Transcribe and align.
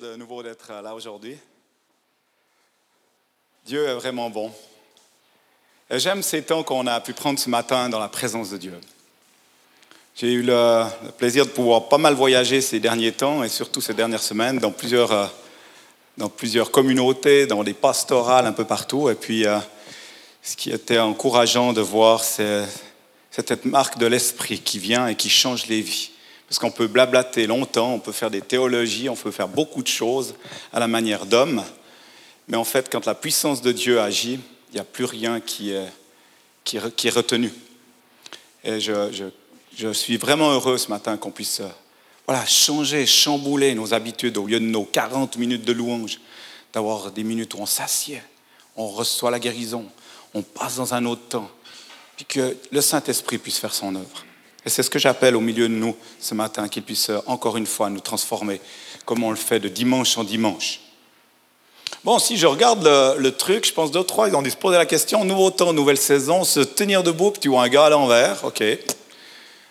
de 0.00 0.16
nouveau 0.16 0.42
d'être 0.42 0.72
là 0.82 0.94
aujourd'hui. 0.94 1.36
Dieu 3.66 3.86
est 3.86 3.94
vraiment 3.94 4.30
bon. 4.30 4.50
Et 5.90 5.98
j'aime 5.98 6.22
ces 6.22 6.42
temps 6.42 6.62
qu'on 6.62 6.86
a 6.86 7.00
pu 7.02 7.12
prendre 7.12 7.38
ce 7.38 7.50
matin 7.50 7.90
dans 7.90 7.98
la 7.98 8.08
présence 8.08 8.48
de 8.48 8.56
Dieu. 8.56 8.80
J'ai 10.16 10.32
eu 10.32 10.42
le, 10.42 10.84
plaisir 11.18 11.44
de 11.44 11.50
pouvoir 11.50 11.90
pas 11.90 11.98
mal 11.98 12.14
voyager 12.14 12.62
ces 12.62 12.80
derniers 12.80 13.12
temps 13.12 13.44
et 13.44 13.50
surtout 13.50 13.82
ces 13.82 13.92
dernières 13.92 14.22
semaines 14.22 14.58
dans 14.58 14.70
plusieurs, 14.70 15.12
euh, 15.12 15.26
dans 16.16 16.30
plusieurs 16.30 16.70
communautés, 16.70 17.46
dans 17.46 17.62
des 17.62 17.74
pastorales 17.74 18.46
un 18.46 18.52
peu 18.52 18.64
partout. 18.64 19.10
Et 19.10 19.14
puis, 19.14 19.46
euh, 19.46 19.58
ce 20.42 20.56
qui 20.56 20.70
était 20.70 20.98
encourageant 20.98 21.74
de 21.74 21.82
voir, 21.82 22.24
c'est 22.24 22.64
cette 23.30 23.66
marque 23.66 23.98
de 23.98 24.06
l'esprit 24.06 24.60
qui 24.60 24.78
vient 24.78 25.08
et 25.08 25.14
qui 25.14 25.28
change 25.28 25.66
les 25.66 25.82
vies. 25.82 26.10
Parce 26.50 26.58
qu'on 26.58 26.72
peut 26.72 26.88
blablater 26.88 27.46
longtemps, 27.46 27.94
on 27.94 28.00
peut 28.00 28.10
faire 28.10 28.28
des 28.28 28.40
théologies, 28.40 29.08
on 29.08 29.14
peut 29.14 29.30
faire 29.30 29.46
beaucoup 29.46 29.84
de 29.84 29.88
choses 29.88 30.34
à 30.72 30.80
la 30.80 30.88
manière 30.88 31.24
d'homme. 31.24 31.62
Mais 32.48 32.56
en 32.56 32.64
fait, 32.64 32.90
quand 32.90 33.06
la 33.06 33.14
puissance 33.14 33.62
de 33.62 33.70
Dieu 33.70 34.00
agit, 34.00 34.40
il 34.70 34.74
n'y 34.74 34.80
a 34.80 34.84
plus 34.84 35.04
rien 35.04 35.40
qui 35.40 35.70
est, 35.70 35.88
retenu. 37.10 37.52
Et 38.64 38.80
je, 38.80 39.30
je, 39.78 39.92
suis 39.92 40.16
vraiment 40.16 40.50
heureux 40.50 40.76
ce 40.76 40.88
matin 40.88 41.16
qu'on 41.16 41.30
puisse 41.30 41.62
voilà, 42.26 42.44
changer, 42.46 43.06
chambouler 43.06 43.76
nos 43.76 43.94
habitudes 43.94 44.36
au 44.36 44.46
lieu 44.46 44.58
de 44.58 44.64
nos 44.64 44.84
40 44.84 45.36
minutes 45.36 45.64
de 45.64 45.72
louange, 45.72 46.18
d'avoir 46.72 47.12
des 47.12 47.22
minutes 47.22 47.54
où 47.54 47.58
on 47.58 47.66
s'assied, 47.66 48.20
on 48.74 48.88
reçoit 48.88 49.30
la 49.30 49.38
guérison, 49.38 49.86
on 50.34 50.42
passe 50.42 50.78
dans 50.78 50.94
un 50.94 51.06
autre 51.06 51.28
temps, 51.28 51.50
puis 52.16 52.24
que 52.24 52.56
le 52.72 52.80
Saint-Esprit 52.80 53.38
puisse 53.38 53.58
faire 53.58 53.72
son 53.72 53.94
œuvre. 53.94 54.24
Et 54.70 54.72
c'est 54.72 54.84
ce 54.84 54.90
que 54.90 55.00
j'appelle 55.00 55.34
au 55.34 55.40
milieu 55.40 55.68
de 55.68 55.74
nous 55.74 55.96
ce 56.20 56.32
matin, 56.32 56.68
qu'il 56.68 56.84
puisse 56.84 57.10
euh, 57.10 57.18
encore 57.26 57.56
une 57.56 57.66
fois 57.66 57.90
nous 57.90 57.98
transformer, 57.98 58.60
comme 59.04 59.24
on 59.24 59.30
le 59.30 59.36
fait 59.36 59.58
de 59.58 59.66
dimanche 59.66 60.16
en 60.16 60.22
dimanche. 60.22 60.78
Bon, 62.04 62.20
si 62.20 62.36
je 62.36 62.46
regarde 62.46 62.88
le, 63.18 63.30
truc, 63.32 63.66
je 63.66 63.72
pense 63.72 63.90
deux, 63.90 64.04
trois, 64.04 64.28
ils 64.28 64.36
ont 64.36 64.42
dû 64.42 64.50
se 64.52 64.56
poser 64.56 64.78
la 64.78 64.86
question, 64.86 65.24
nouveau 65.24 65.50
temps, 65.50 65.72
nouvelle 65.72 65.98
saison, 65.98 66.44
se 66.44 66.60
tenir 66.60 67.02
debout, 67.02 67.32
tu 67.40 67.48
vois 67.48 67.64
un 67.64 67.68
gars 67.68 67.86
à 67.86 67.90
l'envers, 67.90 68.44
ok. 68.44 68.62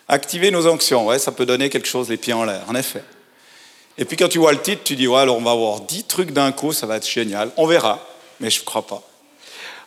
Activer 0.06 0.50
nos 0.50 0.66
onctions, 0.66 1.06
ouais, 1.06 1.18
ça 1.18 1.32
peut 1.32 1.46
donner 1.46 1.70
quelque 1.70 1.88
chose, 1.88 2.10
les 2.10 2.18
pieds 2.18 2.34
en 2.34 2.44
l'air, 2.44 2.64
en 2.68 2.74
effet. 2.74 3.02
Et 3.96 4.04
puis 4.04 4.18
quand 4.18 4.28
tu 4.28 4.38
vois 4.38 4.52
le 4.52 4.60
titre, 4.60 4.82
tu 4.84 4.96
dis, 4.96 5.08
ouais, 5.08 5.20
alors 5.20 5.38
on 5.38 5.42
va 5.42 5.52
avoir 5.52 5.80
dix 5.80 6.04
trucs 6.04 6.32
d'un 6.32 6.52
coup, 6.52 6.74
ça 6.74 6.86
va 6.86 6.98
être 6.98 7.08
génial. 7.08 7.50
On 7.56 7.66
verra, 7.66 8.06
mais 8.38 8.50
je 8.50 8.60
ne 8.60 8.66
crois 8.66 8.86
pas. 8.86 9.02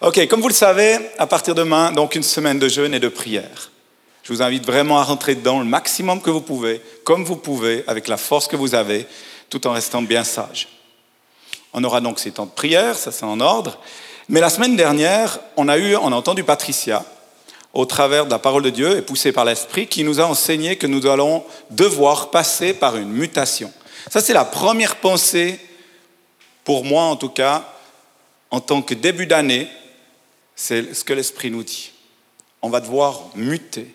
Ok, 0.01 0.27
comme 0.27 0.41
vous 0.41 0.47
le 0.47 0.55
savez, 0.55 0.97
à 1.19 1.27
partir 1.27 1.53
de 1.53 1.59
demain, 1.59 1.91
donc 1.91 2.15
une 2.15 2.23
semaine 2.23 2.57
de 2.57 2.67
jeûne 2.67 2.95
et 2.95 2.99
de 2.99 3.09
prière. 3.09 3.69
Je 4.23 4.31
vous 4.31 4.41
invite 4.41 4.65
vraiment 4.65 4.99
à 4.99 5.03
rentrer 5.03 5.35
dedans 5.35 5.59
le 5.59 5.65
maximum 5.65 6.21
que 6.21 6.29
vous 6.29 6.41
pouvez, 6.41 6.81
comme 7.03 7.25
vous 7.25 7.35
pouvez, 7.35 7.83
avec 7.87 8.07
la 8.07 8.15
force 8.15 8.47
que 8.47 8.55
vous 8.55 8.73
avez, 8.73 9.05
tout 9.49 9.67
en 9.67 9.73
restant 9.73 10.01
bien 10.01 10.23
sage. 10.23 10.69
On 11.73 11.83
aura 11.83 11.99
donc 11.99 12.19
ces 12.19 12.31
temps 12.31 12.45
de 12.45 12.51
prière, 12.51 12.95
ça 12.95 13.11
c'est 13.11 13.25
en 13.25 13.41
ordre. 13.41 13.79
Mais 14.29 14.39
la 14.39 14.49
semaine 14.49 14.77
dernière, 14.77 15.39
on 15.57 15.67
a, 15.67 15.77
eu, 15.77 15.97
on 15.97 16.13
a 16.13 16.15
entendu 16.15 16.45
Patricia, 16.45 17.03
au 17.73 17.85
travers 17.85 18.25
de 18.25 18.31
la 18.31 18.39
parole 18.39 18.63
de 18.63 18.69
Dieu 18.69 18.97
et 18.97 19.01
poussée 19.01 19.33
par 19.33 19.43
l'Esprit, 19.43 19.87
qui 19.87 20.05
nous 20.05 20.21
a 20.21 20.25
enseigné 20.25 20.77
que 20.77 20.87
nous 20.87 21.05
allons 21.05 21.43
devoir 21.69 22.31
passer 22.31 22.73
par 22.73 22.95
une 22.95 23.09
mutation. 23.09 23.73
Ça, 24.09 24.21
c'est 24.21 24.33
la 24.33 24.45
première 24.45 24.97
pensée, 24.97 25.59
pour 26.63 26.85
moi 26.85 27.03
en 27.03 27.17
tout 27.17 27.29
cas, 27.29 27.73
en 28.51 28.61
tant 28.61 28.81
que 28.81 28.93
début 28.93 29.27
d'année, 29.27 29.67
c'est 30.55 30.93
ce 30.93 31.03
que 31.03 31.11
l'Esprit 31.11 31.51
nous 31.51 31.63
dit. 31.63 31.91
On 32.61 32.69
va 32.69 32.79
devoir 32.79 33.23
muter 33.35 33.93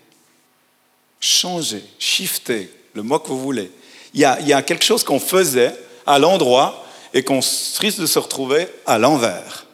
changer, 1.20 1.82
shifter, 1.98 2.70
le 2.94 3.02
mot 3.02 3.18
que 3.18 3.28
vous 3.28 3.40
voulez. 3.40 3.70
Il 4.14 4.20
y 4.20 4.24
a, 4.24 4.62
quelque 4.62 4.84
chose 4.84 5.04
qu'on 5.04 5.20
faisait 5.20 5.74
à 6.06 6.18
l'endroit 6.18 6.84
et 7.12 7.22
qu'on 7.22 7.40
risque 7.80 8.00
de 8.00 8.06
se 8.06 8.18
retrouver 8.18 8.68
à 8.86 8.98
l'envers. 8.98 9.66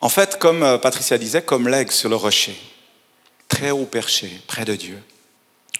En 0.00 0.08
fait, 0.08 0.38
comme 0.38 0.62
euh, 0.62 0.78
Patricia 0.78 1.16
disait, 1.16 1.42
comme 1.42 1.68
l'aigle 1.68 1.92
sur 1.92 2.08
le 2.08 2.16
rocher, 2.16 2.56
très 3.48 3.70
haut 3.70 3.86
perché, 3.86 4.30
près 4.46 4.64
de 4.64 4.74
Dieu. 4.74 5.00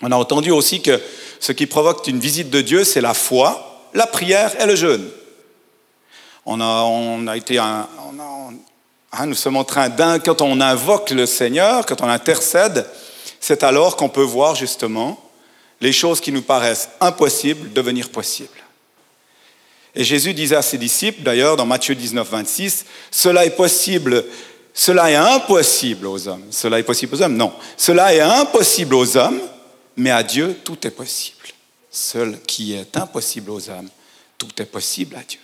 On 0.00 0.11
a 0.12 0.16
entendu 0.16 0.50
aussi 0.50 0.81
que 0.81 1.00
ce 1.41 1.53
qui 1.53 1.66
provoque 1.66 2.06
une 2.06 2.21
visite 2.21 2.50
de 2.50 2.61
Dieu, 2.61 2.84
c'est 2.84 3.00
la 3.00 3.15
foi, 3.15 3.88
la 3.94 4.06
prière 4.06 4.61
et 4.61 4.66
le 4.66 4.77
jeûne. 4.77 5.09
On 6.44 6.61
a, 6.61 7.37
été 7.37 7.59
un, 7.59 7.88
Hein, 9.12 9.27
nous 9.27 9.34
sommes 9.34 9.56
en 9.56 9.65
train 9.65 9.91
quand 10.19 10.41
on 10.41 10.61
invoque 10.61 11.11
le 11.11 11.27
Seigneur, 11.27 11.84
quand 11.84 12.00
on 12.00 12.09
intercède, 12.09 12.87
c'est 13.41 13.62
alors 13.62 13.97
qu'on 13.97 14.09
peut 14.09 14.23
voir 14.23 14.55
justement 14.55 15.23
les 15.83 15.93
choses 15.93 16.21
qui 16.21 16.33
nous 16.33 16.41
paraissent 16.41 16.89
impossibles 17.00 17.73
devenir 17.75 18.09
possibles. 18.09 18.49
Et 19.95 20.05
Jésus 20.05 20.33
disait 20.33 20.56
à 20.56 20.62
ses 20.62 20.78
disciples, 20.78 21.23
d'ailleurs 21.23 21.56
dans 21.56 21.67
Matthieu 21.67 21.95
19, 21.95 22.27
26, 22.27 22.87
Cela 23.11 23.45
est 23.45 23.56
possible, 23.56 24.25
cela 24.73 25.11
est 25.11 25.17
impossible 25.17 26.06
aux 26.06 26.29
hommes. 26.29 26.47
Cela 26.50 26.79
est 26.79 26.84
possible 26.84 27.15
aux 27.15 27.23
hommes 27.23 27.37
Non. 27.37 27.53
Cela 27.77 28.15
est 28.15 28.21
impossible 28.21 28.94
aux 28.94 29.17
hommes, 29.19 29.41
mais 29.97 30.11
à 30.11 30.23
Dieu, 30.23 30.59
tout 30.65 30.87
est 30.87 30.91
possible. 30.91 31.37
Seul 31.91 32.39
qui 32.47 32.73
est 32.73 32.97
impossible 32.97 33.50
aux 33.50 33.69
hommes, 33.69 33.91
tout 34.39 34.62
est 34.62 34.67
possible 34.67 35.17
à 35.17 35.23
Dieu. 35.23 35.41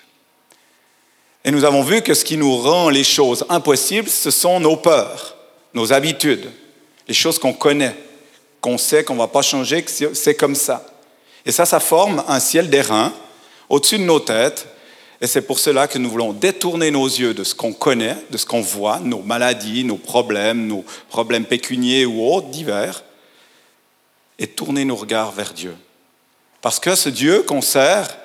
Et 1.44 1.50
nous 1.50 1.64
avons 1.64 1.82
vu 1.82 2.02
que 2.02 2.14
ce 2.14 2.24
qui 2.24 2.36
nous 2.36 2.56
rend 2.56 2.90
les 2.90 3.04
choses 3.04 3.44
impossibles, 3.48 4.08
ce 4.08 4.30
sont 4.30 4.60
nos 4.60 4.76
peurs, 4.76 5.36
nos 5.72 5.92
habitudes, 5.92 6.50
les 7.06 7.14
choses 7.14 7.38
qu'on 7.38 7.52
connaît, 7.52 7.94
qu'on 8.60 8.78
sait 8.78 9.04
qu'on 9.04 9.14
ne 9.14 9.20
va 9.20 9.28
pas 9.28 9.42
changer, 9.42 9.82
que 9.82 9.90
c'est 10.14 10.34
comme 10.34 10.54
ça. 10.54 10.84
Et 11.46 11.52
ça, 11.52 11.64
ça 11.64 11.80
forme 11.80 12.22
un 12.28 12.40
ciel 12.40 12.68
d'airain 12.68 13.12
au-dessus 13.68 13.98
de 13.98 14.04
nos 14.04 14.20
têtes. 14.20 14.66
Et 15.20 15.26
c'est 15.26 15.42
pour 15.42 15.58
cela 15.58 15.88
que 15.88 15.98
nous 15.98 16.10
voulons 16.10 16.32
détourner 16.32 16.90
nos 16.90 17.06
yeux 17.06 17.34
de 17.34 17.42
ce 17.42 17.54
qu'on 17.54 17.72
connaît, 17.72 18.16
de 18.30 18.36
ce 18.36 18.46
qu'on 18.46 18.60
voit, 18.60 19.00
nos 19.00 19.20
maladies, 19.20 19.84
nos 19.84 19.96
problèmes, 19.96 20.66
nos 20.66 20.84
problèmes 21.08 21.44
pécuniers 21.44 22.06
ou 22.06 22.24
autres 22.24 22.48
divers, 22.48 23.02
et 24.38 24.46
tourner 24.46 24.84
nos 24.84 24.94
regards 24.94 25.32
vers 25.32 25.52
Dieu. 25.52 25.74
Parce 26.60 26.78
que 26.78 26.94
ce 26.94 27.08
Dieu 27.08 27.42
qu'on 27.42 27.62
sert, 27.62 28.16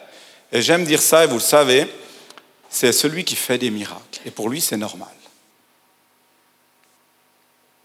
et 0.51 0.61
j'aime 0.61 0.83
dire 0.83 1.01
ça, 1.01 1.23
et 1.23 1.27
vous 1.27 1.35
le 1.35 1.39
savez, 1.39 1.87
c'est 2.73 2.91
celui 2.91 3.23
qui 3.23 3.35
fait 3.35 3.59
des 3.59 3.69
miracles. 3.69 4.19
Et 4.25 4.31
pour 4.31 4.49
lui, 4.49 4.59
c'est 4.59 4.77
normal. 4.77 5.13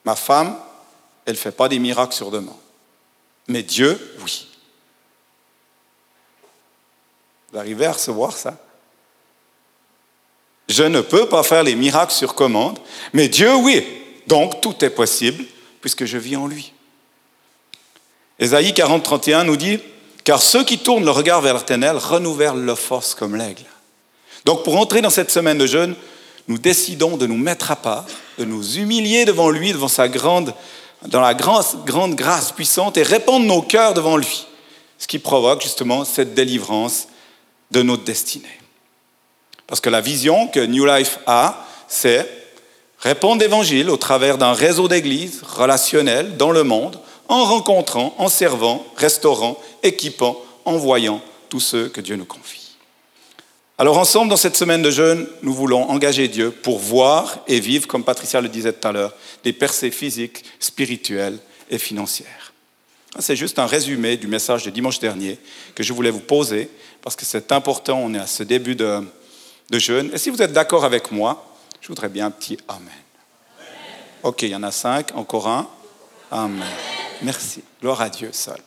Ma 0.06 0.16
femme, 0.16 0.59
elle 1.26 1.34
ne 1.34 1.38
fait 1.38 1.53
pas 1.53 1.69
des 1.69 1.78
miracles 1.78 2.15
sur 2.15 2.31
demande. 2.31 2.56
Mais 3.48 3.62
Dieu, 3.62 4.16
oui. 4.25 4.48
Vous 7.53 7.59
arrivez 7.59 7.84
à 7.84 7.93
recevoir 7.93 8.34
ça? 8.34 8.56
Je 10.71 10.84
ne 10.84 11.03
peux 11.03 11.28
pas 11.28 11.43
faire 11.43 11.65
les 11.65 11.75
miracles 11.75 12.15
sur 12.15 12.34
commande, 12.34 12.78
mais 13.12 13.28
Dieu, 13.28 13.54
oui. 13.56 13.87
Donc 14.27 14.62
tout 14.62 14.82
est 14.82 14.91
possible 14.91 15.44
puisque 15.82 16.06
je 16.06 16.16
vis 16.16 16.37
en 16.37 16.47
lui. 16.47 16.72
Ésaïe 18.38 18.72
40, 18.72 19.03
31 19.03 19.44
nous 19.44 19.56
dit, 19.59 19.81
car 20.25 20.41
ceux 20.41 20.65
qui 20.65 20.78
tournent 20.78 21.04
le 21.04 21.10
regard 21.10 21.43
vers 21.43 21.59
l'éternel 21.59 21.98
renouvellent 21.98 22.65
leur 22.65 22.78
force 22.78 23.15
comme 23.15 23.37
l'aigle. 23.37 23.65
Donc 24.48 24.62
pour 24.62 24.78
entrer 24.78 25.03
dans 25.03 25.10
cette 25.10 25.31
semaine 25.31 25.59
de 25.59 25.66
jeûne, 25.66 25.94
nous 26.47 26.56
décidons 26.56 27.19
de 27.19 27.26
nous 27.26 27.36
mettre 27.36 27.70
à 27.70 27.76
part, 27.76 28.06
de 28.38 28.47
nous 28.47 28.78
humilier 28.78 29.26
devant 29.26 29.50
lui, 29.50 29.72
devant 29.75 29.88
sa 29.88 30.09
grande, 30.09 30.54
dans 31.06 31.20
la 31.20 31.34
grande, 31.34 32.14
grâce 32.14 32.53
puissante 32.53 32.97
et 32.97 33.03
répandre 33.03 33.44
nos 33.44 33.60
cœurs 33.60 33.92
devant 33.92 34.16
lui. 34.16 34.47
Ce 34.97 35.06
qui 35.06 35.19
provoque 35.19 35.60
justement 35.60 36.03
cette 36.06 36.32
délivrance 36.32 37.09
de 37.72 37.82
notre 37.82 38.04
destinée. 38.04 38.59
Parce 39.66 39.82
que 39.82 39.91
la 39.91 40.00
vision 40.00 40.48
que 40.48 40.60
New 40.60 40.86
Life 40.86 41.19
a, 41.26 41.66
c'est 41.86 42.26
répondre 43.00 43.42
l'évangile 43.42 43.91
au 43.91 43.98
travers 43.98 44.38
d'un 44.38 44.54
réseau 44.54 44.88
d'églises 44.88 45.42
relationnelles 45.42 46.38
dans 46.38 46.53
le 46.53 46.65
monde, 46.65 46.98
en 47.28 47.44
rencontrant, 47.44 48.15
en 48.16 48.28
servant, 48.28 48.82
restaurant, 48.97 49.60
équipant, 49.82 50.38
envoyant 50.65 51.20
tous 51.50 51.60
ceux 51.60 51.91
que 51.91 52.01
Dieu 52.01 52.16
nous 52.16 52.24
confie. 52.24 52.67
Alors 53.80 53.98
ensemble, 53.98 54.28
dans 54.28 54.36
cette 54.36 54.57
semaine 54.57 54.83
de 54.83 54.91
jeûne, 54.91 55.28
nous 55.42 55.54
voulons 55.54 55.89
engager 55.89 56.27
Dieu 56.27 56.51
pour 56.51 56.80
voir 56.80 57.39
et 57.47 57.60
vivre, 57.60 57.86
comme 57.86 58.03
Patricia 58.03 58.41
le 58.41 58.48
disait 58.48 58.72
tout 58.72 58.89
à 58.89 58.91
l'heure, 58.91 59.15
des 59.45 59.53
percées 59.53 59.92
physiques, 59.92 60.45
spirituelles 60.59 61.39
et 61.71 61.78
financières. 61.78 62.53
C'est 63.21 63.36
juste 63.36 63.60
un 63.60 63.66
résumé 63.66 64.16
du 64.16 64.27
message 64.27 64.65
de 64.65 64.71
dimanche 64.71 64.98
dernier 64.98 65.39
que 65.77 65.84
je 65.84 65.92
voulais 65.92 66.10
vous 66.10 66.19
poser, 66.19 66.69
parce 67.03 67.15
que 67.15 67.25
c'est 67.25 67.53
important, 67.53 68.01
on 68.01 68.15
est 68.15 68.19
à 68.19 68.27
ce 68.27 68.42
début 68.42 68.75
de, 68.75 69.01
jeûne. 69.71 70.10
Et 70.13 70.19
si 70.19 70.30
vous 70.30 70.42
êtes 70.42 70.53
d'accord 70.53 70.84
avec 70.84 71.13
moi, 71.13 71.54
je 71.80 71.86
voudrais 71.86 72.09
bien 72.09 72.27
un 72.27 72.30
petit 72.33 72.59
Amen. 72.66 72.89
Ok, 74.25 74.42
il 74.42 74.48
y 74.48 74.57
en 74.57 74.65
a 74.65 74.72
cinq, 74.72 75.15
encore 75.15 75.47
un. 75.47 75.69
Amen. 76.33 76.65
Merci. 77.22 77.63
Gloire 77.80 78.01
à 78.01 78.09
Dieu 78.09 78.30
seul. 78.33 78.59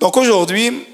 Donc 0.00 0.16
aujourd'hui, 0.16 0.84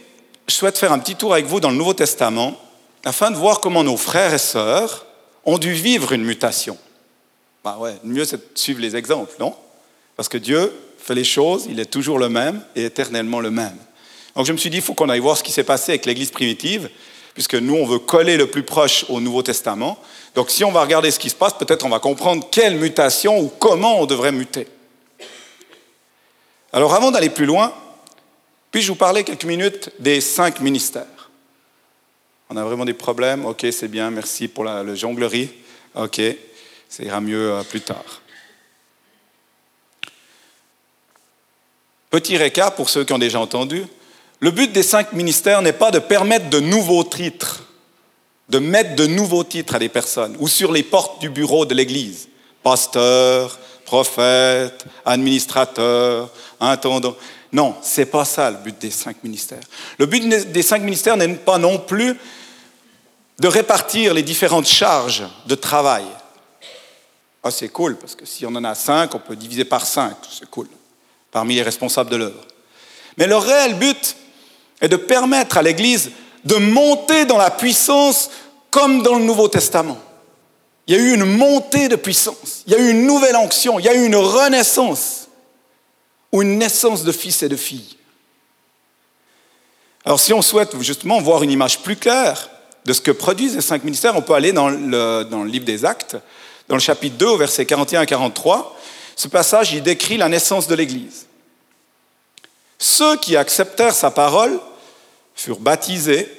je 0.48 0.54
souhaite 0.54 0.78
faire 0.78 0.92
un 0.92 0.98
petit 0.98 1.14
tour 1.14 1.34
avec 1.34 1.46
vous 1.46 1.60
dans 1.60 1.70
le 1.70 1.76
Nouveau 1.76 1.94
Testament 1.94 2.58
afin 3.04 3.30
de 3.30 3.36
voir 3.36 3.60
comment 3.60 3.84
nos 3.84 3.96
frères 3.96 4.34
et 4.34 4.38
sœurs 4.38 5.06
ont 5.44 5.58
dû 5.58 5.72
vivre 5.72 6.12
une 6.12 6.24
mutation. 6.24 6.76
Bah 7.62 7.76
ouais, 7.78 7.94
mieux 8.02 8.24
c'est 8.24 8.36
de 8.36 8.58
suivre 8.58 8.80
les 8.80 8.96
exemples, 8.96 9.34
non? 9.38 9.54
Parce 10.16 10.28
que 10.28 10.38
Dieu 10.38 10.72
fait 10.98 11.14
les 11.14 11.24
choses, 11.24 11.66
il 11.68 11.78
est 11.78 11.86
toujours 11.86 12.18
le 12.18 12.28
même 12.28 12.62
et 12.74 12.84
éternellement 12.84 13.40
le 13.40 13.50
même. 13.50 13.76
Donc 14.34 14.46
je 14.46 14.52
me 14.52 14.58
suis 14.58 14.70
dit, 14.70 14.78
il 14.78 14.82
faut 14.82 14.94
qu'on 14.94 15.08
aille 15.08 15.20
voir 15.20 15.36
ce 15.36 15.42
qui 15.42 15.52
s'est 15.52 15.64
passé 15.64 15.92
avec 15.92 16.06
l'Église 16.06 16.30
primitive, 16.30 16.90
puisque 17.34 17.54
nous, 17.54 17.74
on 17.74 17.86
veut 17.86 17.98
coller 17.98 18.36
le 18.36 18.46
plus 18.46 18.62
proche 18.62 19.04
au 19.08 19.20
Nouveau 19.20 19.42
Testament. 19.42 19.98
Donc 20.34 20.50
si 20.50 20.64
on 20.64 20.72
va 20.72 20.80
regarder 20.80 21.10
ce 21.10 21.18
qui 21.18 21.30
se 21.30 21.34
passe, 21.34 21.54
peut-être 21.54 21.84
on 21.84 21.88
va 21.88 21.98
comprendre 21.98 22.46
quelle 22.50 22.76
mutation 22.76 23.38
ou 23.38 23.48
comment 23.48 24.00
on 24.00 24.06
devrait 24.06 24.32
muter. 24.32 24.66
Alors 26.72 26.94
avant 26.94 27.10
d'aller 27.10 27.30
plus 27.30 27.46
loin, 27.46 27.72
puis-je 28.70 28.88
vous 28.88 28.98
parler 28.98 29.24
quelques 29.24 29.44
minutes 29.44 29.90
des 29.98 30.20
cinq 30.20 30.60
ministères 30.60 31.30
On 32.50 32.56
a 32.56 32.64
vraiment 32.64 32.84
des 32.84 32.94
problèmes 32.94 33.46
Ok, 33.46 33.66
c'est 33.72 33.88
bien, 33.88 34.10
merci 34.10 34.48
pour 34.48 34.64
la, 34.64 34.82
le 34.82 34.94
jonglerie. 34.94 35.50
Ok, 35.94 36.20
ça 36.88 37.02
ira 37.02 37.20
mieux 37.20 37.52
euh, 37.52 37.62
plus 37.62 37.80
tard. 37.80 38.22
Petit 42.10 42.36
récap 42.36 42.76
pour 42.76 42.88
ceux 42.88 43.04
qui 43.04 43.12
ont 43.12 43.18
déjà 43.18 43.40
entendu. 43.40 43.84
Le 44.40 44.50
but 44.50 44.72
des 44.72 44.82
cinq 44.82 45.12
ministères 45.12 45.62
n'est 45.62 45.72
pas 45.72 45.90
de 45.90 45.98
permettre 45.98 46.48
de 46.48 46.60
nouveaux 46.60 47.04
titres, 47.04 47.64
de 48.48 48.58
mettre 48.58 48.94
de 48.94 49.06
nouveaux 49.06 49.44
titres 49.44 49.74
à 49.74 49.78
des 49.78 49.88
personnes 49.88 50.36
ou 50.38 50.48
sur 50.48 50.72
les 50.72 50.82
portes 50.82 51.20
du 51.20 51.28
bureau 51.28 51.66
de 51.66 51.74
l'Église. 51.74 52.28
Pasteur, 52.62 53.58
prophète, 53.84 54.84
administrateur, 55.04 56.30
intendant. 56.60 57.16
Non, 57.52 57.76
c'est 57.82 58.06
pas 58.06 58.24
ça 58.24 58.50
le 58.50 58.58
but 58.58 58.78
des 58.78 58.90
cinq 58.90 59.22
ministères. 59.24 59.62
Le 59.98 60.06
but 60.06 60.28
des 60.52 60.62
cinq 60.62 60.82
ministères 60.82 61.16
n'est 61.16 61.34
pas 61.34 61.58
non 61.58 61.78
plus 61.78 62.16
de 63.38 63.48
répartir 63.48 64.14
les 64.14 64.22
différentes 64.22 64.66
charges 64.66 65.24
de 65.46 65.54
travail. 65.54 66.04
Ah, 67.42 67.50
c'est 67.50 67.68
cool, 67.68 67.96
parce 67.96 68.14
que 68.14 68.26
si 68.26 68.44
on 68.44 68.50
en 68.50 68.64
a 68.64 68.74
cinq, 68.74 69.14
on 69.14 69.20
peut 69.20 69.36
diviser 69.36 69.64
par 69.64 69.86
cinq, 69.86 70.16
c'est 70.30 70.50
cool, 70.50 70.66
parmi 71.30 71.54
les 71.54 71.62
responsables 71.62 72.10
de 72.10 72.16
l'œuvre. 72.16 72.44
Mais 73.16 73.26
le 73.26 73.36
réel 73.36 73.74
but 73.74 74.16
est 74.80 74.88
de 74.88 74.96
permettre 74.96 75.56
à 75.56 75.62
l'Église 75.62 76.10
de 76.44 76.56
monter 76.56 77.24
dans 77.24 77.38
la 77.38 77.50
puissance 77.50 78.30
comme 78.70 79.02
dans 79.02 79.14
le 79.14 79.24
Nouveau 79.24 79.48
Testament. 79.48 79.98
Il 80.86 80.94
y 80.94 80.98
a 80.98 81.00
eu 81.00 81.14
une 81.14 81.24
montée 81.24 81.88
de 81.88 81.96
puissance, 81.96 82.62
il 82.66 82.72
y 82.72 82.76
a 82.76 82.78
eu 82.78 82.90
une 82.90 83.06
nouvelle 83.06 83.36
onction, 83.36 83.78
il 83.78 83.84
y 83.86 83.88
a 83.88 83.94
eu 83.94 84.04
une 84.04 84.16
renaissance 84.16 85.17
ou 86.32 86.42
une 86.42 86.58
naissance 86.58 87.04
de 87.04 87.12
fils 87.12 87.42
et 87.42 87.48
de 87.48 87.56
filles. 87.56 87.96
Alors 90.04 90.20
si 90.20 90.32
on 90.32 90.42
souhaite 90.42 90.80
justement 90.80 91.20
voir 91.20 91.42
une 91.42 91.50
image 91.50 91.80
plus 91.80 91.96
claire 91.96 92.48
de 92.84 92.92
ce 92.92 93.00
que 93.00 93.10
produisent 93.10 93.56
les 93.56 93.60
cinq 93.60 93.84
ministères, 93.84 94.16
on 94.16 94.22
peut 94.22 94.34
aller 94.34 94.52
dans 94.52 94.68
le, 94.68 95.24
dans 95.24 95.44
le 95.44 95.50
livre 95.50 95.64
des 95.64 95.84
Actes, 95.84 96.16
dans 96.68 96.76
le 96.76 96.80
chapitre 96.80 97.16
2, 97.16 97.26
au 97.26 97.36
verset 97.36 97.66
41 97.66 98.00
à 98.00 98.06
43. 98.06 98.76
Ce 99.16 99.28
passage, 99.28 99.72
il 99.72 99.82
décrit 99.82 100.16
la 100.16 100.28
naissance 100.28 100.68
de 100.68 100.74
l'Église. 100.74 101.26
Ceux 102.78 103.16
qui 103.16 103.36
acceptèrent 103.36 103.94
sa 103.94 104.10
parole 104.10 104.60
furent 105.34 105.58
baptisés, 105.58 106.30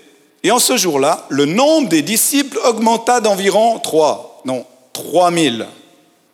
et 0.43 0.51
en 0.51 0.59
ce 0.59 0.77
jour-là, 0.77 1.25
le 1.29 1.45
nombre 1.45 1.89
des 1.89 2.01
disciples 2.01 2.57
augmenta 2.65 3.19
d'environ 3.19 3.77
3, 3.79 4.43
non, 4.45 4.65
3000 4.93 5.67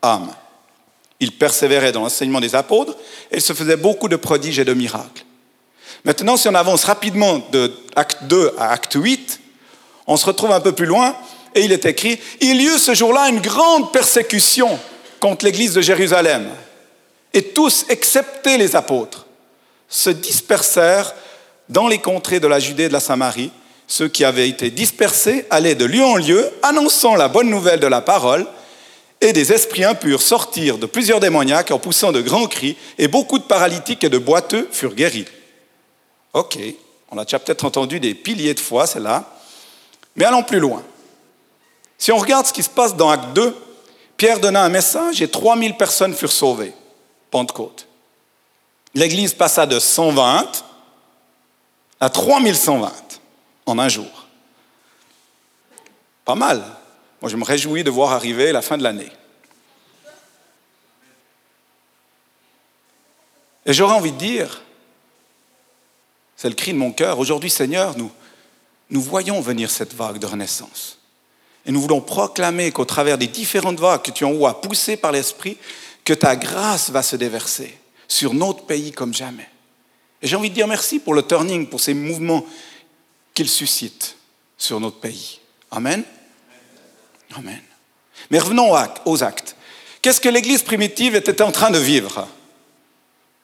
âmes. 0.04 0.32
Ils 1.20 1.32
persévéraient 1.32 1.92
dans 1.92 2.02
l'enseignement 2.02 2.42
des 2.42 2.56
apôtres 2.56 2.96
et 3.32 3.38
il 3.38 3.42
se 3.42 3.54
faisait 3.54 3.78
beaucoup 3.78 4.08
de 4.08 4.16
prodiges 4.16 4.60
et 4.60 4.66
de 4.66 4.74
miracles. 4.74 5.26
Maintenant, 6.04 6.38
si 6.38 6.48
on 6.48 6.56
avance 6.56 6.84
rapidement 6.84 7.42
de 7.52 7.74
acte 7.96 8.24
2 8.24 8.54
à 8.58 8.72
acte 8.72 8.94
8, 8.96 9.40
on 10.08 10.18
se 10.18 10.26
retrouve 10.26 10.52
un 10.52 10.60
peu 10.60 10.72
plus 10.72 10.86
loin 10.86 11.16
et 11.56 11.64
il 11.64 11.72
est 11.72 11.86
écrit, 11.86 12.20
il 12.42 12.62
y 12.62 12.66
eut 12.66 12.78
ce 12.78 12.94
jour-là 12.94 13.30
une 13.30 13.40
grande 13.40 13.92
persécution 13.92 14.78
contre 15.20 15.46
l'église 15.46 15.74
de 15.74 15.82
Jérusalem. 15.82 16.50
Et 17.34 17.42
tous, 17.42 17.86
excepté 17.90 18.58
les 18.58 18.76
apôtres, 18.76 19.26
se 19.90 20.10
dispersèrent 20.10 21.16
dans 21.70 21.88
les 21.88 21.98
contrées 21.98 22.40
de 22.40 22.48
la 22.48 22.60
Judée 22.60 22.84
et 22.84 22.88
de 22.88 22.94
la 22.94 23.00
Samarie. 23.00 23.52
Ceux 23.88 24.08
qui 24.08 24.24
avaient 24.24 24.50
été 24.50 24.70
dispersés 24.70 25.46
allaient 25.50 25.76
de 25.76 25.86
lieu 25.86 26.04
en 26.04 26.18
lieu, 26.18 26.50
annonçant 26.62 27.16
la 27.16 27.28
bonne 27.28 27.50
nouvelle 27.50 27.80
de 27.80 27.88
la 27.88 28.02
parole, 28.02 28.46
et 29.22 29.34
des 29.34 29.54
esprits 29.54 29.84
impurs 29.84 30.22
sortirent 30.22 30.78
de 30.78 30.86
plusieurs 30.86 31.20
démoniaques 31.20 31.72
en 31.72 31.80
poussant 31.80 32.12
de 32.12 32.22
grands 32.22 32.48
cris, 32.48 32.78
et 32.98 33.08
beaucoup 33.08 33.40
de 33.40 33.44
paralytiques 33.44 34.04
et 34.04 34.10
de 34.10 34.18
boiteux 34.18 34.68
furent 34.72 34.96
guéris. 34.96 35.26
Ok, 36.34 36.58
on 37.12 37.18
a 37.18 37.24
déjà 37.24 37.40
peut-être 37.40 37.66
entendu 37.66 38.00
des 38.00 38.14
piliers 38.14 38.54
de 38.54 38.60
foi, 38.60 38.88
c'est 38.88 39.00
là. 39.00 39.24
Mais 40.16 40.26
allons 40.26 40.44
plus 40.44 40.60
loin. 40.60 40.84
Si 41.98 42.12
on 42.12 42.18
regarde 42.18 42.46
ce 42.46 42.54
qui 42.54 42.64
se 42.64 42.70
passe 42.70 42.96
dans 42.96 43.10
Acte 43.10 43.34
2, 43.34 43.56
Pierre 44.18 44.40
donna 44.40 44.64
un 44.64 44.70
message 44.70 45.22
et 45.22 45.28
3000 45.28 45.76
personnes 45.76 46.14
furent 46.14 46.32
sauvées. 46.32 46.74
Pentecôte. 47.32 47.88
L'Église 48.94 49.34
passa 49.34 49.66
de 49.66 49.80
120 49.80 50.64
à 52.00 52.10
3120 52.10 52.92
en 53.66 53.80
un 53.80 53.90
jour. 53.90 54.28
Pas 56.24 56.36
mal. 56.36 56.64
Moi, 57.22 57.30
je 57.30 57.38
me 57.38 57.44
réjouis 57.44 57.84
de 57.84 57.90
voir 57.90 58.12
arriver 58.12 58.52
la 58.52 58.62
fin 58.62 58.78
de 58.78 58.84
l'année. 58.84 59.12
Et 63.66 63.74
j'aurais 63.74 63.96
envie 63.96 64.12
de 64.12 64.18
dire, 64.18 64.62
c'est 66.36 66.50
le 66.50 66.56
cri 66.56 66.74
de 66.74 66.78
mon 66.78 66.92
cœur, 66.92 67.18
aujourd'hui 67.20 67.50
Seigneur, 67.50 67.98
nous, 67.98 68.12
nous 68.90 69.02
voyons 69.02 69.42
venir 69.42 69.72
cette 69.72 69.94
vague 69.94 70.20
de 70.20 70.26
renaissance. 70.28 71.00
Et 71.66 71.72
nous 71.72 71.82
voulons 71.82 72.02
proclamer 72.02 72.72
qu'au 72.72 72.86
travers 72.86 73.18
des 73.18 73.28
différentes 73.28 73.80
vagues 73.80 74.04
que 74.04 74.12
tu 74.12 74.24
envoies 74.24 74.62
poussées 74.62 74.98
par 74.98 75.12
l'Esprit, 75.12 75.58
que 76.04 76.14
ta 76.14 76.36
grâce 76.36 76.92
va 76.92 77.02
se 77.02 77.16
déverser 77.16 77.76
sur 78.08 78.36
notre 78.36 78.66
pays 78.66 78.92
comme 78.92 79.14
jamais. 79.14 79.50
Et 80.22 80.28
j'ai 80.28 80.36
envie 80.36 80.52
de 80.52 80.56
dire 80.56 80.68
merci 80.68 81.00
pour 81.00 81.16
le 81.16 81.24
turning, 81.24 81.68
pour 81.68 81.80
ces 81.80 81.96
mouvements 81.96 82.46
qu'il 83.34 83.50
suscite 83.50 84.16
sur 84.58 84.80
notre 84.80 85.00
pays. 85.00 85.40
Amen. 85.72 86.04
Amen. 87.38 87.62
Mais 88.30 88.40
revenons 88.40 88.74
aux 89.06 89.24
actes. 89.24 89.56
Qu'est-ce 90.02 90.22
que 90.22 90.30
l'Église 90.30 90.62
primitive 90.62 91.16
était 91.16 91.42
en 91.42 91.52
train 91.52 91.72
de 91.72 91.80
vivre? 91.80 92.28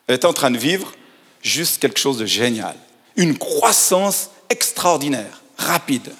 Elle 0.06 0.16
était 0.16 0.26
en 0.26 0.32
train 0.32 0.50
de 0.50 0.58
vivre 0.58 0.92
juste 1.42 1.80
quelque 1.80 1.98
chose 1.98 2.18
de 2.18 2.26
génial. 2.26 2.76
Une 3.16 3.36
croissance 3.36 4.30
extraordinaire, 4.48 5.42
rapide. 5.58 6.12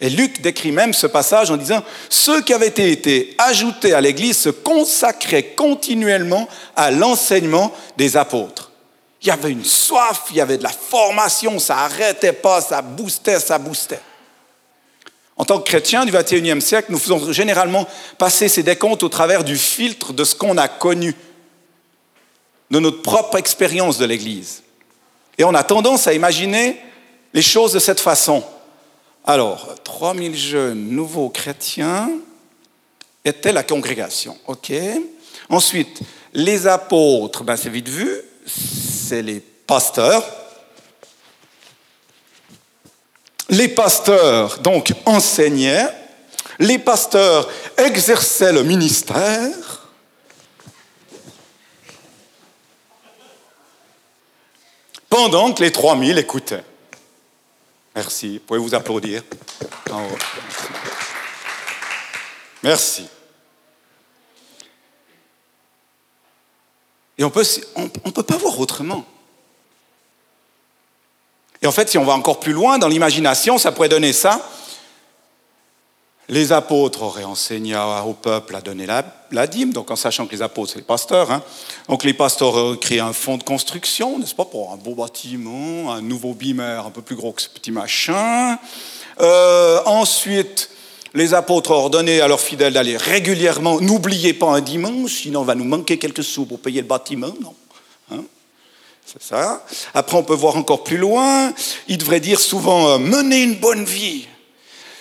Et 0.00 0.10
Luc 0.10 0.40
décrit 0.40 0.72
même 0.72 0.92
ce 0.92 1.06
passage 1.06 1.50
en 1.50 1.56
disant, 1.56 1.82
ceux 2.08 2.42
qui 2.42 2.52
avaient 2.52 2.66
été 2.66 3.36
ajoutés 3.38 3.94
à 3.94 4.00
l'Église 4.00 4.36
se 4.36 4.48
consacraient 4.48 5.54
continuellement 5.54 6.48
à 6.74 6.90
l'enseignement 6.90 7.72
des 7.96 8.16
apôtres. 8.16 8.72
Il 9.22 9.28
y 9.28 9.30
avait 9.30 9.52
une 9.52 9.64
soif, 9.64 10.24
il 10.30 10.36
y 10.36 10.40
avait 10.40 10.58
de 10.58 10.64
la 10.64 10.70
formation, 10.70 11.60
ça 11.60 11.76
n'arrêtait 11.76 12.32
pas, 12.32 12.60
ça 12.60 12.82
boostait, 12.82 13.38
ça 13.38 13.58
boostait. 13.58 14.00
En 15.36 15.44
tant 15.44 15.58
que 15.58 15.64
chrétiens 15.64 16.04
du 16.04 16.12
XXIe 16.12 16.60
siècle, 16.60 16.92
nous 16.92 16.98
faisons 16.98 17.32
généralement 17.32 17.86
passer 18.18 18.48
ces 18.48 18.62
décomptes 18.62 19.02
au 19.02 19.08
travers 19.08 19.44
du 19.44 19.56
filtre 19.56 20.12
de 20.12 20.24
ce 20.24 20.34
qu'on 20.34 20.58
a 20.58 20.68
connu, 20.68 21.14
de 22.70 22.78
notre 22.78 23.02
propre 23.02 23.38
expérience 23.38 23.98
de 23.98 24.04
l'Église. 24.04 24.62
Et 25.38 25.44
on 25.44 25.54
a 25.54 25.64
tendance 25.64 26.06
à 26.06 26.12
imaginer 26.12 26.78
les 27.32 27.42
choses 27.42 27.72
de 27.72 27.78
cette 27.78 28.00
façon. 28.00 28.44
Alors, 29.24 29.74
3000 29.84 30.36
jeunes 30.36 30.88
nouveaux 30.90 31.30
chrétiens 31.30 32.10
étaient 33.24 33.52
la 33.52 33.62
congrégation. 33.62 34.36
OK 34.46 34.72
Ensuite, 35.48 36.00
les 36.34 36.66
apôtres, 36.66 37.44
ben 37.44 37.56
c'est 37.56 37.68
vite 37.68 37.88
vu, 37.88 38.08
c'est 38.46 39.22
les 39.22 39.40
pasteurs. 39.40 40.24
Les 43.52 43.68
pasteurs, 43.68 44.58
donc, 44.60 44.94
enseignaient. 45.04 45.86
Les 46.58 46.78
pasteurs 46.78 47.50
exerçaient 47.76 48.52
le 48.52 48.62
ministère. 48.62 49.88
Pendant 55.10 55.52
que 55.52 55.62
les 55.62 55.70
3000 55.70 56.16
écoutaient. 56.16 56.64
Merci. 57.94 58.38
Vous 58.38 58.44
pouvez 58.46 58.58
vous 58.58 58.74
applaudir. 58.74 59.22
Merci. 62.62 63.06
Et 67.18 67.24
on 67.24 67.28
peut, 67.28 67.44
on, 67.76 67.90
on 68.06 68.10
peut 68.12 68.22
pas 68.22 68.38
voir 68.38 68.58
autrement. 68.58 69.04
Et 71.62 71.66
en 71.66 71.72
fait, 71.72 71.88
si 71.88 71.96
on 71.96 72.04
va 72.04 72.14
encore 72.14 72.40
plus 72.40 72.52
loin 72.52 72.78
dans 72.78 72.88
l'imagination, 72.88 73.56
ça 73.56 73.70
pourrait 73.72 73.88
donner 73.88 74.12
ça. 74.12 74.40
Les 76.28 76.52
apôtres 76.52 77.02
auraient 77.02 77.24
enseigné 77.24 77.76
au 78.06 78.14
peuple 78.14 78.56
à 78.56 78.60
donner 78.60 78.86
la, 78.86 79.46
dîme, 79.46 79.72
donc 79.72 79.90
en 79.90 79.96
sachant 79.96 80.26
que 80.26 80.34
les 80.34 80.42
apôtres, 80.42 80.72
c'est 80.72 80.78
les 80.78 80.84
pasteurs. 80.84 81.30
Hein. 81.30 81.42
Donc 81.88 82.04
les 82.04 82.14
pasteurs 82.14 82.54
auraient 82.54 82.78
créé 82.78 83.00
un 83.00 83.12
fonds 83.12 83.36
de 83.36 83.42
construction, 83.42 84.18
n'est-ce 84.18 84.34
pas, 84.34 84.44
pour 84.44 84.72
un 84.72 84.76
beau 84.76 84.94
bâtiment, 84.94 85.92
un 85.92 86.00
nouveau 86.00 86.32
bimer 86.32 86.80
un 86.84 86.90
peu 86.90 87.02
plus 87.02 87.16
gros 87.16 87.32
que 87.32 87.42
ce 87.42 87.48
petit 87.48 87.70
machin. 87.70 88.58
Euh, 89.20 89.80
ensuite, 89.84 90.70
les 91.14 91.34
apôtres 91.34 91.72
ordonnaient 91.72 92.20
à 92.20 92.28
leurs 92.28 92.40
fidèles 92.40 92.72
d'aller 92.72 92.96
régulièrement, 92.96 93.80
n'oubliez 93.80 94.32
pas 94.32 94.46
un 94.46 94.60
dimanche, 94.60 95.22
sinon 95.22 95.40
on 95.40 95.44
va 95.44 95.54
nous 95.54 95.64
manquer 95.64 95.98
quelques 95.98 96.24
sous 96.24 96.46
pour 96.46 96.60
payer 96.60 96.80
le 96.80 96.86
bâtiment. 96.86 97.34
Non? 97.42 97.54
C'est 99.04 99.22
ça. 99.22 99.64
Après, 99.94 100.16
on 100.16 100.22
peut 100.22 100.34
voir 100.34 100.56
encore 100.56 100.84
plus 100.84 100.96
loin. 100.96 101.52
Il 101.88 101.98
devrait 101.98 102.20
dire 102.20 102.40
souvent 102.40 102.88
euh, 102.88 102.98
menez 102.98 103.42
une 103.42 103.56
bonne 103.56 103.84
vie. 103.84 104.26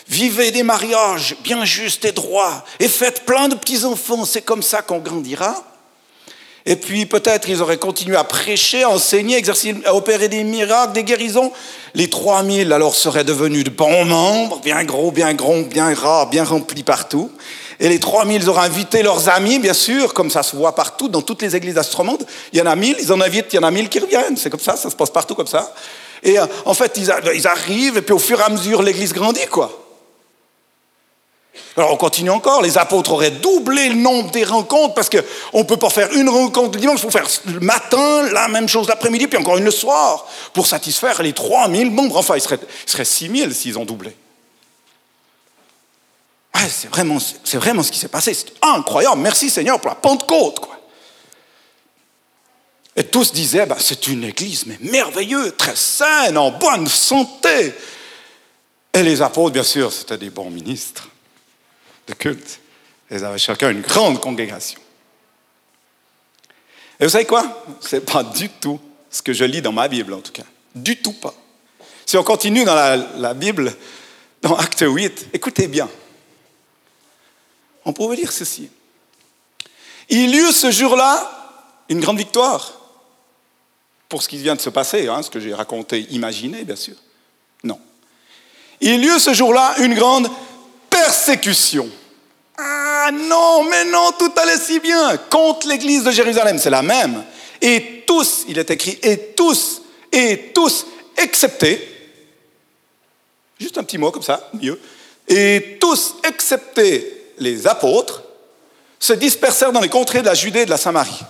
Vivez 0.07 0.51
des 0.51 0.63
mariages 0.63 1.37
bien 1.43 1.63
justes 1.63 2.03
et 2.03 2.11
droits 2.11 2.65
et 2.79 2.89
faites 2.89 3.25
plein 3.25 3.47
de 3.47 3.55
petits-enfants. 3.55 4.25
C'est 4.25 4.41
comme 4.41 4.63
ça 4.63 4.81
qu'on 4.81 4.99
grandira. 4.99 5.63
Et 6.65 6.75
puis 6.75 7.05
peut-être 7.05 7.49
ils 7.49 7.61
auraient 7.61 7.77
continué 7.77 8.17
à 8.17 8.23
prêcher, 8.23 8.83
à 8.83 8.89
enseigner, 8.89 9.37
exercer, 9.37 9.75
à 9.85 9.95
opérer 9.95 10.27
des 10.27 10.43
miracles, 10.43 10.93
des 10.93 11.03
guérisons. 11.03 11.51
Les 11.93 12.09
3000 12.09 12.71
alors 12.73 12.95
seraient 12.95 13.23
devenus 13.23 13.63
de 13.63 13.69
bons 13.69 14.05
membres, 14.05 14.59
bien 14.59 14.83
gros, 14.83 15.11
bien 15.11 15.33
gros, 15.33 15.63
bien 15.63 15.93
rares, 15.93 16.29
bien 16.29 16.43
remplis 16.43 16.83
partout. 16.83 17.31
Et 17.81 17.89
les 17.89 17.99
3000 17.99 18.47
auraient 18.47 18.67
invité 18.67 19.01
leurs 19.01 19.27
amis, 19.27 19.57
bien 19.57 19.73
sûr, 19.73 20.13
comme 20.13 20.29
ça 20.29 20.43
se 20.43 20.55
voit 20.55 20.75
partout, 20.75 21.09
dans 21.09 21.23
toutes 21.23 21.41
les 21.41 21.55
églises 21.55 21.73
d'Astromande. 21.73 22.23
Il 22.53 22.59
y 22.59 22.61
en 22.61 22.67
a 22.67 22.75
1000, 22.75 22.97
ils 22.99 23.11
en 23.11 23.19
invitent, 23.19 23.47
il 23.53 23.55
y 23.55 23.59
en 23.59 23.63
a 23.63 23.71
1000 23.71 23.89
qui 23.89 23.97
reviennent. 23.97 24.37
C'est 24.37 24.51
comme 24.51 24.59
ça, 24.59 24.75
ça 24.75 24.91
se 24.91 24.95
passe 24.95 25.09
partout 25.09 25.33
comme 25.33 25.47
ça. 25.47 25.73
Et 26.21 26.39
euh, 26.39 26.45
en 26.65 26.75
fait, 26.75 26.95
ils, 26.97 27.47
arrivent, 27.47 27.97
et 27.97 28.03
puis 28.03 28.13
au 28.13 28.19
fur 28.19 28.39
et 28.39 28.43
à 28.43 28.49
mesure, 28.49 28.83
l'église 28.83 29.13
grandit, 29.13 29.47
quoi. 29.49 29.79
Alors 31.75 31.91
on 31.91 31.97
continue 31.97 32.29
encore, 32.29 32.61
les 32.61 32.77
apôtres 32.77 33.13
auraient 33.13 33.31
doublé 33.31 33.89
le 33.89 33.95
nombre 33.95 34.29
des 34.29 34.43
rencontres 34.43 34.93
parce 34.93 35.09
qu'on 35.09 35.59
ne 35.59 35.63
peut 35.63 35.77
pas 35.77 35.89
faire 35.89 36.11
une 36.13 36.29
rencontre 36.29 36.75
le 36.75 36.81
dimanche, 36.81 36.99
il 36.99 37.03
faut 37.03 37.09
faire 37.09 37.27
le 37.45 37.59
matin, 37.61 38.23
la 38.31 38.47
même 38.47 38.67
chose 38.67 38.87
l'après-midi, 38.87 39.27
puis 39.27 39.37
encore 39.37 39.57
une 39.57 39.65
le 39.65 39.71
soir, 39.71 40.27
pour 40.53 40.67
satisfaire 40.67 41.21
les 41.23 41.33
3000 41.33 41.89
membres. 41.89 42.17
Enfin, 42.17 42.35
il 42.35 42.41
serait, 42.41 42.59
il 42.85 42.91
serait 42.91 43.05
6000 43.05 43.55
s'ils 43.55 43.79
ont 43.79 43.85
doublé. 43.85 44.15
C'est 46.69 46.89
vraiment, 46.89 47.19
c'est 47.19 47.59
ce 47.59 47.91
qui 47.91 47.99
s'est 47.99 48.07
passé. 48.07 48.33
C'est 48.33 48.53
incroyable. 48.61 49.21
Merci 49.21 49.49
Seigneur 49.49 49.79
pour 49.79 49.89
la 49.89 49.95
Pentecôte. 49.95 50.59
Quoi. 50.59 50.79
Et 52.95 53.05
tous 53.05 53.31
disaient, 53.31 53.65
bah, 53.65 53.77
c'est 53.79 54.07
une 54.07 54.23
église 54.23 54.65
mais 54.65 54.77
merveilleuse, 54.81 55.53
très 55.57 55.75
saine, 55.75 56.37
en 56.37 56.51
bonne 56.51 56.87
santé. 56.87 57.73
Et 58.93 59.03
les 59.03 59.21
apôtres, 59.21 59.53
bien 59.53 59.63
sûr, 59.63 59.91
c'était 59.91 60.17
des 60.17 60.29
bons 60.29 60.49
ministres 60.49 61.09
de 62.07 62.13
culte. 62.13 62.59
Ils 63.09 63.23
avaient 63.23 63.37
chacun 63.37 63.69
une 63.69 63.81
grande 63.81 64.19
congrégation. 64.19 64.79
Et 66.99 67.05
vous 67.05 67.09
savez 67.09 67.25
quoi? 67.25 67.63
Ce 67.79 67.95
n'est 67.95 68.01
pas 68.01 68.23
du 68.23 68.49
tout 68.49 68.79
ce 69.09 69.21
que 69.21 69.33
je 69.33 69.45
lis 69.45 69.61
dans 69.61 69.71
ma 69.71 69.87
Bible, 69.87 70.13
en 70.13 70.21
tout 70.21 70.31
cas. 70.31 70.43
Du 70.75 71.01
tout 71.01 71.13
pas. 71.13 71.33
Si 72.05 72.17
on 72.17 72.23
continue 72.23 72.63
dans 72.65 72.75
la, 72.75 72.97
la 72.97 73.33
Bible, 73.33 73.73
dans 74.41 74.55
Acte 74.55 74.83
8, 74.85 75.29
écoutez 75.33 75.67
bien. 75.67 75.89
On 77.85 77.93
pourrait 77.93 78.17
dire 78.17 78.31
ceci. 78.31 78.69
Il 80.09 80.35
y 80.35 80.37
eut 80.37 80.51
ce 80.51 80.71
jour-là 80.71 81.41
une 81.89 81.99
grande 81.99 82.17
victoire 82.17 82.73
pour 84.09 84.21
ce 84.21 84.27
qui 84.27 84.37
vient 84.37 84.55
de 84.55 84.61
se 84.61 84.69
passer, 84.69 85.07
hein, 85.07 85.21
ce 85.23 85.29
que 85.29 85.39
j'ai 85.39 85.53
raconté, 85.53 86.01
imaginé, 86.09 86.63
bien 86.65 86.75
sûr. 86.75 86.95
Non. 87.63 87.79
Il 88.81 89.03
y 89.03 89.07
eut 89.07 89.19
ce 89.19 89.33
jour-là 89.33 89.75
une 89.79 89.93
grande 89.93 90.29
persécution. 90.89 91.89
Ah 92.57 93.09
non, 93.11 93.63
mais 93.63 93.85
non, 93.85 94.11
tout 94.19 94.31
allait 94.35 94.57
si 94.57 94.79
bien. 94.79 95.15
Contre 95.29 95.67
l'église 95.67 96.03
de 96.03 96.11
Jérusalem, 96.11 96.57
c'est 96.59 96.69
la 96.69 96.81
même. 96.81 97.23
Et 97.61 98.03
tous, 98.05 98.45
il 98.49 98.57
est 98.57 98.69
écrit, 98.69 98.99
et 99.01 99.17
tous, 99.35 99.81
et 100.11 100.51
tous, 100.53 100.85
excepté, 101.15 101.87
juste 103.59 103.77
un 103.77 103.83
petit 103.83 103.97
mot 103.97 104.11
comme 104.11 104.23
ça, 104.23 104.49
mieux, 104.61 104.79
et 105.27 105.77
tous, 105.79 106.15
excepté 106.23 107.20
les 107.41 107.67
apôtres, 107.67 108.23
se 108.99 109.13
dispersèrent 109.13 109.71
dans 109.71 109.81
les 109.81 109.89
contrées 109.89 110.21
de 110.21 110.27
la 110.27 110.35
Judée 110.35 110.61
et 110.61 110.65
de 110.65 110.69
la 110.69 110.77
Samarie. 110.77 111.23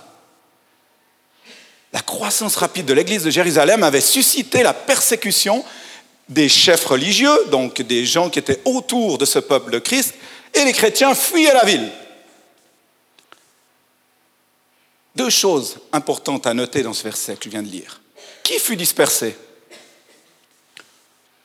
La 1.92 2.00
croissance 2.00 2.56
rapide 2.56 2.86
de 2.86 2.94
l'église 2.94 3.24
de 3.24 3.30
Jérusalem 3.30 3.82
avait 3.82 4.00
suscité 4.00 4.62
la 4.62 4.74
persécution 4.74 5.64
des 6.28 6.48
chefs 6.48 6.84
religieux, 6.84 7.36
donc 7.50 7.80
des 7.82 8.06
gens 8.06 8.30
qui 8.30 8.38
étaient 8.38 8.60
autour 8.64 9.18
de 9.18 9.24
ce 9.24 9.38
peuple 9.38 9.70
de 9.70 9.78
Christ, 9.78 10.14
et 10.54 10.64
les 10.64 10.72
chrétiens 10.72 11.14
fuyaient 11.14 11.52
la 11.52 11.64
ville. 11.64 11.90
Deux 15.16 15.30
choses 15.30 15.78
importantes 15.92 16.46
à 16.46 16.54
noter 16.54 16.82
dans 16.82 16.94
ce 16.94 17.02
verset 17.02 17.36
que 17.36 17.44
je 17.44 17.50
viens 17.50 17.62
de 17.62 17.68
lire. 17.68 18.00
Qui 18.42 18.58
fut 18.58 18.76
dispersé? 18.76 19.36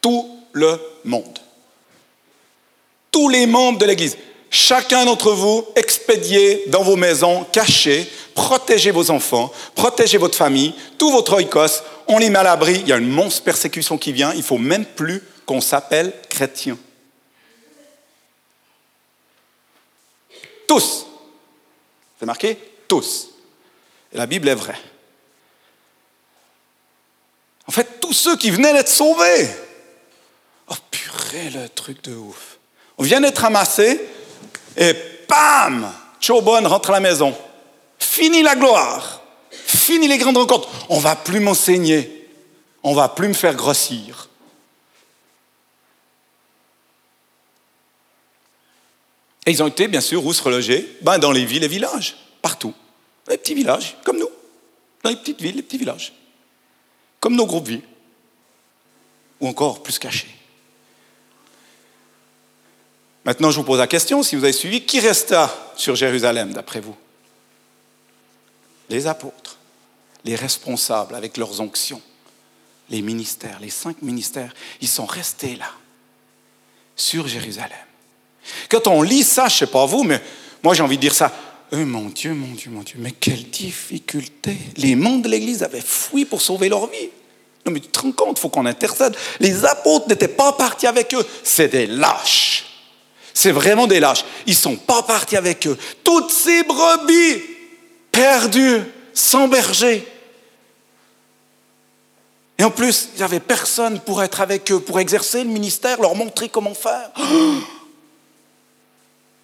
Tout 0.01 0.39
le 0.53 0.79
monde. 1.03 1.39
Tous 3.11 3.27
les 3.29 3.45
membres 3.45 3.79
de 3.79 3.85
l'Église. 3.85 4.17
Chacun 4.49 5.05
d'entre 5.05 5.31
vous, 5.31 5.65
expédiez 5.75 6.63
dans 6.67 6.83
vos 6.83 6.95
maisons, 6.95 7.45
cachés, 7.51 8.09
protégez 8.33 8.91
vos 8.91 9.11
enfants, 9.11 9.51
protégez 9.75 10.17
votre 10.17 10.37
famille, 10.37 10.73
tout 10.97 11.11
votre 11.11 11.33
oikos, 11.33 11.83
on 12.07 12.17
les 12.17 12.29
met 12.29 12.39
à 12.39 12.43
l'abri, 12.43 12.79
il 12.81 12.87
y 12.87 12.93
a 12.93 12.97
une 12.97 13.09
monstre 13.09 13.43
persécution 13.43 13.97
qui 13.97 14.13
vient, 14.13 14.31
il 14.31 14.37
ne 14.37 14.43
faut 14.43 14.57
même 14.57 14.85
plus 14.85 15.21
qu'on 15.45 15.59
s'appelle 15.59 16.13
chrétien. 16.29 16.77
Tous. 20.67 21.05
C'est 22.19 22.25
marqué 22.25 22.57
Tous. 22.87 23.29
Et 24.13 24.17
la 24.17 24.25
Bible 24.25 24.47
est 24.47 24.55
vraie. 24.55 24.79
En 27.67 27.71
fait, 27.71 27.99
tous 27.99 28.13
ceux 28.13 28.37
qui 28.37 28.49
venaient 28.49 28.71
d'être 28.71 28.87
sauvés. 28.87 29.49
Oh 30.69 30.75
purée, 30.89 31.49
le 31.49 31.67
truc 31.67 32.01
de 32.03 32.15
ouf. 32.15 32.57
On 32.97 33.03
vient 33.03 33.19
d'être 33.19 33.39
ramassés 33.39 34.01
et 34.77 34.93
bam, 35.27 35.91
Chobon 36.21 36.67
rentre 36.67 36.91
à 36.91 36.93
la 36.93 36.99
maison. 36.99 37.35
Fini 37.97 38.43
la 38.43 38.55
gloire. 38.55 39.21
Fini 39.51 40.07
les 40.07 40.17
grandes 40.17 40.37
rencontres. 40.37 40.69
On 40.89 40.99
va 40.99 41.15
plus 41.15 41.39
m'enseigner. 41.39 42.29
On 42.83 42.93
va 42.93 43.09
plus 43.09 43.27
me 43.27 43.33
faire 43.33 43.55
grossir. 43.55 44.29
Et 49.45 49.51
ils 49.51 49.63
ont 49.63 49.67
été, 49.67 49.87
bien 49.87 50.01
sûr, 50.01 50.25
où 50.25 50.33
se 50.33 50.43
reloger 50.43 50.97
ben, 51.01 51.17
Dans 51.17 51.31
les 51.31 51.45
villes 51.45 51.63
et 51.63 51.69
villages, 51.69 52.17
partout. 52.41 52.73
Dans 53.25 53.31
les 53.31 53.37
petits 53.37 53.55
villages, 53.55 53.97
comme 54.03 54.19
nous. 54.19 54.29
Dans 55.03 55.09
les 55.09 55.15
petites 55.15 55.41
villes, 55.41 55.55
les 55.55 55.63
petits 55.63 55.77
villages. 55.77 56.13
Comme 57.19 57.35
nos 57.35 57.45
groupes 57.45 57.67
vie. 57.67 57.81
Ou 59.39 59.47
encore 59.47 59.81
plus 59.81 59.97
cachés. 59.97 60.36
Maintenant, 63.27 63.51
je 63.51 63.57
vous 63.57 63.65
pose 63.65 63.79
la 63.79 63.87
question, 63.87 64.23
si 64.23 64.37
vous 64.37 64.43
avez 64.45 64.53
suivi, 64.53 64.85
qui 64.85 65.01
resta 65.01 65.53
sur 65.75 65.97
Jérusalem, 65.97 66.53
d'après 66.53 66.79
vous? 66.79 66.95
Les 68.89 69.05
apôtres, 69.05 69.57
les 70.23 70.33
responsables 70.35 71.13
avec 71.13 71.35
leurs 71.35 71.59
onctions, 71.59 72.01
les 72.89 73.01
ministères, 73.01 73.59
les 73.59 73.69
cinq 73.69 74.01
ministères, 74.01 74.53
ils 74.79 74.87
sont 74.87 75.05
restés 75.05 75.57
là, 75.57 75.69
sur 76.95 77.27
Jérusalem. 77.27 77.77
Quand 78.69 78.87
on 78.87 79.01
lit 79.01 79.23
ça, 79.23 79.49
je 79.49 79.55
ne 79.55 79.57
sais 79.57 79.67
pas 79.67 79.85
vous, 79.85 80.03
mais 80.03 80.21
moi 80.63 80.73
j'ai 80.73 80.83
envie 80.83 80.95
de 80.95 81.01
dire 81.01 81.13
ça. 81.13 81.33
Oh 81.73 81.75
mon 81.75 82.07
Dieu, 82.07 82.33
mon 82.33 82.55
Dieu, 82.55 82.71
mon 82.71 82.81
Dieu, 82.81 82.95
mais 82.97 83.11
quelle 83.11 83.49
difficulté. 83.49 84.55
Les 84.77 84.95
membres 84.95 85.23
de 85.23 85.27
l'Église 85.27 85.63
avaient 85.63 85.81
fui 85.81 86.23
pour 86.23 86.41
sauver 86.41 86.69
leur 86.69 86.89
vie. 86.89 87.09
Non 87.65 87.73
mais 87.73 87.81
tu 87.81 87.89
te 87.89 87.99
rends 87.99 88.13
compte, 88.13 88.37
il 88.37 88.41
faut 88.41 88.47
qu'on 88.47 88.65
intercède. 88.65 89.17
Les 89.41 89.65
apôtres 89.65 90.07
n'étaient 90.07 90.29
pas 90.29 90.53
partis 90.53 90.87
avec 90.87 91.13
eux. 91.13 91.27
C'est 91.43 91.67
des 91.67 91.87
lâches. 91.87 92.66
C'est 93.37 93.51
vraiment 93.51 93.85
des 93.85 93.99
lâches. 93.99 94.25
Ils 94.47 94.55
sont 94.55 94.75
pas 94.75 95.03
partis 95.03 95.37
avec 95.37 95.67
eux. 95.67 95.77
Toutes 96.03 96.31
ces 96.31 96.63
brebis 96.63 97.43
perdues, 98.11 98.81
sans 99.13 99.47
berger. 99.47 100.07
Et 102.57 102.63
en 102.63 102.71
plus, 102.71 103.09
il 103.13 103.17
n'y 103.17 103.23
avait 103.23 103.39
personne 103.39 103.99
pour 103.99 104.23
être 104.23 104.41
avec 104.41 104.71
eux, 104.71 104.79
pour 104.79 104.99
exercer 104.99 105.43
le 105.43 105.51
ministère, 105.51 106.01
leur 106.01 106.15
montrer 106.15 106.49
comment 106.49 106.73
faire. 106.73 107.11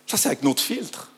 Ça, 0.08 0.18
c'est 0.18 0.30
avec 0.30 0.42
notre 0.42 0.64
filtre. 0.64 1.12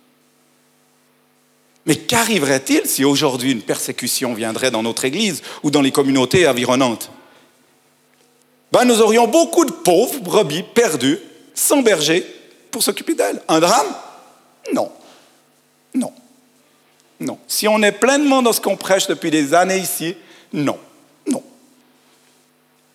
Mais 1.85 1.95
qu'arriverait-il 1.95 2.85
si 2.85 3.05
aujourd'hui 3.05 3.53
une 3.53 3.61
persécution 3.61 4.33
viendrait 4.33 4.71
dans 4.71 4.83
notre 4.83 5.05
Église 5.05 5.43
ou 5.63 5.71
dans 5.71 5.81
les 5.81 5.93
communautés 5.93 6.45
environnantes? 6.45 7.09
Ben, 8.73 8.83
Nous 8.83 8.99
aurions 8.99 9.27
beaucoup 9.27 9.63
de 9.63 9.71
pauvres 9.71 10.19
brebis 10.19 10.63
perdues, 10.63 11.19
sans 11.53 11.81
berger, 11.81 12.25
pour 12.75 12.83
s'occuper 12.83 13.15
d'elles. 13.15 13.41
Un 13.47 13.61
drame? 13.61 13.87
Non. 14.73 14.91
Non. 15.93 16.11
Non. 17.21 17.37
Si 17.47 17.69
on 17.69 17.81
est 17.81 17.93
pleinement 17.93 18.41
dans 18.41 18.51
ce 18.51 18.59
qu'on 18.59 18.75
prêche 18.75 19.07
depuis 19.07 19.31
des 19.31 19.53
années 19.53 19.77
ici, 19.77 20.13
non. 20.51 20.77
Non. 21.25 21.41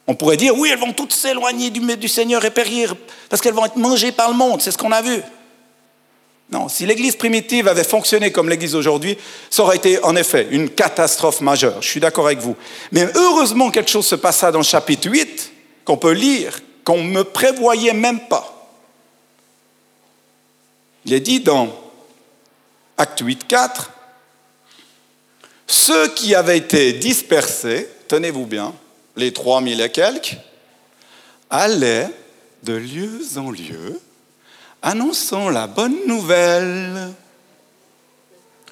On 0.06 0.14
pourrait 0.14 0.36
dire, 0.36 0.54
oui, 0.54 0.68
elles 0.70 0.78
vont 0.78 0.92
toutes 0.92 1.14
s'éloigner 1.14 1.70
du, 1.70 1.80
du 1.96 2.08
Seigneur 2.08 2.44
et 2.44 2.50
périr 2.50 2.94
parce 3.30 3.40
qu'elles 3.40 3.54
vont 3.54 3.64
être 3.64 3.76
mangées 3.76 4.12
par 4.12 4.30
le 4.30 4.36
monde, 4.36 4.60
c'est 4.60 4.70
ce 4.70 4.76
qu'on 4.76 4.92
a 4.92 5.00
vu. 5.00 5.22
Non, 6.52 6.68
si 6.68 6.84
l'Église 6.84 7.16
primitive 7.16 7.66
avait 7.66 7.82
fonctionné 7.82 8.32
comme 8.32 8.50
l'Église 8.50 8.74
aujourd'hui, 8.74 9.16
ça 9.48 9.62
aurait 9.62 9.78
été 9.78 10.04
en 10.04 10.14
effet 10.14 10.46
une 10.50 10.68
catastrophe 10.68 11.40
majeure. 11.40 11.80
Je 11.80 11.88
suis 11.88 12.00
d'accord 12.00 12.26
avec 12.26 12.40
vous. 12.40 12.54
Mais 12.92 13.06
heureusement, 13.14 13.70
quelque 13.70 13.90
chose 13.90 14.06
se 14.06 14.16
passa 14.16 14.52
dans 14.52 14.58
le 14.58 14.64
chapitre 14.64 15.08
8 15.10 15.52
qu'on 15.86 15.96
peut 15.96 16.12
lire, 16.12 16.60
qu'on 16.84 16.98
ne 16.98 17.10
me 17.10 17.24
prévoyait 17.24 17.94
même 17.94 18.20
pas. 18.28 18.59
Il 21.04 21.12
est 21.12 21.20
dit 21.20 21.40
dans 21.40 21.68
Acte 22.98 23.20
8, 23.20 23.46
4, 23.46 23.90
ceux 25.66 26.08
qui 26.08 26.34
avaient 26.34 26.58
été 26.58 26.92
dispersés, 26.92 27.88
tenez-vous 28.08 28.44
bien, 28.44 28.74
les 29.16 29.32
trois 29.32 29.60
mille 29.60 29.80
et 29.80 29.90
quelques, 29.90 30.36
allaient 31.48 32.10
de 32.62 32.74
lieu 32.74 33.20
en 33.36 33.50
lieu, 33.50 34.00
annonçant 34.82 35.48
la 35.48 35.66
bonne 35.66 35.96
nouvelle. 36.06 37.12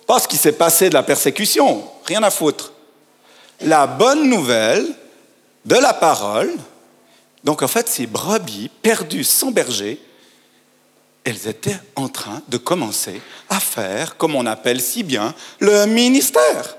Pas 0.06 0.18
ce 0.18 0.28
qui 0.28 0.36
s'est 0.36 0.52
passé 0.52 0.88
de 0.88 0.94
la 0.94 1.02
persécution, 1.02 1.84
rien 2.04 2.22
à 2.22 2.30
foutre. 2.30 2.72
La 3.60 3.86
bonne 3.86 4.28
nouvelle 4.28 4.86
de 5.64 5.76
la 5.76 5.94
parole. 5.94 6.52
Donc 7.44 7.62
en 7.62 7.68
fait, 7.68 7.88
ces 7.88 8.06
brebis 8.06 8.70
perdues 8.82 9.24
sans 9.24 9.50
berger, 9.50 10.00
elles 11.28 11.46
étaient 11.46 11.78
en 11.94 12.08
train 12.08 12.42
de 12.48 12.56
commencer 12.56 13.20
à 13.50 13.60
faire, 13.60 14.16
comme 14.16 14.34
on 14.34 14.46
appelle 14.46 14.80
si 14.80 15.02
bien, 15.02 15.34
le 15.60 15.86
ministère. 15.86 16.76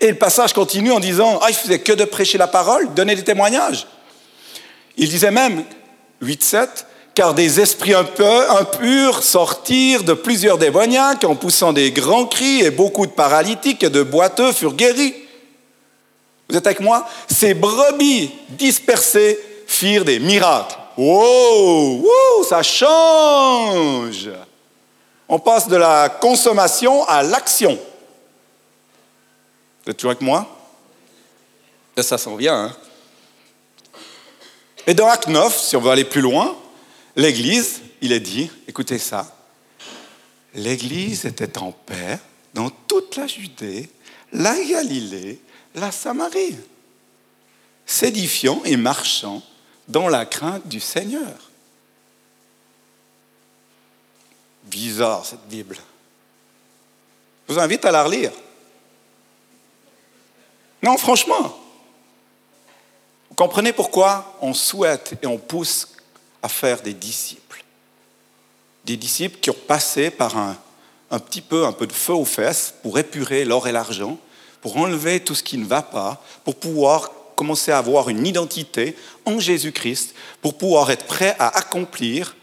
Et 0.00 0.08
le 0.08 0.18
passage 0.18 0.52
continue 0.52 0.90
en 0.90 0.98
disant, 0.98 1.38
ah, 1.40 1.46
il 1.48 1.54
faisait 1.54 1.78
que 1.78 1.92
de 1.92 2.04
prêcher 2.04 2.36
la 2.36 2.48
parole, 2.48 2.92
donner 2.92 3.14
des 3.14 3.22
témoignages. 3.22 3.86
Il 4.96 5.08
disait 5.08 5.30
même, 5.30 5.64
8-7, 6.20 6.66
car 7.14 7.34
des 7.34 7.60
esprits 7.60 7.94
impurs 7.94 9.22
sortirent 9.22 10.02
de 10.02 10.14
plusieurs 10.14 10.58
démoniaques 10.58 11.22
en 11.22 11.36
poussant 11.36 11.72
des 11.72 11.92
grands 11.92 12.26
cris 12.26 12.62
et 12.62 12.72
beaucoup 12.72 13.06
de 13.06 13.12
paralytiques 13.12 13.84
et 13.84 13.90
de 13.90 14.02
boiteux 14.02 14.52
furent 14.52 14.74
guéris. 14.74 15.14
Vous 16.52 16.58
êtes 16.58 16.66
avec 16.66 16.80
moi? 16.80 17.08
Ces 17.30 17.54
brebis 17.54 18.30
dispersées 18.50 19.38
firent 19.66 20.04
des 20.04 20.18
miracles. 20.18 20.76
Wow, 20.98 22.44
ça 22.46 22.62
change. 22.62 24.28
On 25.26 25.38
passe 25.38 25.66
de 25.66 25.76
la 25.76 26.10
consommation 26.10 27.08
à 27.08 27.22
l'action. 27.22 27.80
Vous 29.82 29.90
êtes 29.90 29.96
toujours 29.96 30.10
avec 30.10 30.20
moi? 30.20 30.46
Ça 31.96 32.18
s'en 32.18 32.36
vient. 32.36 32.64
Hein 32.64 32.76
Et 34.86 34.92
dans 34.92 35.08
Acte 35.08 35.28
9, 35.28 35.58
si 35.58 35.74
on 35.74 35.80
veut 35.80 35.90
aller 35.90 36.04
plus 36.04 36.20
loin, 36.20 36.54
l'Église, 37.16 37.80
il 38.02 38.12
est 38.12 38.20
dit, 38.20 38.50
écoutez 38.68 38.98
ça, 38.98 39.34
l'Église 40.52 41.24
était 41.24 41.56
en 41.56 41.72
paix 41.72 42.18
dans 42.52 42.68
toute 42.68 43.16
la 43.16 43.26
Judée, 43.26 43.88
la 44.34 44.54
Galilée, 44.62 45.40
la 45.74 45.90
Samarie, 45.90 46.58
s'édifiant 47.86 48.62
et 48.64 48.76
marchant 48.76 49.42
dans 49.88 50.08
la 50.08 50.26
crainte 50.26 50.66
du 50.68 50.80
Seigneur. 50.80 51.50
Bizarre 54.64 55.26
cette 55.26 55.46
Bible. 55.48 55.76
Je 57.48 57.54
vous 57.54 57.60
invite 57.60 57.84
à 57.84 57.90
la 57.90 58.04
relire. 58.04 58.32
Non, 60.82 60.96
franchement. 60.96 61.58
Vous 63.28 63.34
comprenez 63.36 63.72
pourquoi 63.72 64.36
on 64.40 64.54
souhaite 64.54 65.14
et 65.22 65.26
on 65.26 65.38
pousse 65.38 65.88
à 66.42 66.48
faire 66.48 66.82
des 66.82 66.94
disciples 66.94 67.64
Des 68.84 68.96
disciples 68.96 69.38
qui 69.40 69.50
ont 69.50 69.56
passé 69.66 70.10
par 70.10 70.36
un, 70.36 70.56
un 71.10 71.18
petit 71.18 71.40
peu, 71.40 71.64
un 71.64 71.72
peu 71.72 71.86
de 71.86 71.92
feu 71.92 72.12
aux 72.12 72.24
fesses 72.24 72.74
pour 72.82 72.98
épurer 72.98 73.44
l'or 73.44 73.68
et 73.68 73.72
l'argent, 73.72 74.18
pour 74.62 74.78
enlever 74.78 75.20
tout 75.20 75.34
ce 75.34 75.42
qui 75.42 75.58
ne 75.58 75.66
va 75.66 75.82
pas, 75.82 76.22
pour 76.44 76.54
pouvoir 76.54 77.10
commencer 77.36 77.72
à 77.72 77.78
avoir 77.78 78.08
une 78.08 78.26
identité 78.26 78.96
en 79.26 79.38
Jésus-Christ, 79.38 80.14
pour 80.40 80.56
pouvoir 80.56 80.90
être 80.90 81.04
prêt 81.06 81.36
à 81.38 81.48
accomplir 81.58 82.36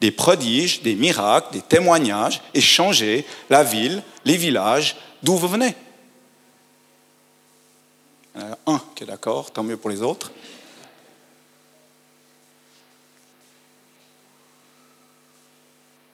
des 0.00 0.10
prodiges, 0.10 0.82
des 0.82 0.94
miracles, 0.94 1.52
des 1.52 1.62
témoignages 1.62 2.42
et 2.54 2.60
changer 2.60 3.24
la 3.48 3.64
ville, 3.64 4.02
les 4.24 4.36
villages 4.36 4.96
d'où 5.22 5.36
vous 5.36 5.48
venez. 5.48 5.74
Euh, 8.36 8.54
un 8.66 8.80
qui 8.94 9.04
est 9.04 9.06
d'accord, 9.06 9.50
tant 9.50 9.62
mieux 9.62 9.76
pour 9.76 9.90
les 9.90 10.02
autres. 10.02 10.30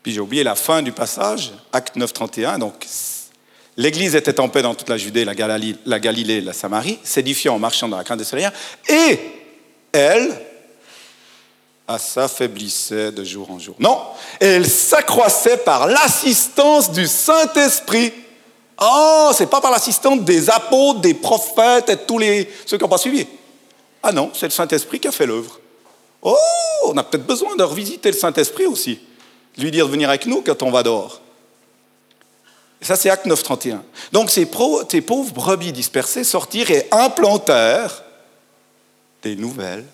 Puis 0.03 0.13
j'ai 0.13 0.21
oublié 0.21 0.45
la 0.45 0.55
fin 0.55 0.83
du 0.83 0.93
passage, 0.93 1.53
acte 1.73 1.97
9, 1.97 2.13
31. 2.13 2.59
Donc, 2.59 2.87
l'Église 3.79 4.17
était 4.17 4.41
en 4.41 4.49
paix 4.51 4.61
dans 4.61 4.75
toute 4.75 4.91
la 4.91 4.99
Judée, 4.99 5.25
la 5.25 5.35
Galilée, 5.35 6.41
la, 6.41 6.47
la 6.47 6.53
Samarie, 6.53 6.99
s'édifiant 7.03 7.55
en 7.55 7.59
marchant 7.59 7.89
dans 7.89 7.97
la 7.97 8.05
crainte 8.05 8.19
des 8.19 8.25
Seigneur. 8.25 8.53
Et 8.89 9.19
elle 9.93 10.37
s'affaiblissait 11.97 13.13
de 13.13 13.25
jour 13.25 13.51
en 13.51 13.59
jour. 13.59 13.77
Non, 13.79 14.03
elle 14.41 14.69
s'accroissait 14.69 15.59
par 15.59 15.87
l'assistance 15.87 16.91
du 16.93 17.07
Saint-Esprit. 17.07 18.13
Oh, 18.81 19.31
c'est 19.33 19.49
pas 19.49 19.61
par 19.61 19.71
l'assistance 19.71 20.21
des 20.21 20.51
apôtres, 20.51 21.01
des 21.01 21.15
prophètes 21.15 21.89
et 21.89 21.97
tous 21.97 22.19
les, 22.19 22.51
ceux 22.67 22.77
qui 22.77 22.83
n'ont 22.83 22.91
pas 22.91 22.99
suivi. 22.99 23.27
Ah 24.03 24.13
non, 24.13 24.31
c'est 24.35 24.47
le 24.47 24.53
Saint-Esprit 24.53 25.01
qui 25.01 25.09
a 25.09 25.13
fait 25.13 25.27
l'œuvre. 25.27 25.61
Oh, 26.21 26.37
on 26.87 26.97
a 26.97 27.05
peut-être 27.05 27.27
besoin 27.27 27.57
de 27.57 27.63
revisiter 27.63 28.11
le 28.11 28.17
Saint-Esprit 28.17 28.67
aussi. 28.67 29.01
Lui 29.57 29.71
dire 29.71 29.87
de 29.87 29.93
venir 29.93 30.09
avec 30.09 30.27
nous 30.27 30.43
quand 30.43 30.63
on 30.63 30.71
va 30.71 30.83
dehors. 30.83 31.21
Ça, 32.81 32.97
c'est 32.97 33.11
Acte 33.11 33.27
9, 33.27 33.43
31. 33.43 33.85
Donc, 34.13 34.31
ces, 34.31 34.49
ces 34.91 35.01
pauvres 35.01 35.33
brebis 35.33 35.73
dispersées 35.73 36.25
sortirent 36.25 36.71
et 36.71 36.87
implantèrent 36.93 38.05
des 39.23 39.35
nouvelles 39.35 39.87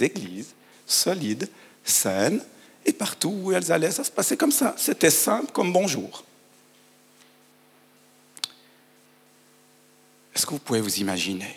églises 0.00 0.54
solides, 0.86 1.48
saines, 1.84 2.42
et 2.86 2.92
partout 2.92 3.34
où 3.42 3.52
elles 3.52 3.72
allaient, 3.72 3.90
ça 3.90 4.04
se 4.04 4.10
passait 4.10 4.36
comme 4.36 4.52
ça. 4.52 4.74
C'était 4.76 5.10
simple 5.10 5.50
comme 5.52 5.72
bonjour. 5.72 6.24
Est-ce 10.34 10.46
que 10.46 10.50
vous 10.50 10.58
pouvez 10.58 10.80
vous 10.80 10.98
imaginer 10.98 11.54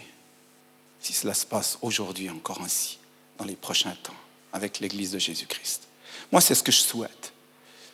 si 1.00 1.13
cela 1.13 1.34
se 1.34 1.46
passe 1.46 1.78
aujourd'hui 1.82 2.30
encore 2.30 2.62
ainsi, 2.62 2.98
dans 3.38 3.46
les 3.46 3.56
prochains 3.56 3.96
temps, 4.02 4.13
avec 4.54 4.80
l'Église 4.80 5.12
de 5.12 5.20
Jésus-Christ? 5.20 5.84
Moi, 6.32 6.41
c'est 6.41 6.56
ce 6.56 6.63
que 6.63 6.72
je 6.72 6.80
souhaite. 6.80 7.34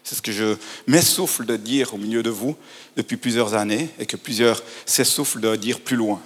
C'est 0.03 0.15
ce 0.15 0.21
que 0.21 0.31
je 0.31 0.57
m'essouffle 0.85 1.45
de 1.45 1.55
dire 1.55 1.93
au 1.93 1.97
milieu 1.97 2.23
de 2.23 2.29
vous 2.29 2.55
depuis 2.97 3.17
plusieurs 3.17 3.53
années 3.53 3.89
et 3.99 4.05
que 4.05 4.17
plusieurs 4.17 4.61
s'essoufflent 4.85 5.39
de 5.39 5.55
dire 5.55 5.79
plus 5.79 5.95
loin. 5.95 6.21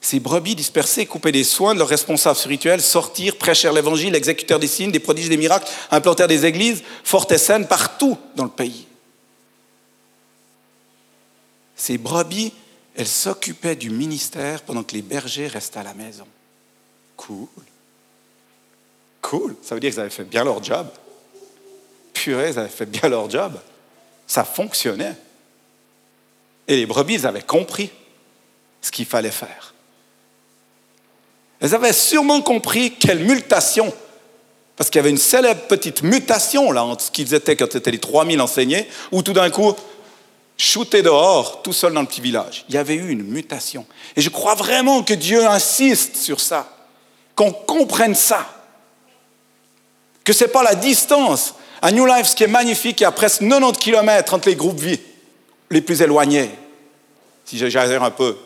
Ces 0.00 0.20
brebis 0.20 0.54
dispersées, 0.54 1.04
coupées 1.04 1.32
des 1.32 1.44
soins 1.44 1.74
de 1.74 1.80
leurs 1.80 1.88
responsables 1.88 2.36
spirituels, 2.36 2.80
sortirent, 2.80 3.36
prêchèrent 3.36 3.72
l'évangile, 3.72 4.14
exécutèrent 4.14 4.60
des 4.60 4.68
signes, 4.68 4.92
des 4.92 5.00
prodiges, 5.00 5.28
des 5.28 5.36
miracles, 5.36 5.68
implantèrent 5.90 6.28
des 6.28 6.46
églises 6.46 6.84
fortes 7.02 7.32
et 7.32 7.38
saines 7.38 7.66
partout 7.66 8.16
dans 8.36 8.44
le 8.44 8.50
pays. 8.50 8.86
Ces 11.74 11.98
brebis, 11.98 12.52
elles 12.94 13.08
s'occupaient 13.08 13.76
du 13.76 13.90
ministère 13.90 14.62
pendant 14.62 14.84
que 14.84 14.94
les 14.94 15.02
bergers 15.02 15.48
restaient 15.48 15.80
à 15.80 15.82
la 15.82 15.94
maison. 15.94 16.26
Cool. 17.16 17.48
Cool. 19.20 19.56
Ça 19.60 19.74
veut 19.74 19.80
dire 19.80 19.90
qu'ils 19.90 20.00
avaient 20.00 20.08
fait 20.08 20.24
bien 20.24 20.44
leur 20.44 20.62
job. 20.62 20.88
Ils 22.32 22.58
avaient 22.58 22.68
fait 22.68 22.86
bien 22.86 23.08
leur 23.08 23.28
job. 23.30 23.52
Ça 24.26 24.44
fonctionnait. 24.44 25.14
Et 26.68 26.76
les 26.76 26.86
brebis, 26.86 27.14
elles 27.14 27.26
avaient 27.26 27.42
compris 27.42 27.90
ce 28.82 28.90
qu'il 28.90 29.06
fallait 29.06 29.30
faire. 29.30 29.74
Elles 31.60 31.74
avaient 31.74 31.92
sûrement 31.92 32.42
compris 32.42 32.94
quelle 32.94 33.20
mutation, 33.20 33.92
parce 34.76 34.90
qu'il 34.90 34.98
y 34.98 35.00
avait 35.00 35.10
une 35.10 35.16
célèbre 35.16 35.62
petite 35.68 36.02
mutation 36.02 36.70
là 36.70 36.84
entre 36.84 37.04
ce 37.04 37.10
qu'ils 37.10 37.32
étaient 37.32 37.56
quand 37.56 37.72
c'était 37.72 37.90
les 37.90 37.98
3000 37.98 38.40
enseignés, 38.40 38.88
où 39.10 39.22
tout 39.22 39.32
d'un 39.32 39.48
coup, 39.48 39.74
shooté 40.58 41.02
dehors, 41.02 41.62
tout 41.62 41.72
seul 41.72 41.92
dans 41.94 42.02
le 42.02 42.06
petit 42.06 42.20
village. 42.20 42.64
Il 42.68 42.74
y 42.74 42.78
avait 42.78 42.94
eu 42.94 43.08
une 43.08 43.22
mutation. 43.22 43.86
Et 44.16 44.20
je 44.20 44.28
crois 44.28 44.54
vraiment 44.54 45.02
que 45.02 45.14
Dieu 45.14 45.46
insiste 45.46 46.16
sur 46.16 46.40
ça, 46.40 46.70
qu'on 47.34 47.52
comprenne 47.52 48.14
ça. 48.14 48.46
Que 50.24 50.32
ce 50.32 50.44
n'est 50.44 50.50
pas 50.50 50.62
la 50.62 50.74
distance. 50.74 51.54
À 51.82 51.92
New 51.92 52.06
Life, 52.06 52.26
ce 52.26 52.36
qui 52.36 52.44
est 52.44 52.48
magnifique, 52.48 53.00
il 53.00 53.04
y 53.04 53.06
a 53.06 53.12
presque 53.12 53.40
90 53.40 53.78
km 53.78 54.34
entre 54.34 54.48
les 54.48 54.56
groupes 54.56 54.78
vie 54.78 55.00
les 55.70 55.80
plus 55.80 56.00
éloignés. 56.00 56.50
Si 57.44 57.58
j'exagère 57.58 58.02
un 58.02 58.10
peu. 58.10 58.36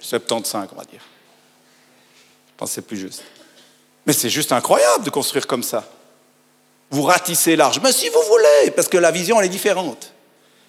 75, 0.00 0.68
on 0.72 0.76
va 0.76 0.84
dire. 0.84 1.02
Je 2.48 2.52
pense 2.56 2.70
que 2.70 2.74
c'est 2.76 2.82
plus 2.82 2.96
juste. 2.96 3.22
Mais 4.06 4.12
c'est 4.12 4.30
juste 4.30 4.52
incroyable 4.52 5.04
de 5.04 5.10
construire 5.10 5.46
comme 5.46 5.62
ça. 5.62 5.88
Vous 6.90 7.02
ratissez 7.02 7.56
large. 7.56 7.80
Mais 7.82 7.92
si 7.92 8.08
vous 8.08 8.22
voulez, 8.28 8.70
parce 8.70 8.88
que 8.88 8.96
la 8.96 9.10
vision, 9.10 9.38
elle 9.38 9.46
est 9.46 9.50
différente 9.50 10.12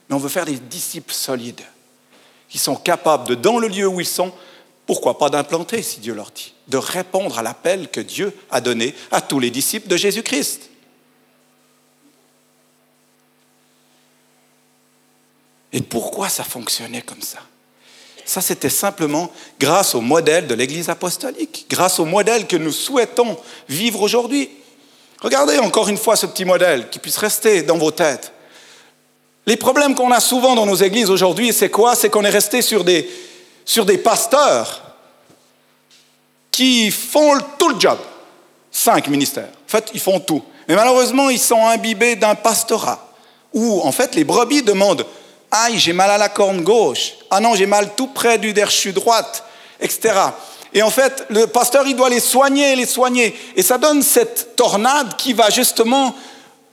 mais 0.09 0.15
on 0.15 0.19
veut 0.19 0.29
faire 0.29 0.45
des 0.45 0.55
disciples 0.55 1.13
solides, 1.13 1.61
qui 2.49 2.57
sont 2.57 2.75
capables 2.75 3.27
de, 3.27 3.35
dans 3.35 3.59
le 3.59 3.67
lieu 3.67 3.87
où 3.87 4.01
ils 4.01 4.07
sont, 4.07 4.31
pourquoi 4.87 5.19
pas 5.19 5.29
d'implanter, 5.29 5.83
si 5.83 5.99
Dieu 5.99 6.15
leur 6.15 6.31
dit, 6.31 6.53
de 6.67 6.77
répondre 6.77 7.37
à 7.37 7.43
l'appel 7.43 7.89
que 7.89 8.01
Dieu 8.01 8.35
a 8.49 8.59
donné 8.59 8.95
à 9.11 9.21
tous 9.21 9.39
les 9.39 9.51
disciples 9.51 9.87
de 9.87 9.97
Jésus-Christ. 9.97 10.69
Et 15.71 15.81
pourquoi 15.81 16.29
ça 16.29 16.43
fonctionnait 16.43 17.01
comme 17.01 17.21
ça? 17.21 17.39
Ça, 18.25 18.41
c'était 18.41 18.69
simplement 18.69 19.31
grâce 19.59 19.95
au 19.95 20.01
modèle 20.01 20.45
de 20.47 20.53
l'Église 20.53 20.89
apostolique, 20.89 21.65
grâce 21.69 21.99
au 21.99 22.05
modèle 22.05 22.45
que 22.45 22.57
nous 22.57 22.71
souhaitons 22.71 23.37
vivre 23.67 24.01
aujourd'hui. 24.01 24.49
Regardez 25.21 25.57
encore 25.57 25.89
une 25.89 25.97
fois 25.97 26.15
ce 26.15 26.27
petit 26.27 26.45
modèle 26.45 26.89
qui 26.89 26.99
puisse 26.99 27.17
rester 27.17 27.63
dans 27.63 27.77
vos 27.77 27.91
têtes. 27.91 28.31
Les 29.45 29.57
problèmes 29.57 29.95
qu'on 29.95 30.11
a 30.11 30.19
souvent 30.19 30.53
dans 30.53 30.65
nos 30.65 30.75
églises 30.75 31.09
aujourd'hui, 31.09 31.51
c'est 31.53 31.71
quoi? 31.71 31.95
C'est 31.95 32.09
qu'on 32.09 32.23
est 32.23 32.29
resté 32.29 32.61
sur 32.61 32.83
des, 32.83 33.09
sur 33.65 33.83
des 33.83 33.97
pasteurs 33.97 34.83
qui 36.51 36.91
font 36.91 37.37
tout 37.57 37.69
le 37.69 37.79
job. 37.79 37.97
Cinq 38.71 39.07
ministères. 39.07 39.49
En 39.65 39.69
fait, 39.69 39.89
ils 39.93 39.99
font 39.99 40.19
tout. 40.19 40.43
Mais 40.67 40.75
malheureusement, 40.75 41.29
ils 41.31 41.39
sont 41.39 41.65
imbibés 41.65 42.15
d'un 42.15 42.35
pastorat 42.35 43.11
où, 43.53 43.81
en 43.81 43.91
fait, 43.91 44.13
les 44.13 44.23
brebis 44.23 44.61
demandent 44.61 45.05
Aïe, 45.51 45.79
j'ai 45.79 45.93
mal 45.93 46.11
à 46.11 46.17
la 46.17 46.29
corne 46.29 46.61
gauche. 46.61 47.13
Ah 47.31 47.39
non, 47.39 47.55
j'ai 47.55 47.65
mal 47.65 47.95
tout 47.95 48.07
près 48.07 48.37
du 48.37 48.53
derchu 48.53 48.93
droite, 48.93 49.43
etc. 49.79 50.13
Et 50.73 50.83
en 50.83 50.91
fait, 50.91 51.25
le 51.29 51.47
pasteur, 51.47 51.87
il 51.87 51.95
doit 51.95 52.09
les 52.09 52.19
soigner, 52.19 52.75
les 52.75 52.85
soigner. 52.85 53.35
Et 53.55 53.63
ça 53.63 53.77
donne 53.77 54.03
cette 54.03 54.55
tornade 54.55 55.15
qui 55.17 55.33
va 55.33 55.49
justement 55.49 56.15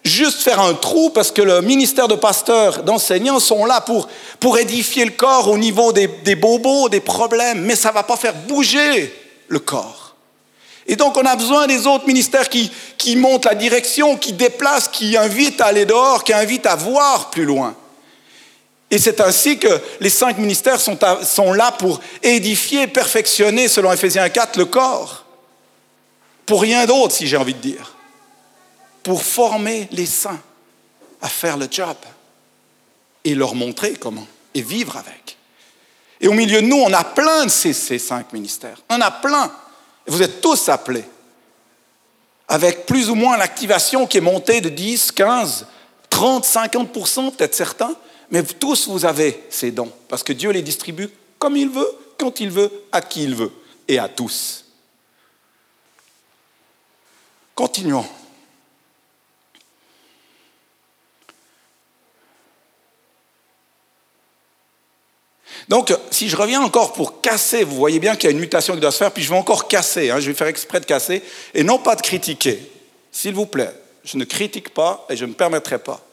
juste 0.04 0.42
faire 0.42 0.60
un 0.60 0.74
trou 0.74 1.10
parce 1.10 1.32
que 1.32 1.42
le 1.42 1.62
ministère 1.62 2.06
de 2.06 2.14
pasteur, 2.14 2.82
d'enseignants 2.82 3.40
sont 3.40 3.64
là 3.64 3.80
pour, 3.80 4.08
pour 4.38 4.58
édifier 4.58 5.04
le 5.04 5.10
corps 5.12 5.48
au 5.48 5.58
niveau 5.58 5.92
des, 5.92 6.06
des 6.06 6.36
bobos, 6.36 6.88
des 6.88 7.00
problèmes, 7.00 7.62
mais 7.62 7.74
ça 7.74 7.88
ne 7.88 7.94
va 7.94 8.02
pas 8.02 8.16
faire 8.16 8.34
bouger 8.34 9.12
le 9.48 9.58
corps. 9.58 10.14
Et 10.86 10.94
donc 10.94 11.16
on 11.16 11.24
a 11.24 11.34
besoin 11.34 11.66
des 11.66 11.86
autres 11.86 12.06
ministères 12.06 12.48
qui, 12.48 12.70
qui 12.96 13.16
montent 13.16 13.46
la 13.46 13.56
direction, 13.56 14.16
qui 14.16 14.32
déplacent, 14.32 14.88
qui 14.88 15.16
invitent 15.16 15.60
à 15.60 15.66
aller 15.66 15.84
dehors, 15.84 16.22
qui 16.22 16.32
invitent 16.32 16.66
à 16.66 16.76
voir 16.76 17.30
plus 17.30 17.44
loin. 17.44 17.74
Et 18.90 18.99
c'est 18.99 19.20
ainsi 19.20 19.59
que 19.59 19.81
les 20.01 20.11
cinq 20.11 20.38
ministères 20.38 20.81
sont, 20.81 21.53
là 21.53 21.72
pour 21.72 22.01
édifier, 22.22 22.87
perfectionner, 22.87 23.68
selon 23.68 23.92
Ephésiens 23.92 24.29
4, 24.29 24.59
le 24.59 24.66
corps. 24.66 25.25
Pour 26.44 26.62
rien 26.62 26.87
d'autre, 26.87 27.12
si 27.12 27.27
j'ai 27.27 27.37
envie 27.37 27.55
de 27.55 27.61
dire 27.61 27.96
pour 29.07 29.22
former 29.22 29.87
les 29.92 30.05
saints 30.05 30.40
à 31.22 31.29
faire 31.29 31.57
le 31.57 31.68
job 31.70 31.94
et 33.22 33.37
leur 33.37 33.55
montrer 33.55 33.94
comment 33.94 34.27
et 34.53 34.62
vivre 34.62 34.96
avec. 34.96 35.38
Et 36.20 36.27
au 36.27 36.33
milieu 36.33 36.61
de 36.61 36.66
nous, 36.66 36.79
on 36.79 36.92
a 36.92 37.05
plein 37.05 37.44
de 37.44 37.49
ces, 37.49 37.72
cinq 37.72 38.33
ministères. 38.33 38.83
On 38.90 39.01
a 39.01 39.12
plein. 39.12 39.53
Vous 40.09 40.22
êtes 40.22 40.40
tous 40.40 40.68
appelés. 40.68 41.05
Avec 42.49 42.85
plus 42.85 43.09
ou 43.09 43.14
moins 43.14 43.37
l'activation 43.37 44.09
qui 44.09 44.18
est 44.18 44.20
montée 44.20 44.61
de 44.61 44.70
10, 44.70 45.12
15, 45.12 45.66
30, 46.11 46.44
50 46.44 46.92
peut-être 46.92 47.55
certains. 47.55 47.94
Mais 48.30 48.42
tous, 48.42 48.88
vous 48.88 49.04
avez 49.04 49.44
ces 49.50 49.70
dons. 49.70 49.92
Parce 50.08 50.22
que 50.22 50.32
Dieu 50.32 50.50
les 50.50 50.62
distribue 50.62 51.08
comme 51.38 51.56
il 51.56 51.68
veut, 51.68 51.88
quand 52.18 52.40
il 52.40 52.50
veut, 52.50 52.70
à 52.92 53.00
qui 53.00 53.24
il 53.24 53.34
veut. 53.34 53.52
Et 53.88 53.98
à 53.98 54.08
tous. 54.08 54.64
Continuons. 57.54 58.06
Donc, 65.68 65.92
si 66.10 66.28
je 66.28 66.36
reviens 66.36 66.60
encore 66.60 66.92
pour 66.92 67.20
casser, 67.20 67.64
vous 67.64 67.76
voyez 67.76 67.98
bien 67.98 68.14
qu'il 68.14 68.24
y 68.24 68.28
a 68.28 68.30
une 68.30 68.38
mutation 68.38 68.74
qui 68.74 68.80
doit 68.80 68.92
se 68.92 68.98
faire, 68.98 69.10
puis 69.10 69.22
je 69.22 69.30
vais 69.30 69.38
encore 69.38 69.66
casser, 69.66 70.10
hein, 70.10 70.20
je 70.20 70.30
vais 70.30 70.36
faire 70.36 70.46
exprès 70.46 70.78
de 70.78 70.84
casser, 70.84 71.22
et 71.54 71.64
non 71.64 71.78
pas 71.78 71.96
de 71.96 72.02
critiquer. 72.02 72.60
S'il 73.10 73.34
vous 73.34 73.46
plaît, 73.46 73.72
je 74.04 74.16
ne 74.16 74.24
critique 74.24 74.70
pas 74.70 75.04
et 75.10 75.16
je 75.16 75.24
ne 75.24 75.30
me 75.30 75.34
permettrai 75.34 75.78
pas. 75.78 76.05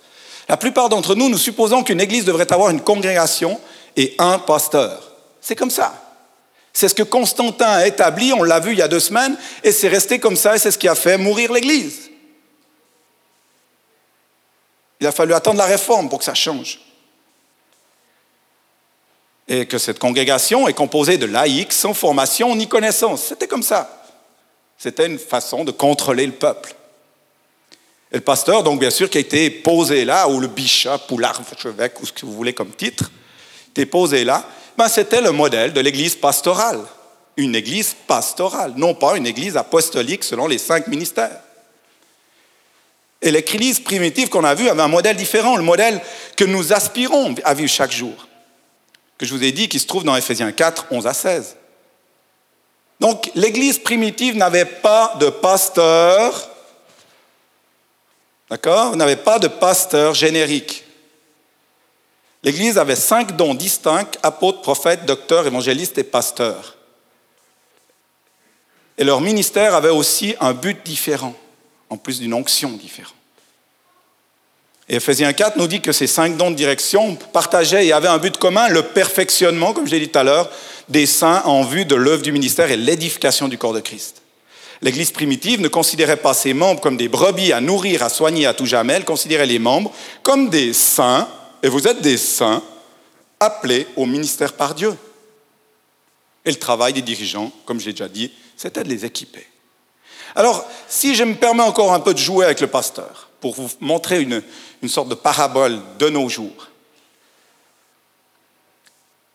La 0.50 0.58
plupart 0.58 0.90
d'entre 0.90 1.16
nous, 1.16 1.30
nous 1.30 1.38
supposons 1.38 1.84
qu'une 1.84 2.02
église 2.02 2.26
devrait 2.26 2.52
avoir 2.52 2.70
une 2.70 2.82
congrégation 2.82 3.60
et 3.96 4.16
un 4.20 4.40
pasteur. 4.40 5.12
C'est 5.42 5.56
comme 5.56 5.70
ça. 5.70 5.94
C'est 6.74 6.90
ce 6.90 6.96
que 6.96 7.04
Constantin 7.04 7.70
a 7.70 7.88
établi, 7.88 8.34
on 8.34 8.44
l'a 8.44 8.60
vu 8.60 8.72
il 8.72 8.80
y 8.80 8.82
a 8.82 8.88
deux 8.88 9.00
semaines, 9.00 9.38
et 9.64 9.72
c'est 9.72 9.88
resté 9.88 10.20
comme 10.20 10.36
ça, 10.36 10.56
et 10.56 10.60
c'est 10.60 10.72
ce 10.72 10.78
qui 10.78 10.88
a 10.88 10.96
fait 10.96 11.18
mourir 11.18 11.54
l'église. 11.54 12.10
Il 15.00 15.08
a 15.08 15.12
fallu 15.12 15.34
attendre 15.34 15.58
la 15.58 15.66
réforme 15.66 16.10
pour 16.10 16.20
que 16.20 16.26
ça 16.26 16.34
change 16.34 16.80
et 19.48 19.66
que 19.66 19.78
cette 19.78 20.00
congrégation 20.00 20.68
est 20.68 20.74
composée 20.74 21.18
de 21.18 21.26
laïcs 21.26 21.74
sans 21.74 21.94
formation 21.94 22.56
ni 22.56 22.68
connaissance. 22.68 23.24
C'était 23.24 23.48
comme 23.48 23.64
ça. 23.64 24.04
C'était 24.78 25.06
une 25.06 25.20
façon 25.20 25.64
de 25.64 25.72
contrôler 25.72 26.26
le 26.26 26.32
peuple. 26.32 26.74
Et 28.14 28.18
le 28.18 28.22
pasteur, 28.22 28.64
donc 28.64 28.80
bien 28.80 28.92
sûr, 28.92 29.10
qui 29.10 29.18
a 29.18 29.22
été 29.22 29.50
posé 29.50 30.06
là, 30.06 30.28
ou 30.30 30.40
le 30.40 30.48
bishop, 30.48 31.00
ou 31.12 31.18
l'archevêque, 31.18 32.00
ou 32.02 32.06
ce 32.06 32.14
que 32.14 32.26
vous 32.26 32.34
voulez 32.34 32.54
comme 32.54 32.72
titre, 32.72 33.12
était 33.70 33.88
posé 33.88 34.24
là, 34.24 34.48
ben, 34.78 34.88
c'était 34.88 35.22
le 35.22 35.32
modèle 35.32 35.74
de 35.74 35.82
l'église 35.82 36.16
pastorale. 36.16 36.80
Une 37.36 37.56
église 37.56 37.96
pastorale, 38.08 38.74
non 38.78 38.94
pas 38.94 39.18
une 39.18 39.26
église 39.26 39.58
apostolique 39.58 40.24
selon 40.24 40.48
les 40.48 40.60
cinq 40.60 40.88
ministères. 40.88 41.40
Et 43.22 43.32
l'église 43.32 43.80
primitive 43.80 44.30
qu'on 44.30 44.44
a 44.44 44.54
vue 44.54 44.70
avait 44.70 44.82
un 44.82 44.88
modèle 44.88 45.16
différent, 45.16 45.56
le 45.56 45.64
modèle 45.64 46.00
que 46.38 46.44
nous 46.44 46.72
aspirons 46.72 47.34
à 47.44 47.56
vivre 47.56 47.72
chaque 47.72 47.92
jour 47.92 48.28
que 49.24 49.30
je 49.30 49.34
vous 49.34 49.44
ai 49.44 49.52
dit 49.52 49.70
qui 49.70 49.80
se 49.80 49.88
trouve 49.88 50.04
dans 50.04 50.16
Ephésiens 50.16 50.52
4, 50.52 50.88
11 50.92 51.08
à 51.08 51.14
16. 51.14 51.56
Donc 53.00 53.32
l'Église 53.36 53.80
primitive 53.80 54.36
n'avait 54.36 54.66
pas 54.66 55.16
de 55.20 55.30
pasteur, 55.30 56.50
d'accord? 58.54 58.96
N'avait 58.96 59.16
pas 59.16 59.40
de 59.40 59.48
pasteur 59.48 60.14
générique. 60.14 60.84
L'Église 62.44 62.78
avait 62.78 62.96
cinq 62.96 63.36
dons 63.36 63.56
distincts, 63.56 64.12
apôtres, 64.22 64.62
prophètes, 64.62 65.06
docteurs, 65.08 65.48
évangélistes 65.48 65.98
et 65.98 66.04
pasteurs. 66.04 66.78
Et 69.00 69.04
leur 69.04 69.22
ministère 69.22 69.74
avait 69.74 69.90
aussi 69.90 70.36
un 70.40 70.54
but 70.54 70.86
différent, 70.86 71.34
en 71.90 71.98
plus 71.98 72.20
d'une 72.20 72.36
onction 72.36 72.70
différente. 72.74 73.16
Et 74.88 74.98
Ephésiens 74.98 75.34
4 75.34 75.58
nous 75.58 75.66
dit 75.66 75.82
que 75.82 75.92
ces 75.92 76.06
cinq 76.06 76.38
dons 76.38 76.52
de 76.52 76.56
direction 76.56 77.16
partageaient 77.16 77.88
et 77.88 77.92
avaient 77.92 78.08
un 78.08 78.20
but 78.20 78.38
commun, 78.38 78.68
le 78.68 78.84
perfectionnement, 78.84 79.74
comme 79.74 79.88
je 79.88 79.94
l'ai 79.94 80.02
dit 80.02 80.10
tout 80.10 80.20
à 80.20 80.24
l'heure, 80.24 80.52
des 80.90 81.08
saints 81.08 81.42
en 81.46 81.64
vue 81.64 81.86
de 81.86 81.96
l'œuvre 81.96 82.22
du 82.22 82.32
ministère 82.32 82.70
et 82.70 82.78
l'édification 82.78 83.48
du 83.48 83.58
corps 83.58 83.74
de 83.74 83.80
Christ. 83.80 84.23
L'Église 84.84 85.12
primitive 85.12 85.62
ne 85.62 85.70
considérait 85.70 86.18
pas 86.18 86.34
ses 86.34 86.54
membres 86.54 86.82
comme 86.82 86.98
des 86.98 87.08
brebis 87.08 87.54
à 87.54 87.62
nourrir, 87.62 88.04
à 88.04 88.10
soigner 88.10 88.46
à 88.46 88.54
tout 88.54 88.66
jamais, 88.66 88.94
elle 88.94 89.06
considérait 89.06 89.46
les 89.46 89.58
membres 89.58 89.92
comme 90.22 90.50
des 90.50 90.74
saints, 90.74 91.28
et 91.64 91.70
vous 91.70 91.88
êtes 91.88 92.02
des 92.02 92.18
saints, 92.18 92.62
appelés 93.40 93.88
au 93.96 94.06
ministère 94.06 94.54
par 94.54 94.76
Dieu. 94.76 94.96
Et 96.46 96.52
le 96.52 96.58
travail 96.58 96.94
des 96.94 97.02
dirigeants, 97.02 97.52
comme 97.66 97.80
j'ai 97.80 97.92
déjà 97.92 98.10
dit, 98.10 98.32
c'était 98.58 98.84
de 98.84 98.90
les 98.90 99.06
équiper. 99.06 99.48
Alors, 100.36 100.66
si 100.88 101.16
je 101.16 101.24
me 101.24 101.36
permets 101.36 101.64
encore 101.64 101.94
un 101.94 102.00
peu 102.00 102.14
de 102.14 102.20
jouer 102.20 102.46
avec 102.46 102.60
le 102.60 102.68
pasteur, 102.68 103.30
pour 103.44 103.56
vous 103.56 103.70
montrer 103.82 104.22
une, 104.22 104.42
sorte 104.88 105.10
de 105.10 105.16
parabole 105.16 105.82
de 106.00 106.08
nos 106.08 106.30
jours. 106.30 106.70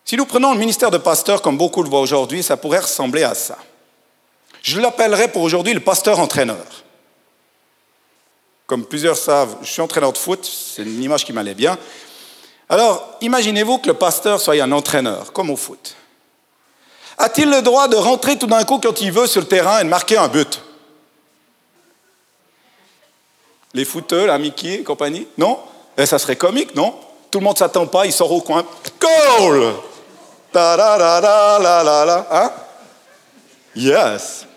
Si 0.05 0.17
nous 0.17 0.25
prenons 0.25 0.55
le 0.55 0.59
ministère 0.59 0.91
de 0.91 0.97
pasteur 0.97 1.43
comme 1.43 1.59
beaucoup 1.59 1.83
le 1.83 1.91
voient 1.91 2.01
aujourd'hui, 2.01 2.43
ça 2.43 2.57
pourrait 2.57 2.79
ressembler 2.79 3.23
à 3.23 3.35
ça. 3.35 3.59
Je 4.69 4.79
l'appellerai 4.81 5.29
pour 5.29 5.41
aujourd'hui 5.41 5.73
le 5.73 5.81
pasteur-entraîneur. 5.81 6.67
Comme 8.67 8.85
plusieurs 8.85 9.17
savent, 9.17 9.57
je 9.63 9.73
suis 9.73 9.81
entraîneur 9.81 10.13
de 10.13 10.19
foot, 10.19 10.45
c'est 10.45 10.83
une 10.83 11.03
image 11.03 11.25
qui 11.25 11.33
m'allait 11.33 11.55
bien. 11.55 11.79
Alors, 12.69 13.17
imaginez-vous 13.23 13.79
que 13.79 13.87
le 13.87 13.95
pasteur 13.95 14.39
soit 14.39 14.61
un 14.61 14.71
entraîneur, 14.73 15.33
comme 15.33 15.49
au 15.49 15.57
foot. 15.57 15.97
A-t-il 17.17 17.49
le 17.49 17.63
droit 17.63 17.89
de 17.89 17.97
rentrer 17.97 18.37
tout 18.37 18.47
d'un 18.47 18.63
coup 18.65 18.79
quand 18.79 19.01
il 19.01 19.11
veut 19.11 19.27
sur 19.27 19.41
le 19.41 19.47
terrain 19.47 19.81
et 19.81 19.85
de 19.85 19.89
marquer 19.89 20.19
un 20.19 20.29
but? 20.29 20.61
Les 23.73 23.87
footeux, 23.87 24.27
la 24.27 24.37
et 24.37 24.83
compagnie? 24.85 25.27
Non? 25.39 25.61
Et 25.97 26.03
eh, 26.03 26.07
Ça 26.07 26.19
serait 26.19 26.37
comique, 26.37 26.75
non? 26.75 26.95
Tout 27.31 27.39
le 27.39 27.45
monde 27.45 27.55
ne 27.55 27.61
s'attend 27.61 27.87
pas, 27.87 28.05
il 28.05 28.13
sort 28.13 28.33
au 28.33 28.43
coin. 28.43 28.67
Goal 29.01 29.77
ta 30.53 30.77
da 30.77 30.99
da 30.99 31.21
da 31.23 31.59
la 31.59 31.83
la 31.83 32.05
la 32.05 32.27
Hein? 32.31 32.53
Yes 33.75 34.48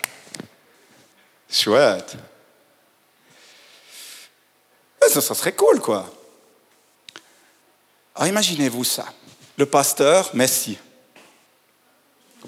Chouette. 1.52 2.14
Ça, 5.08 5.20
serait 5.20 5.52
cool, 5.52 5.78
quoi. 5.80 6.06
Alors 8.14 8.28
imaginez-vous 8.28 8.84
ça. 8.84 9.04
Le 9.58 9.66
pasteur, 9.66 10.30
Messi. 10.32 10.78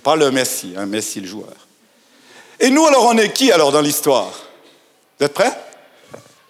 Pas 0.02 0.16
le 0.16 0.30
Messi, 0.30 0.74
hein, 0.76 0.86
Messi 0.86 1.20
le 1.20 1.26
joueur. 1.26 1.52
Et 2.58 2.70
nous, 2.70 2.86
alors, 2.86 3.04
on 3.04 3.18
est 3.18 3.32
qui 3.32 3.52
alors 3.52 3.70
dans 3.70 3.82
l'histoire? 3.82 4.30
Vous 5.18 5.26
êtes 5.26 5.34
prêts? 5.34 5.52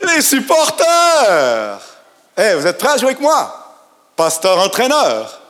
Les 0.02 0.22
supporters. 0.22 1.80
Eh, 2.36 2.54
vous 2.54 2.66
êtes 2.66 2.78
prêts 2.78 2.90
à 2.90 2.96
jouer 2.96 3.08
avec 3.08 3.20
moi? 3.20 3.76
Pasteur 4.14 4.58
entraîneur. 4.58 5.40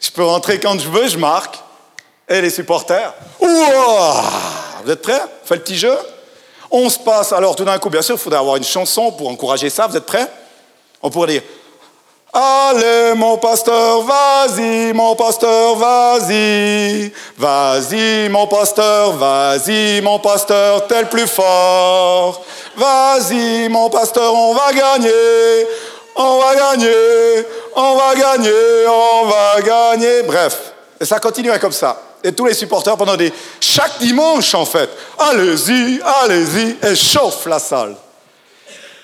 Je 0.00 0.10
peux 0.10 0.24
rentrer 0.24 0.58
quand 0.58 0.78
je 0.80 0.88
veux, 0.88 1.06
je 1.06 1.18
marque. 1.18 1.58
Et 2.28 2.40
les 2.40 2.50
supporters? 2.50 3.14
Vous 3.38 4.90
êtes 4.90 5.02
prêts? 5.02 5.22
Faites 5.44 5.58
le 5.58 5.64
petit 5.64 5.78
jeu? 5.78 5.96
On 6.72 6.88
se 6.88 6.98
passe. 6.98 7.32
Alors, 7.32 7.54
tout 7.54 7.64
d'un 7.64 7.78
coup, 7.78 7.90
bien 7.90 8.02
sûr, 8.02 8.16
il 8.16 8.18
faudrait 8.18 8.40
avoir 8.40 8.56
une 8.56 8.64
chanson 8.64 9.12
pour 9.12 9.28
encourager 9.28 9.68
ça. 9.70 9.86
Vous 9.86 9.96
êtes 9.96 10.06
prêts? 10.06 10.26
On 11.02 11.10
pourrait 11.10 11.32
dire 11.32 11.42
Allez, 12.32 13.12
mon 13.14 13.36
pasteur, 13.36 14.00
vas-y, 14.00 14.94
mon 14.94 15.14
pasteur, 15.14 15.76
vas-y. 15.76 17.12
Vas-y, 17.36 18.30
mon 18.30 18.46
pasteur, 18.46 19.12
vas-y, 19.12 20.00
mon 20.00 20.18
pasteur, 20.18 20.86
tel 20.86 21.10
plus 21.10 21.26
fort. 21.26 22.42
Vas-y, 22.74 23.68
mon 23.68 23.90
pasteur, 23.90 24.34
on 24.34 24.54
va 24.54 24.72
gagner. 24.72 25.66
On 26.16 26.38
va 26.38 26.54
gagner, 26.54 27.46
on 27.76 27.96
va 27.96 28.14
gagner, 28.14 28.86
on 28.86 29.26
va 29.26 29.60
gagner. 29.60 30.22
Bref, 30.22 30.72
et 31.00 31.04
ça 31.04 31.18
continuait 31.18 31.58
comme 31.58 31.72
ça. 31.72 32.00
Et 32.24 32.32
tous 32.32 32.46
les 32.46 32.54
supporters 32.54 32.96
pendant 32.96 33.16
des... 33.16 33.32
Chaque 33.60 33.98
dimanche, 33.98 34.54
en 34.54 34.64
fait. 34.64 34.88
Allez-y, 35.18 36.00
allez-y, 36.22 36.76
et 36.86 36.94
chauffe 36.94 37.46
la 37.46 37.58
salle. 37.58 37.96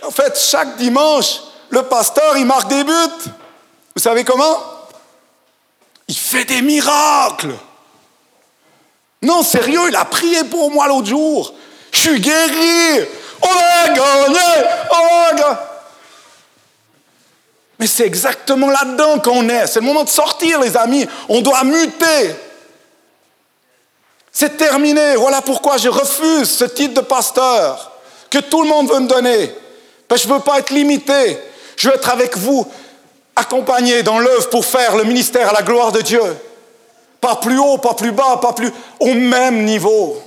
En 0.07 0.11
fait, 0.11 0.39
chaque 0.39 0.77
dimanche, 0.77 1.41
le 1.71 1.83
pasteur, 1.83 2.37
il 2.37 2.47
marque 2.47 2.69
des 2.69 2.85
buts. 2.85 3.31
Vous 3.95 4.03
savez 4.03 4.25
comment? 4.25 4.63
Il 6.07 6.17
fait 6.17 6.45
des 6.45 6.63
miracles. 6.63 7.55
Non, 9.21 9.43
sérieux, 9.43 9.89
il 9.89 9.97
a 9.97 10.05
prié 10.05 10.45
pour 10.45 10.71
moi 10.71 10.87
l'autre 10.87 11.09
jour. 11.09 11.53
Je 11.91 12.01
suis 12.01 12.21
guéri. 12.21 13.07
On 13.43 13.49
a 13.49 13.89
gagné. 13.89 14.39
On 14.91 15.29
a 15.29 15.33
gagné. 15.35 15.57
Mais 17.81 17.87
c'est 17.87 18.07
exactement 18.07 18.71
là-dedans 18.71 19.19
qu'on 19.19 19.49
est. 19.49 19.67
C'est 19.67 19.81
le 19.81 19.87
moment 19.87 20.05
de 20.05 20.09
sortir, 20.09 20.61
les 20.61 20.77
amis. 20.77 21.07
On 21.29 21.41
doit 21.41 21.65
muter. 21.65 22.35
C'est 24.40 24.57
terminé. 24.57 25.16
Voilà 25.16 25.42
pourquoi 25.42 25.79
je 25.79 25.88
refuse 25.88 26.48
ce 26.48 26.64
titre 26.64 26.94
de 26.94 27.01
pasteur 27.01 27.90
que 28.31 28.38
tout 28.38 28.62
le 28.62 28.68
monde 28.68 28.88
veut 28.88 29.01
me 29.01 29.09
donner. 29.09 29.53
Que 30.07 30.16
je 30.16 30.29
ne 30.29 30.35
veux 30.35 30.38
pas 30.38 30.61
être 30.61 30.70
limité. 30.70 31.40
Je 31.74 31.88
veux 31.88 31.96
être 31.96 32.09
avec 32.09 32.37
vous, 32.37 32.64
accompagné 33.35 34.05
dans 34.05 34.20
l'œuvre 34.20 34.48
pour 34.48 34.64
faire 34.64 34.94
le 34.94 35.03
ministère 35.03 35.48
à 35.48 35.53
la 35.55 35.62
gloire 35.62 35.90
de 35.90 36.03
Dieu. 36.03 36.22
Pas 37.20 37.35
plus 37.35 37.59
haut, 37.59 37.79
pas 37.79 37.94
plus 37.94 38.12
bas, 38.12 38.37
pas 38.37 38.53
plus... 38.53 38.72
Au 39.01 39.12
même 39.12 39.64
niveau. 39.64 40.22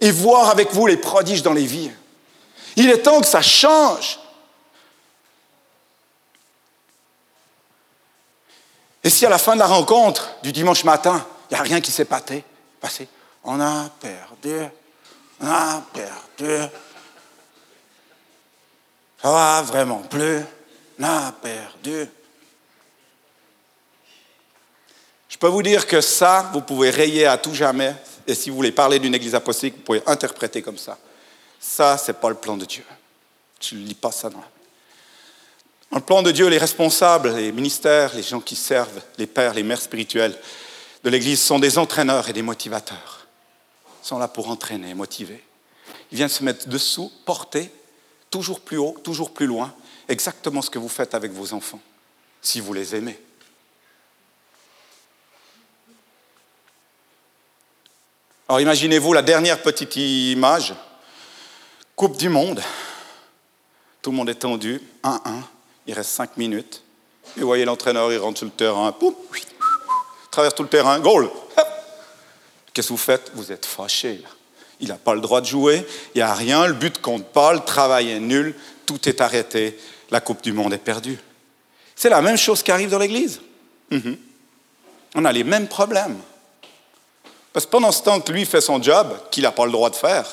Et 0.00 0.10
voir 0.10 0.50
avec 0.50 0.72
vous 0.72 0.88
les 0.88 0.96
prodiges 0.96 1.44
dans 1.44 1.52
les 1.52 1.66
vies. 1.66 1.92
Il 2.74 2.90
est 2.90 2.98
temps 2.98 3.20
que 3.20 3.28
ça 3.28 3.42
change. 3.42 4.18
Et 9.04 9.08
si 9.08 9.24
à 9.24 9.28
la 9.28 9.38
fin 9.38 9.54
de 9.54 9.60
la 9.60 9.68
rencontre 9.68 10.30
du 10.42 10.50
dimanche 10.50 10.82
matin, 10.82 11.24
il 11.48 11.54
n'y 11.54 11.60
a 11.60 11.62
rien 11.62 11.80
qui 11.80 11.92
s'est 11.92 12.04
passé, 12.04 12.42
on 13.44 13.60
a 13.60 13.88
perdu, 14.00 14.68
on 15.40 15.46
a 15.46 15.82
perdu, 15.92 16.68
ça 19.22 19.30
va 19.30 19.62
vraiment 19.62 20.00
plus, 20.00 20.40
on 20.98 21.04
a 21.04 21.32
perdu. 21.32 22.06
Je 25.28 25.38
peux 25.38 25.48
vous 25.48 25.62
dire 25.62 25.86
que 25.86 26.00
ça, 26.00 26.50
vous 26.52 26.60
pouvez 26.60 26.90
rayer 26.90 27.26
à 27.26 27.38
tout 27.38 27.54
jamais, 27.54 27.94
et 28.26 28.34
si 28.34 28.50
vous 28.50 28.56
voulez 28.56 28.72
parler 28.72 28.98
d'une 28.98 29.14
église 29.14 29.34
apostolique, 29.34 29.76
vous 29.76 29.82
pouvez 29.82 30.02
interpréter 30.06 30.62
comme 30.62 30.78
ça. 30.78 30.98
Ça, 31.58 31.96
ce 31.96 32.10
n'est 32.10 32.18
pas 32.18 32.28
le 32.28 32.34
plan 32.34 32.56
de 32.56 32.64
Dieu. 32.64 32.84
Je 33.60 33.74
ne 33.74 33.80
lis 33.80 33.94
pas 33.94 34.12
ça 34.12 34.30
dans 34.30 34.42
le 35.92 36.00
plan 36.00 36.22
de 36.22 36.30
Dieu, 36.30 36.48
les 36.48 36.58
responsables, 36.58 37.34
les 37.34 37.50
ministères, 37.50 38.14
les 38.14 38.22
gens 38.22 38.40
qui 38.40 38.54
servent, 38.54 39.02
les 39.18 39.26
pères, 39.26 39.54
les 39.54 39.64
mères 39.64 39.80
spirituelles 39.80 40.38
de 41.02 41.10
l'Église 41.10 41.40
sont 41.40 41.58
des 41.58 41.78
entraîneurs 41.78 42.28
et 42.28 42.32
des 42.32 42.42
motivateurs. 42.42 43.19
Sont 44.02 44.18
là 44.18 44.28
pour 44.28 44.48
entraîner, 44.48 44.94
motiver. 44.94 45.42
Ils 46.10 46.16
viennent 46.16 46.28
se 46.28 46.42
mettre 46.42 46.68
dessous, 46.68 47.12
porter, 47.24 47.70
toujours 48.30 48.60
plus 48.60 48.78
haut, 48.78 48.96
toujours 49.02 49.32
plus 49.32 49.46
loin, 49.46 49.74
exactement 50.08 50.62
ce 50.62 50.70
que 50.70 50.78
vous 50.78 50.88
faites 50.88 51.14
avec 51.14 51.32
vos 51.32 51.52
enfants, 51.52 51.80
si 52.42 52.60
vous 52.60 52.72
les 52.72 52.94
aimez. 52.94 53.20
Alors 58.48 58.60
imaginez-vous 58.60 59.12
la 59.12 59.22
dernière 59.22 59.62
petite 59.62 59.94
image, 59.96 60.74
Coupe 61.94 62.16
du 62.16 62.28
Monde. 62.28 62.60
Tout 64.02 64.10
le 64.10 64.16
monde 64.16 64.30
est 64.30 64.34
tendu, 64.34 64.80
1-1 65.04 65.42
il 65.90 65.94
reste 65.94 66.10
cinq 66.10 66.36
minutes. 66.36 66.82
Et 67.36 67.40
vous 67.40 67.46
voyez 67.46 67.64
l'entraîneur, 67.64 68.12
il 68.12 68.18
rentre 68.18 68.38
sur 68.38 68.46
le 68.46 68.52
terrain, 68.52 68.92
poum, 68.92 69.14
traverse 70.30 70.54
tout 70.54 70.62
le 70.62 70.68
terrain, 70.68 70.98
goal. 71.00 71.28
Qu'est-ce 72.80 72.88
que 72.88 72.94
vous 72.94 72.98
faites? 72.98 73.30
Vous 73.34 73.52
êtes 73.52 73.66
fâché. 73.66 74.22
Il 74.80 74.88
n'a 74.88 74.94
pas 74.94 75.14
le 75.14 75.20
droit 75.20 75.42
de 75.42 75.46
jouer, 75.46 75.86
il 76.14 76.18
n'y 76.18 76.22
a 76.22 76.32
rien, 76.32 76.66
le 76.66 76.72
but 76.72 76.98
compte 76.98 77.26
pas, 77.26 77.52
le 77.52 77.60
travail 77.60 78.10
est 78.10 78.20
nul, 78.20 78.54
tout 78.86 79.06
est 79.06 79.20
arrêté, 79.20 79.78
la 80.10 80.22
Coupe 80.22 80.40
du 80.40 80.54
Monde 80.54 80.72
est 80.72 80.78
perdue. 80.78 81.18
C'est 81.94 82.08
la 82.08 82.22
même 82.22 82.38
chose 82.38 82.62
qui 82.62 82.72
arrive 82.72 82.88
dans 82.88 82.98
l'Église. 82.98 83.42
Mhm. 83.90 84.16
On 85.14 85.26
a 85.26 85.30
les 85.30 85.44
mêmes 85.44 85.68
problèmes. 85.68 86.16
Parce 87.52 87.66
que 87.66 87.70
pendant 87.70 87.92
ce 87.92 88.02
temps 88.02 88.18
que 88.18 88.32
lui 88.32 88.46
fait 88.46 88.62
son 88.62 88.82
job, 88.82 89.14
qu'il 89.30 89.42
n'a 89.42 89.52
pas 89.52 89.66
le 89.66 89.72
droit 89.72 89.90
de 89.90 89.96
faire, 89.96 90.24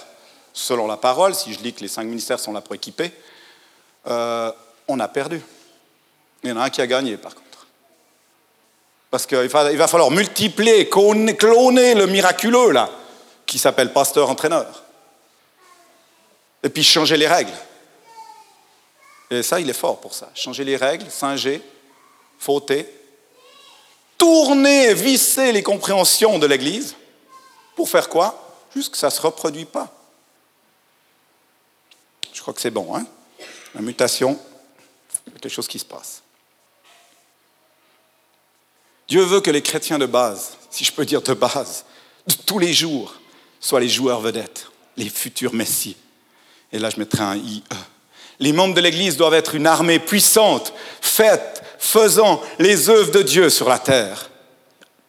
selon 0.53 0.87
la 0.87 0.95
parole, 0.95 1.35
si 1.35 1.53
je 1.53 1.59
lis 1.59 1.73
que 1.73 1.81
les 1.81 1.89
cinq 1.89 2.05
ministères 2.05 2.39
sont 2.39 2.53
là 2.53 2.61
pour 2.61 2.75
équiper, 2.75 3.11
euh, 4.07 4.53
on 4.87 5.01
a 5.01 5.09
perdu. 5.09 5.41
Il 6.43 6.49
y 6.51 6.53
en 6.53 6.57
a 6.57 6.63
un 6.63 6.69
qui 6.69 6.79
a 6.79 6.87
gagné, 6.87 7.17
par 7.17 7.35
contre. 7.35 7.46
Parce 9.09 9.25
qu'il 9.25 9.47
va, 9.47 9.87
falloir 9.87 10.11
multiplier, 10.11 10.89
cloner 10.89 11.93
le 11.95 12.07
miraculeux, 12.07 12.71
là, 12.71 12.89
qui 13.45 13.57
s'appelle 13.57 13.93
pasteur-entraîneur. 13.93 14.83
Et 16.63 16.69
puis 16.69 16.83
changer 16.83 17.15
les 17.15 17.27
règles. 17.27 17.53
Et 19.29 19.43
ça, 19.43 19.59
il 19.59 19.69
est 19.69 19.73
fort 19.73 19.99
pour 19.99 20.13
ça. 20.13 20.29
Changer 20.33 20.63
les 20.63 20.75
règles, 20.75 21.09
singer, 21.09 21.61
fauter, 22.39 22.89
tourner, 24.17 24.93
visser 24.93 25.51
les 25.51 25.63
compréhensions 25.63 26.39
de 26.39 26.47
l'Église. 26.47 26.95
Pour 27.75 27.89
faire 27.89 28.09
quoi? 28.09 28.43
Juste 28.75 28.91
que 28.91 28.97
ça 28.97 29.07
ne 29.07 29.11
se 29.11 29.21
reproduit 29.21 29.65
pas. 29.65 29.93
Je 32.33 32.41
crois 32.41 32.53
que 32.53 32.61
c'est 32.61 32.71
bon, 32.71 32.95
hein? 32.95 33.05
La 33.73 33.81
mutation, 33.81 34.37
quelque 35.41 35.49
chose 35.49 35.67
qui 35.67 35.79
se 35.79 35.85
passe. 35.85 36.21
Dieu 39.07 39.21
veut 39.21 39.41
que 39.41 39.51
les 39.51 39.61
chrétiens 39.61 39.97
de 39.97 40.05
base, 40.05 40.57
si 40.69 40.83
je 40.83 40.91
peux 40.91 41.05
dire 41.05 41.21
de 41.21 41.33
base, 41.33 41.85
de 42.27 42.33
tous 42.45 42.59
les 42.59 42.73
jours, 42.73 43.15
soient 43.59 43.79
les 43.79 43.89
joueurs 43.89 44.21
vedettes, 44.21 44.67
les 44.97 45.09
futurs 45.09 45.53
messies. 45.53 45.95
Et 46.71 46.79
là, 46.79 46.89
je 46.89 46.99
mettrai 46.99 47.23
un 47.23 47.35
IE. 47.35 47.63
Les 48.39 48.51
membres 48.51 48.75
de 48.75 48.81
l'Église 48.81 49.17
doivent 49.17 49.33
être 49.33 49.55
une 49.55 49.65
armée 49.65 49.99
puissante, 49.99 50.73
faite, 51.01 51.63
faisant 51.79 52.41
les 52.59 52.89
œuvres 52.89 53.11
de 53.11 53.21
Dieu 53.21 53.49
sur 53.49 53.69
la 53.69 53.79
terre. 53.79 54.29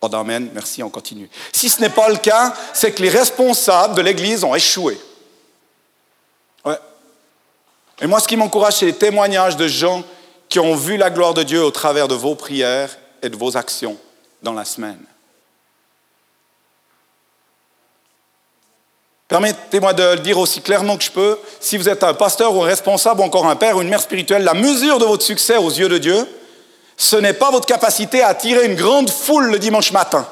Pas 0.00 0.08
d'amen, 0.08 0.48
merci, 0.54 0.82
on 0.82 0.90
continue. 0.90 1.28
Si 1.52 1.68
ce 1.68 1.80
n'est 1.80 1.90
pas 1.90 2.08
le 2.08 2.16
cas, 2.16 2.54
c'est 2.72 2.92
que 2.92 3.02
les 3.02 3.08
responsables 3.08 3.96
de 3.96 4.00
l'Église 4.00 4.44
ont 4.44 4.54
échoué. 4.54 4.98
Ouais. 6.64 6.78
Et 8.00 8.06
moi, 8.06 8.20
ce 8.20 8.28
qui 8.28 8.36
m'encourage, 8.36 8.74
c'est 8.74 8.86
les 8.86 8.94
témoignages 8.94 9.56
de 9.56 9.66
gens 9.66 10.04
qui 10.48 10.60
ont 10.60 10.76
vu 10.76 10.96
la 10.96 11.10
gloire 11.10 11.34
de 11.34 11.42
Dieu 11.42 11.62
au 11.62 11.72
travers 11.72 12.06
de 12.06 12.14
vos 12.14 12.36
prières 12.36 12.96
et 13.22 13.28
de 13.28 13.36
vos 13.36 13.56
actions 13.56 13.96
dans 14.42 14.52
la 14.52 14.64
semaine. 14.64 15.02
Permettez-moi 19.26 19.92
de 19.92 20.14
le 20.14 20.20
dire 20.20 20.38
aussi 20.38 20.62
clairement 20.62 20.96
que 20.96 21.04
je 21.04 21.10
peux, 21.10 21.38
si 21.60 21.76
vous 21.76 21.88
êtes 21.88 22.02
un 22.02 22.14
pasteur 22.14 22.56
ou 22.56 22.62
un 22.62 22.66
responsable 22.66 23.20
ou 23.20 23.24
encore 23.24 23.46
un 23.46 23.56
père 23.56 23.76
ou 23.76 23.82
une 23.82 23.88
mère 23.88 24.00
spirituelle, 24.00 24.42
la 24.42 24.54
mesure 24.54 24.98
de 24.98 25.04
votre 25.04 25.22
succès 25.22 25.58
aux 25.58 25.68
yeux 25.68 25.88
de 25.88 25.98
Dieu, 25.98 26.26
ce 26.96 27.16
n'est 27.16 27.34
pas 27.34 27.50
votre 27.50 27.66
capacité 27.66 28.22
à 28.22 28.28
attirer 28.28 28.64
une 28.64 28.74
grande 28.74 29.10
foule 29.10 29.50
le 29.50 29.58
dimanche 29.58 29.92
matin. 29.92 30.26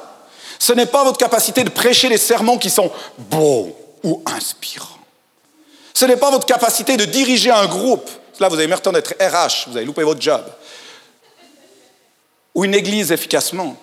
Ce 0.57 0.73
n'est 0.73 0.87
pas 0.87 1.03
votre 1.03 1.19
capacité 1.19 1.63
de 1.63 1.69
prêcher 1.69 2.09
des 2.09 2.17
sermons 2.17 2.57
qui 2.57 2.71
sont 2.71 2.91
beaux 3.17 3.77
ou 4.03 4.23
inspirants. 4.25 4.97
Ce 5.93 6.05
n'est 6.05 6.17
pas 6.17 6.31
votre 6.31 6.47
capacité 6.47 6.97
de 6.97 7.05
diriger 7.05 7.51
un 7.51 7.67
groupe 7.67 8.09
Là, 8.39 8.49
vous 8.49 8.59
avez 8.59 8.77
temps 8.77 8.91
d'être 8.91 9.15
RH, 9.19 9.69
vous 9.69 9.77
avez 9.77 9.85
loupé 9.85 10.03
votre 10.03 10.21
job. 10.21 10.43
Ou 12.57 12.65
une 12.65 12.73
église 12.73 13.11
efficacement. 13.11 13.77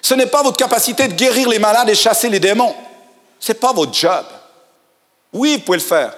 Ce 0.00 0.14
n'est 0.14 0.26
pas 0.26 0.44
votre 0.44 0.56
capacité 0.56 1.08
de 1.08 1.14
guérir 1.14 1.48
les 1.48 1.58
malades 1.58 1.88
et 1.88 1.96
chasser 1.96 2.28
les 2.28 2.38
démons. 2.38 2.74
Ce 3.40 3.50
n'est 3.50 3.58
pas 3.58 3.72
votre 3.72 3.92
job. 3.92 4.24
Oui, 5.32 5.56
vous 5.56 5.62
pouvez 5.62 5.78
le 5.78 5.84
faire, 5.84 6.16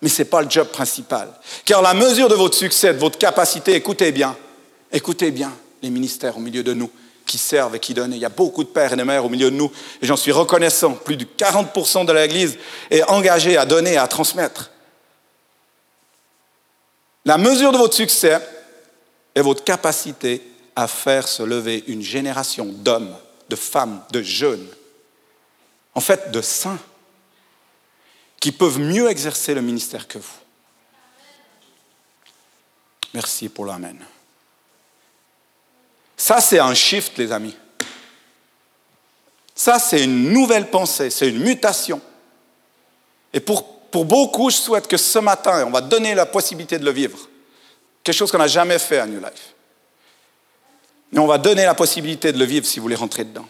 mais 0.00 0.08
ce 0.08 0.22
n'est 0.22 0.28
pas 0.28 0.42
le 0.42 0.48
job 0.48 0.68
principal. 0.68 1.28
Car 1.64 1.82
la 1.82 1.92
mesure 1.92 2.28
de 2.28 2.36
votre 2.36 2.56
succès, 2.56 2.94
de 2.94 2.98
votre 3.00 3.18
capacité, 3.18 3.74
écoutez 3.74 4.12
bien, 4.12 4.36
écoutez 4.92 5.32
bien 5.32 5.52
les 5.82 5.90
ministères 5.90 6.36
au 6.36 6.40
milieu 6.40 6.62
de 6.62 6.72
nous 6.72 6.90
qui 7.26 7.36
servent 7.36 7.74
et 7.74 7.80
qui 7.80 7.94
donnent. 7.94 8.12
Il 8.12 8.20
y 8.20 8.24
a 8.24 8.30
beaucoup 8.30 8.62
de 8.62 8.68
pères 8.68 8.92
et 8.92 8.96
de 8.96 9.02
mères 9.02 9.24
au 9.24 9.28
milieu 9.28 9.50
de 9.50 9.56
nous, 9.56 9.72
et 10.00 10.06
j'en 10.06 10.16
suis 10.16 10.32
reconnaissant. 10.32 10.92
Plus 10.92 11.16
de 11.16 11.24
40% 11.24 12.04
de 12.06 12.12
l'Église 12.12 12.58
est 12.90 13.02
engagée 13.04 13.56
à 13.56 13.66
donner 13.66 13.94
et 13.94 13.98
à 13.98 14.06
transmettre. 14.06 14.70
La 17.24 17.38
mesure 17.38 17.72
de 17.72 17.78
votre 17.78 17.94
succès 17.94 18.40
est 19.34 19.42
votre 19.42 19.62
capacité 19.62 20.42
à 20.80 20.88
faire 20.88 21.28
se 21.28 21.42
lever 21.42 21.84
une 21.88 22.00
génération 22.00 22.64
d'hommes, 22.64 23.14
de 23.50 23.56
femmes, 23.56 24.02
de 24.12 24.22
jeunes, 24.22 24.66
en 25.94 26.00
fait 26.00 26.30
de 26.30 26.40
saints, 26.40 26.78
qui 28.40 28.50
peuvent 28.50 28.78
mieux 28.78 29.10
exercer 29.10 29.52
le 29.52 29.60
ministère 29.60 30.08
que 30.08 30.16
vous. 30.16 30.38
Merci 33.12 33.50
pour 33.50 33.66
l'amen. 33.66 33.98
Ça, 36.16 36.40
c'est 36.40 36.58
un 36.58 36.72
shift, 36.72 37.18
les 37.18 37.30
amis. 37.30 37.56
Ça, 39.54 39.78
c'est 39.78 40.04
une 40.04 40.32
nouvelle 40.32 40.70
pensée, 40.70 41.10
c'est 41.10 41.28
une 41.28 41.40
mutation. 41.40 42.00
Et 43.34 43.40
pour, 43.40 43.80
pour 43.90 44.06
beaucoup, 44.06 44.48
je 44.48 44.56
souhaite 44.56 44.88
que 44.88 44.96
ce 44.96 45.18
matin, 45.18 45.66
on 45.66 45.70
va 45.70 45.82
donner 45.82 46.14
la 46.14 46.24
possibilité 46.24 46.78
de 46.78 46.84
le 46.86 46.90
vivre. 46.92 47.18
Quelque 48.02 48.16
chose 48.16 48.32
qu'on 48.32 48.38
n'a 48.38 48.46
jamais 48.46 48.78
fait 48.78 48.98
à 48.98 49.06
New 49.06 49.18
Life. 49.20 49.54
Et 51.12 51.18
on 51.18 51.26
va 51.26 51.38
donner 51.38 51.64
la 51.64 51.74
possibilité 51.74 52.32
de 52.32 52.38
le 52.38 52.44
vivre 52.44 52.66
si 52.66 52.78
vous 52.78 52.84
voulez 52.84 52.94
rentrer 52.94 53.24
dedans. 53.24 53.46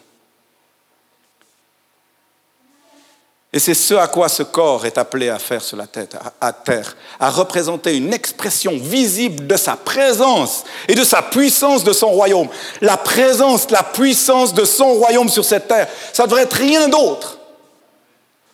Et 3.52 3.58
c'est 3.58 3.74
ce 3.74 3.94
à 3.94 4.06
quoi 4.06 4.28
ce 4.28 4.44
corps 4.44 4.86
est 4.86 4.96
appelé 4.96 5.28
à 5.28 5.40
faire 5.40 5.60
sur 5.60 5.76
la 5.76 5.88
tête, 5.88 6.16
à, 6.40 6.52
terre, 6.52 6.96
à 7.18 7.30
représenter 7.30 7.96
une 7.96 8.12
expression 8.12 8.78
visible 8.78 9.44
de 9.48 9.56
sa 9.56 9.74
présence 9.74 10.62
et 10.86 10.94
de 10.94 11.02
sa 11.02 11.20
puissance 11.20 11.82
de 11.82 11.92
son 11.92 12.10
royaume. 12.10 12.48
La 12.80 12.96
présence, 12.96 13.68
la 13.70 13.82
puissance 13.82 14.54
de 14.54 14.64
son 14.64 14.92
royaume 14.94 15.28
sur 15.28 15.44
cette 15.44 15.66
terre, 15.66 15.88
ça 16.12 16.26
devrait 16.26 16.42
être 16.42 16.56
rien 16.56 16.86
d'autre. 16.86 17.38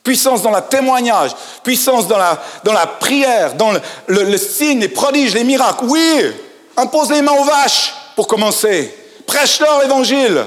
Puissance 0.03 0.41
dans 0.41 0.53
le 0.53 0.63
témoignage, 0.63 1.33
puissance 1.63 2.09
dans 2.09 2.17
la, 2.17 2.41
dans 2.65 2.73
la 2.73 2.87
prière, 2.87 3.55
dans 3.55 3.73
le, 3.73 3.81
le 4.07 4.39
signe, 4.39 4.81
les 4.81 4.89
prodiges, 4.89 5.35
les 5.35 5.45
miracles. 5.45 5.85
Oui, 5.85 6.33
impose 6.75 7.11
les 7.11 7.21
mains 7.21 7.33
aux 7.33 7.45
vaches 7.45 7.93
pour 8.17 8.27
commencer. 8.27 8.93
Prêche-leur 9.27 9.83
l'évangile 9.83 10.47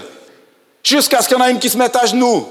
jusqu'à 0.84 1.22
ce 1.22 1.30
qu'il 1.30 1.38
y 1.38 1.42
en 1.42 1.46
ait 1.46 1.52
une 1.52 1.60
qui 1.60 1.70
se 1.70 1.78
mette 1.78 1.96
à 1.96 2.06
genoux. 2.08 2.50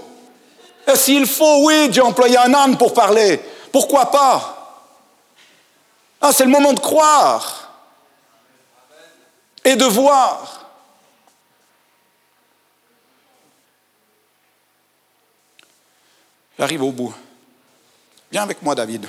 Et 0.87 0.97
s'il 0.97 1.27
faut, 1.27 1.67
oui, 1.67 1.91
Dieu 1.91 2.03
employer 2.03 2.39
un 2.39 2.55
âne 2.55 2.79
pour 2.79 2.95
parler. 2.95 3.43
Pourquoi 3.73 4.11
pas? 4.11 4.55
Ah, 6.21 6.33
C'est 6.33 6.45
le 6.45 6.51
moment 6.51 6.73
de 6.73 6.81
croire 6.81 7.73
et 9.65 9.77
de 9.77 9.85
voir. 9.85 10.71
J'arrive 16.59 16.83
au 16.83 16.93
bout. 16.93 17.15
Viens 18.31 18.43
avec 18.43 18.63
moi, 18.63 18.75
David. 18.75 19.07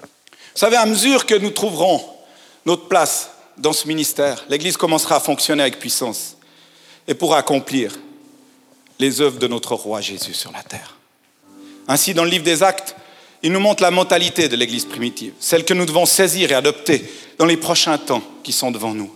Vous 0.00 0.08
savez, 0.54 0.76
à 0.76 0.86
mesure 0.86 1.26
que 1.26 1.34
nous 1.34 1.50
trouverons 1.50 2.15
notre 2.66 2.88
place 2.88 3.30
dans 3.56 3.72
ce 3.72 3.88
ministère, 3.88 4.44
l'Église 4.50 4.76
commencera 4.76 5.16
à 5.16 5.20
fonctionner 5.20 5.62
avec 5.62 5.78
puissance 5.78 6.36
et 7.08 7.14
pourra 7.14 7.38
accomplir 7.38 7.92
les 8.98 9.20
œuvres 9.20 9.38
de 9.38 9.46
notre 9.46 9.74
roi 9.74 10.00
Jésus 10.00 10.34
sur 10.34 10.52
la 10.52 10.62
terre. 10.62 10.96
Ainsi, 11.88 12.12
dans 12.12 12.24
le 12.24 12.30
livre 12.30 12.44
des 12.44 12.62
Actes, 12.62 12.96
il 13.42 13.52
nous 13.52 13.60
montre 13.60 13.82
la 13.82 13.90
mentalité 13.90 14.48
de 14.48 14.56
l'Église 14.56 14.84
primitive, 14.84 15.32
celle 15.38 15.64
que 15.64 15.74
nous 15.74 15.86
devons 15.86 16.06
saisir 16.06 16.50
et 16.50 16.54
adopter 16.54 17.04
dans 17.38 17.46
les 17.46 17.56
prochains 17.56 17.98
temps 17.98 18.22
qui 18.42 18.52
sont 18.52 18.72
devant 18.72 18.92
nous. 18.92 19.12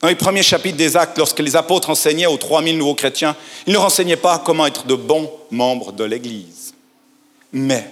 Dans 0.00 0.08
les 0.08 0.14
premiers 0.14 0.42
chapitres 0.42 0.76
des 0.76 0.96
Actes, 0.96 1.18
lorsque 1.18 1.40
les 1.40 1.56
apôtres 1.56 1.90
enseignaient 1.90 2.26
aux 2.26 2.36
3000 2.36 2.78
nouveaux 2.78 2.94
chrétiens, 2.94 3.36
ils 3.66 3.70
ne 3.70 3.74
leur 3.74 3.84
enseignaient 3.84 4.16
pas 4.16 4.38
comment 4.38 4.66
être 4.66 4.86
de 4.86 4.94
bons 4.94 5.30
membres 5.50 5.92
de 5.92 6.04
l'Église, 6.04 6.74
mais 7.52 7.90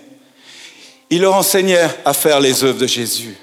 ils 1.11 1.20
leur 1.20 1.35
enseignaient 1.35 1.88
à 2.05 2.14
faire 2.14 2.40
les 2.40 2.64
œuvres 2.64 2.79
de 2.79 2.87
Jésus, 2.87 3.37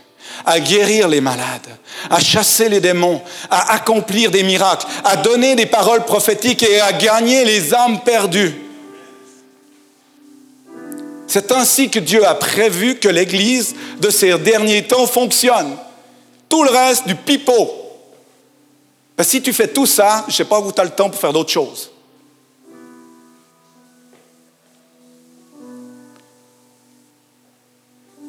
à 0.45 0.59
guérir 0.59 1.07
les 1.07 1.21
malades, 1.21 1.67
à 2.09 2.19
chasser 2.19 2.69
les 2.69 2.79
démons, 2.79 3.21
à 3.49 3.73
accomplir 3.73 4.31
des 4.31 4.43
miracles, 4.43 4.87
à 5.03 5.17
donner 5.17 5.55
des 5.55 5.65
paroles 5.65 6.05
prophétiques 6.05 6.63
et 6.63 6.79
à 6.79 6.93
gagner 6.93 7.45
les 7.45 7.73
âmes 7.73 8.01
perdues. 8.01 8.55
C'est 11.27 11.51
ainsi 11.53 11.89
que 11.89 11.99
Dieu 11.99 12.27
a 12.27 12.35
prévu 12.35 12.95
que 12.95 13.07
l'Église 13.07 13.73
de 14.01 14.09
ces 14.09 14.37
derniers 14.37 14.83
temps 14.83 15.07
fonctionne. 15.07 15.77
Tout 16.49 16.63
le 16.63 16.69
reste 16.69 17.07
du 17.07 17.15
pipeau. 17.15 17.71
Ben, 19.17 19.23
si 19.23 19.41
tu 19.41 19.53
fais 19.53 19.69
tout 19.69 19.85
ça, 19.85 20.25
je 20.27 20.33
ne 20.33 20.35
sais 20.35 20.45
pas 20.45 20.59
où 20.59 20.71
tu 20.71 20.81
as 20.81 20.83
le 20.83 20.89
temps 20.89 21.09
pour 21.09 21.19
faire 21.19 21.31
d'autres 21.31 21.51
choses. 21.51 21.91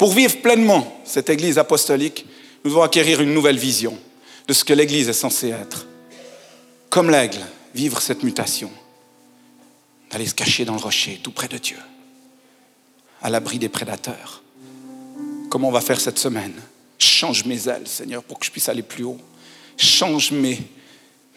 Pour 0.02 0.14
vivre 0.14 0.38
pleinement 0.38 1.00
cette 1.04 1.30
Église 1.30 1.58
apostolique, 1.58 2.26
nous 2.64 2.72
devons 2.72 2.82
acquérir 2.82 3.20
une 3.20 3.32
nouvelle 3.32 3.56
vision 3.56 3.96
de 4.48 4.52
ce 4.52 4.64
que 4.64 4.72
l'Église 4.72 5.08
est 5.08 5.12
censée 5.12 5.50
être. 5.50 5.86
Comme 6.90 7.08
l'aigle, 7.08 7.38
vivre 7.72 8.02
cette 8.02 8.24
mutation, 8.24 8.72
d'aller 10.10 10.26
se 10.26 10.34
cacher 10.34 10.64
dans 10.64 10.74
le 10.74 10.80
rocher, 10.80 11.20
tout 11.22 11.30
près 11.30 11.46
de 11.46 11.56
Dieu, 11.56 11.76
à 13.22 13.30
l'abri 13.30 13.60
des 13.60 13.68
prédateurs. 13.68 14.42
Comment 15.48 15.68
on 15.68 15.70
va 15.70 15.80
faire 15.80 16.00
cette 16.00 16.18
semaine? 16.18 16.60
Change 16.98 17.44
mes 17.44 17.68
ailes, 17.68 17.86
Seigneur, 17.86 18.24
pour 18.24 18.40
que 18.40 18.46
je 18.46 18.50
puisse 18.50 18.68
aller 18.68 18.82
plus 18.82 19.04
haut. 19.04 19.20
Change 19.76 20.32
mes, 20.32 20.58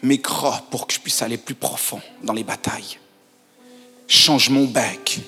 mes 0.02 0.20
crocs 0.20 0.64
pour 0.72 0.88
que 0.88 0.92
je 0.92 0.98
puisse 0.98 1.22
aller 1.22 1.38
plus 1.38 1.54
profond 1.54 2.00
dans 2.24 2.32
les 2.32 2.42
batailles. 2.42 2.98
Change 4.08 4.50
mon 4.50 4.64
bec 4.64 5.20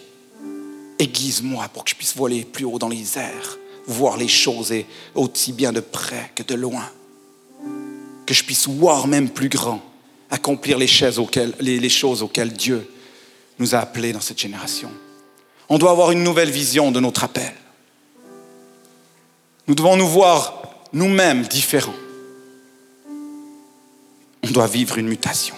aiguise-moi 0.99 1.69
pour 1.69 1.85
que 1.85 1.91
je 1.91 1.95
puisse 1.95 2.17
voler 2.17 2.45
plus 2.45 2.65
haut 2.65 2.79
dans 2.79 2.89
les 2.89 3.19
airs, 3.19 3.59
voir 3.87 4.17
les 4.17 4.29
choses 4.29 4.73
et 4.73 4.87
aussi 5.15 5.53
bien 5.53 5.73
de 5.73 5.81
près 5.81 6.31
que 6.35 6.43
de 6.43 6.55
loin. 6.55 6.89
Que 8.27 8.35
je 8.35 8.45
puisse 8.45 8.69
voir 8.69 9.07
même 9.07 9.31
plus 9.31 9.49
grand, 9.49 9.81
accomplir 10.31 10.79
les 10.79 11.19
auxquelles, 11.19 11.55
les 11.61 11.89
choses 11.89 12.23
auxquelles 12.23 12.53
Dieu 12.53 12.89
nous 13.59 13.75
a 13.75 13.79
appelés 13.79 14.13
dans 14.13 14.21
cette 14.21 14.39
génération. 14.39 14.91
On 15.69 15.79
doit 15.79 15.91
avoir 15.91 16.13
une 16.13 16.23
nouvelle 16.23 16.51
vision 16.51 16.91
de 16.91 17.01
notre 17.01 17.25
appel. 17.25 17.53
Nous 19.67 19.75
devons 19.75 19.97
nous 19.97 20.09
voir 20.09 20.63
nous-mêmes 20.93 21.43
différents. 21.43 21.95
On 24.43 24.51
doit 24.51 24.67
vivre 24.67 24.97
une 24.99 25.09
mutation. 25.09 25.57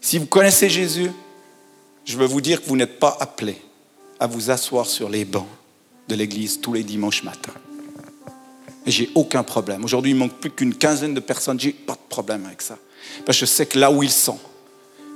Si 0.00 0.18
vous 0.18 0.26
connaissez 0.26 0.68
Jésus, 0.68 1.10
je 2.04 2.16
veux 2.16 2.26
vous 2.26 2.40
dire 2.40 2.62
que 2.62 2.68
vous 2.68 2.76
n'êtes 2.76 2.98
pas 2.98 3.16
appelé 3.20 3.56
à 4.20 4.26
vous 4.26 4.50
asseoir 4.50 4.86
sur 4.86 5.08
les 5.08 5.24
bancs 5.24 5.46
de 6.08 6.14
l'église 6.14 6.60
tous 6.60 6.72
les 6.72 6.84
dimanches 6.84 7.22
matins. 7.22 7.54
J'ai 8.86 9.10
aucun 9.14 9.42
problème. 9.42 9.84
Aujourd'hui, 9.84 10.12
il 10.12 10.16
manque 10.16 10.34
plus 10.34 10.50
qu'une 10.50 10.74
quinzaine 10.74 11.14
de 11.14 11.20
personnes. 11.20 11.58
J'ai 11.58 11.72
pas 11.72 11.94
de 11.94 12.08
problème 12.08 12.44
avec 12.44 12.60
ça. 12.60 12.76
Parce 13.24 13.38
que 13.38 13.46
je 13.46 13.50
sais 13.50 13.66
que 13.66 13.78
là 13.78 13.90
où 13.90 14.02
ils 14.02 14.10
sont, 14.10 14.38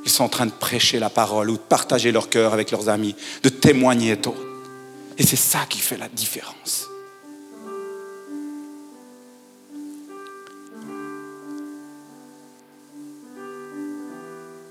ils 0.05 0.11
sont 0.11 0.24
en 0.24 0.29
train 0.29 0.46
de 0.46 0.53
prêcher 0.53 0.98
la 0.98 1.11
parole 1.11 1.51
ou 1.51 1.55
de 1.55 1.62
partager 1.62 2.11
leur 2.11 2.31
cœur 2.31 2.55
avec 2.55 2.70
leurs 2.70 2.88
amis, 2.88 3.14
de 3.42 3.51
témoigner 3.51 4.12
et 4.12 4.16
tout. 4.16 4.35
Et 5.18 5.22
c'est 5.22 5.37
ça 5.37 5.66
qui 5.68 5.81
fait 5.81 5.98
la 5.98 6.09
différence. 6.09 6.87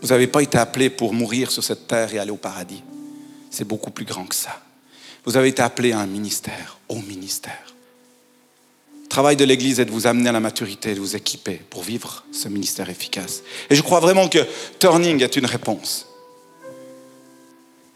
Vous 0.08 0.13
n'avez 0.13 0.28
pas 0.28 0.41
été 0.41 0.58
appelé 0.58 0.89
pour 0.89 1.12
mourir 1.12 1.52
sur 1.52 1.62
cette 1.62 1.86
terre 1.86 2.13
et 2.13 2.17
aller 2.17 2.32
au 2.32 2.38
paradis. 2.38 2.82
C'est 3.52 3.65
beaucoup 3.65 3.91
plus 3.91 4.06
grand 4.06 4.26
que 4.26 4.36
ça. 4.36 4.58
Vous 5.26 5.36
avez 5.36 5.50
été 5.50 5.62
appelé 5.62 5.91
à 5.91 6.00
un 6.00 6.06
ministère, 6.06 6.78
au 6.88 6.96
ministère. 6.96 7.76
Le 9.04 9.10
travail 9.10 9.36
de 9.36 9.43
l'Église 9.43 9.82
est 9.82 9.86
de 9.86 9.91
vous 9.91 10.08
amener 10.08 10.30
à 10.30 10.32
la 10.32 10.39
maturité, 10.39 10.96
de 10.96 11.02
vous 11.02 11.17
équiper 11.17 11.60
pour 11.70 11.84
vivre 11.84 12.24
ce 12.32 12.48
ministère 12.48 12.89
efficace? 12.89 13.43
Et 13.70 13.76
je 13.76 13.82
crois 13.82 14.00
vraiment 14.00 14.30
que 14.30 14.39
Turning 14.80 15.22
est 15.22 15.36
une 15.36 15.46
réponse. 15.46 16.08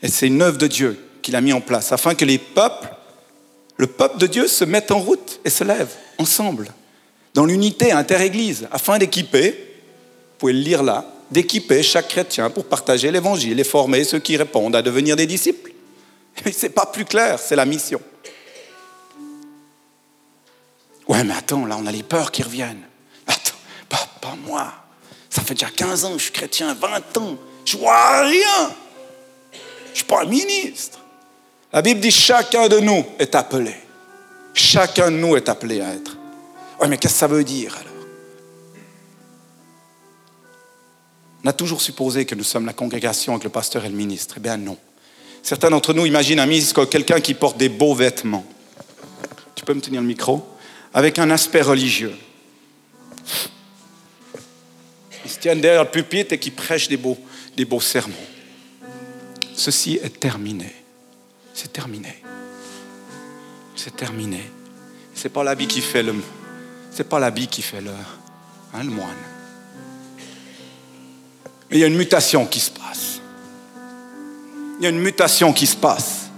Et 0.02 0.10
c'est 0.10 0.28
une 0.28 0.42
œuvre 0.42 0.58
de 0.58 0.68
Dieu 0.68 1.00
qu'il 1.22 1.38
a 1.38 1.40
mis 1.40 1.54
en 1.54 1.62
place 1.62 1.94
afin 1.94 2.14
que 2.14 2.26
les 2.26 2.40
peuples, 2.40 2.90
le 3.78 3.88
peuple 3.88 4.18
de 4.18 4.28
Dieu 4.28 4.50
se 4.50 4.66
mette 4.66 4.92
en 4.92 5.00
route 5.00 5.40
et 5.46 5.50
se 5.50 5.64
lève 5.64 5.96
ensemble, 6.18 6.74
dans 7.34 7.46
l'unité 7.46 7.94
inter-Église, 7.94 8.68
afin 8.70 8.98
d'équiper, 8.98 9.52
vous 9.52 10.38
pouvez 10.40 10.52
le 10.52 10.60
lire 10.60 10.84
là, 10.84 11.06
d'équiper 11.32 11.82
chaque 11.82 12.10
chrétien 12.10 12.50
pour 12.50 12.66
partager 12.66 13.10
l'évangile 13.10 13.60
et 13.60 13.64
former 13.64 14.04
ceux 14.04 14.20
qui 14.20 14.36
répondent 14.38 14.76
à 14.76 14.82
devenir 14.82 15.16
des 15.16 15.26
disciples. 15.26 15.72
Ce 16.46 16.64
n'est 16.64 16.70
pas 16.70 16.86
plus 16.86 17.06
clair, 17.06 17.40
c'est 17.40 17.56
la 17.56 17.66
mission. 17.66 18.02
Ouais, 21.08 21.24
mais 21.24 21.34
attends, 21.34 21.66
là, 21.66 21.78
on 21.80 21.86
a 21.86 21.92
les 21.92 22.04
peurs 22.04 22.32
qui 22.32 22.44
reviennent. 22.44 22.84
Attends, 23.28 23.56
pas, 23.90 24.36
moi. 24.46 24.72
Ça 25.30 25.42
fait 25.42 25.54
déjà 25.54 25.70
15 25.70 26.06
ans 26.06 26.12
que 26.14 26.18
je 26.18 26.24
suis 26.24 26.32
chrétien, 26.32 26.74
20 26.74 27.18
ans. 27.18 27.38
Je 27.66 27.78
vois 27.78 28.22
rien. 28.22 28.72
Je 29.92 29.98
suis 29.98 30.06
pas 30.06 30.26
ministre. 30.26 31.00
La 31.74 31.82
Bible 31.82 32.02
dit 32.02 32.12
chacun 32.12 32.68
de 32.68 32.80
nous 32.80 33.06
est 33.18 33.34
appelé. 33.36 33.74
Chacun 34.54 35.10
de 35.10 35.18
nous 35.18 35.38
est 35.38 35.48
appelé 35.48 35.82
à 35.82 35.94
être. 35.94 36.18
Ouais, 36.80 36.88
mais 36.88 36.98
qu'est-ce 36.98 37.14
que 37.14 37.20
ça 37.20 37.28
veut 37.28 37.44
dire 37.44 37.78
alors? 37.80 37.91
On 41.44 41.48
a 41.48 41.54
toujours 41.54 41.82
supposé 41.82 42.26
que 42.26 42.36
nous 42.36 42.44
sommes 42.44 42.66
la 42.66 42.74
congrégation 42.74 43.34
avec 43.34 43.44
le 43.44 43.50
pasteur 43.50 43.84
et 43.86 43.90
le 43.90 43.96
ministre. 43.96 44.36
Eh 44.38 44.40
bien 44.40 44.58
non. 44.58 44.78
Certains 45.42 45.72
d'entre 45.72 45.94
nous 45.94 46.06
imaginent 46.06 46.40
un 46.40 46.46
ministre 46.46 46.76
comme 46.76 46.88
quelqu'un 46.88 47.20
qui 47.20 47.34
porte 47.34 47.58
des 47.58 47.70
beaux 47.70 47.96
vêtements. 47.96 48.46
Tu 49.56 49.66
peux 49.66 49.74
me 49.74 49.82
tenir 49.82 50.02
le 50.02 50.08
micro 50.08 50.48
Avec 50.94 51.18
un 51.18 51.32
aspect 51.32 51.62
religieux. 51.62 52.14
Ils 55.26 55.32
se 55.32 55.40
tiennent 55.40 55.62
derrière 55.62 55.84
le 55.84 55.90
pupitre 55.90 56.34
et 56.34 56.40
qui 56.40 56.52
prêchent 56.52 56.90
des 56.90 56.98
beaux, 56.98 57.18
sermons. 57.80 58.14
Ceci 59.56 60.00
est 60.02 60.20
terminé. 60.20 60.74
C'est 61.54 61.74
terminé. 61.74 62.22
C'est 63.76 63.96
terminé. 63.96 64.42
C'est 65.16 65.30
pas 65.30 65.44
l'habit 65.44 65.68
qui 65.68 65.82
fait 65.82 66.04
le, 66.04 66.16
C'est 66.92 67.08
pas 67.08 67.20
l'habit 67.20 67.48
qui 67.48 67.62
fait 67.62 67.82
le, 67.82 67.92
hein, 68.74 68.84
le 68.84 68.90
moine. 68.90 69.10
Il 71.72 71.80
y 71.80 71.84
a 71.84 71.88
une 71.88 71.96
mutation 71.96 72.46
qui 72.46 72.60
se 72.60 72.70
passe. 72.70 73.22
Il 74.80 74.84
y 74.84 74.88
a 74.88 74.90
une 74.90 75.00
mutation 75.00 75.54
qui 75.54 75.66
se 75.66 75.76
passe. 75.76 76.30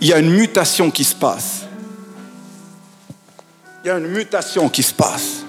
Il 0.00 0.06
y 0.08 0.12
a 0.12 0.18
une 0.18 0.30
mutation 0.30 0.90
qui 0.90 1.04
se 1.04 1.14
passe. 1.14 1.62
Il 3.82 3.88
y 3.88 3.90
a 3.90 3.96
une 3.96 4.06
mutation 4.08 4.68
qui 4.68 4.82
se 4.82 4.94
passe. 4.94 5.44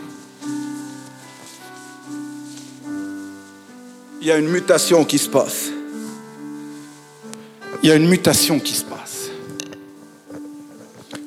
Il 4.22 4.28
y 4.28 4.32
a 4.32 4.38
une 4.38 4.47
mutation 4.47 5.05
qui 5.05 5.17
se 5.17 5.30
passe. 5.30 5.69
Il 7.84 7.89
y 7.89 7.91
a 7.91 7.95
une 7.95 8.07
mutation 8.07 8.59
qui 8.59 8.74
se 8.74 8.84
passe. 8.84 9.30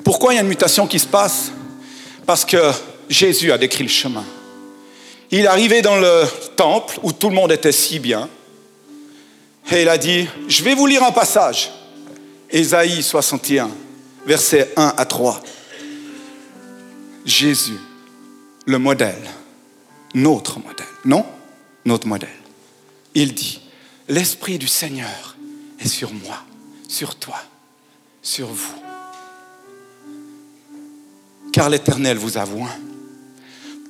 Pourquoi 0.05 0.33
il 0.33 0.37
y 0.37 0.39
a 0.39 0.43
une 0.43 0.49
mutation 0.49 0.87
qui 0.87 0.99
se 0.99 1.07
passe? 1.07 1.53
Parce 2.27 2.45
que 2.45 2.73
Jésus 3.09 3.53
a 3.53 3.59
décrit 3.59 3.85
le 3.85 3.91
chemin. 3.91 4.25
Il 5.37 5.41
est 5.41 5.49
arrivé 5.49 5.83
dans 5.83 5.97
le 5.97 6.27
temple 6.55 7.01
où 7.03 7.11
tout 7.11 7.29
le 7.29 7.35
monde 7.35 7.51
était 7.51 7.73
si 7.73 7.99
bien. 7.99 8.29
Et 9.73 9.83
il 9.83 9.89
a 9.89 9.99
dit, 9.99 10.29
je 10.47 10.63
vais 10.63 10.77
vous 10.77 10.87
lire 10.87 11.03
un 11.03 11.11
passage. 11.11 11.73
Ésaïe 12.49 13.03
61, 13.03 13.69
versets 14.27 14.73
1 14.77 14.95
à 14.97 15.05
3. 15.05 15.43
Jésus, 17.27 17.81
le 18.65 18.79
modèle, 18.79 19.29
notre 20.15 20.61
modèle, 20.61 20.87
non 21.05 21.27
Notre 21.85 22.07
modèle. 22.07 22.29
Il 23.17 23.35
dit, 23.35 23.61
l'Esprit 24.09 24.59
du 24.59 24.69
Seigneur 24.69 25.35
est 25.81 25.89
sur 25.89 26.13
moi, 26.13 26.45
sur 26.89 27.17
toi, 27.17 27.41
sur 28.23 28.47
vous. 28.47 28.81
Car 31.53 31.71
l'Éternel 31.71 32.19
vous 32.19 32.39
a 32.39 32.45
voint 32.45 32.71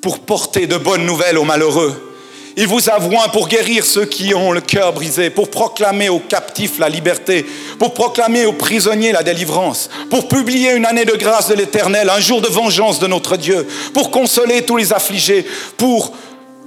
pour 0.05 0.19
porter 0.19 0.67
de 0.67 0.77
bonnes 0.77 1.07
nouvelles 1.07 1.39
aux 1.39 1.45
malheureux. 1.45 2.15
Il 2.59 2.67
vous 2.67 2.91
a 2.91 3.01
pour 3.33 3.49
guérir 3.49 3.87
ceux 3.87 4.05
qui 4.05 4.35
ont 4.35 4.53
le 4.53 4.61
cœur 4.61 4.93
brisé, 4.93 5.31
pour 5.31 5.51
proclamer 5.51 6.11
aux 6.11 6.19
captifs 6.19 6.79
la 6.79 6.91
liberté, 6.91 7.47
pour 7.79 7.95
proclamer 7.95 8.45
aux 8.45 8.53
prisonniers 8.53 9.13
la 9.13 9.23
délivrance, 9.23 9.89
pour 10.11 10.29
publier 10.29 10.73
une 10.75 10.85
année 10.85 11.07
de 11.07 11.17
grâce 11.17 11.49
de 11.49 11.55
l'Éternel, 11.55 12.11
un 12.11 12.21
jour 12.21 12.43
de 12.43 12.49
vengeance 12.49 12.99
de 12.99 13.07
notre 13.07 13.39
Dieu, 13.39 13.67
pour 13.95 14.11
consoler 14.11 14.61
tous 14.61 14.77
les 14.77 14.93
affligés, 14.93 15.47
pour 15.79 16.13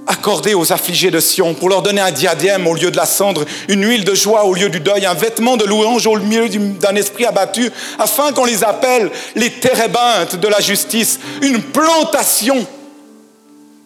accorder 0.08 0.54
aux 0.54 0.72
affligés 0.72 1.12
de 1.12 1.20
Sion, 1.20 1.54
pour 1.54 1.68
leur 1.68 1.82
donner 1.82 2.00
un 2.00 2.10
diadème 2.10 2.66
au 2.66 2.74
lieu 2.74 2.90
de 2.90 2.96
la 2.96 3.06
cendre, 3.06 3.44
une 3.68 3.86
huile 3.86 4.04
de 4.04 4.16
joie 4.16 4.46
au 4.46 4.54
lieu 4.54 4.68
du 4.68 4.80
deuil, 4.80 5.06
un 5.06 5.14
vêtement 5.14 5.56
de 5.56 5.64
louange 5.64 6.08
au 6.08 6.18
milieu 6.18 6.48
d'un 6.48 6.96
esprit 6.96 7.24
abattu, 7.24 7.70
afin 8.00 8.32
qu'on 8.32 8.46
les 8.46 8.64
appelle 8.64 9.12
les 9.36 9.50
térébintes 9.50 10.34
de 10.34 10.48
la 10.48 10.58
justice, 10.58 11.20
une 11.40 11.62
plantation 11.62 12.66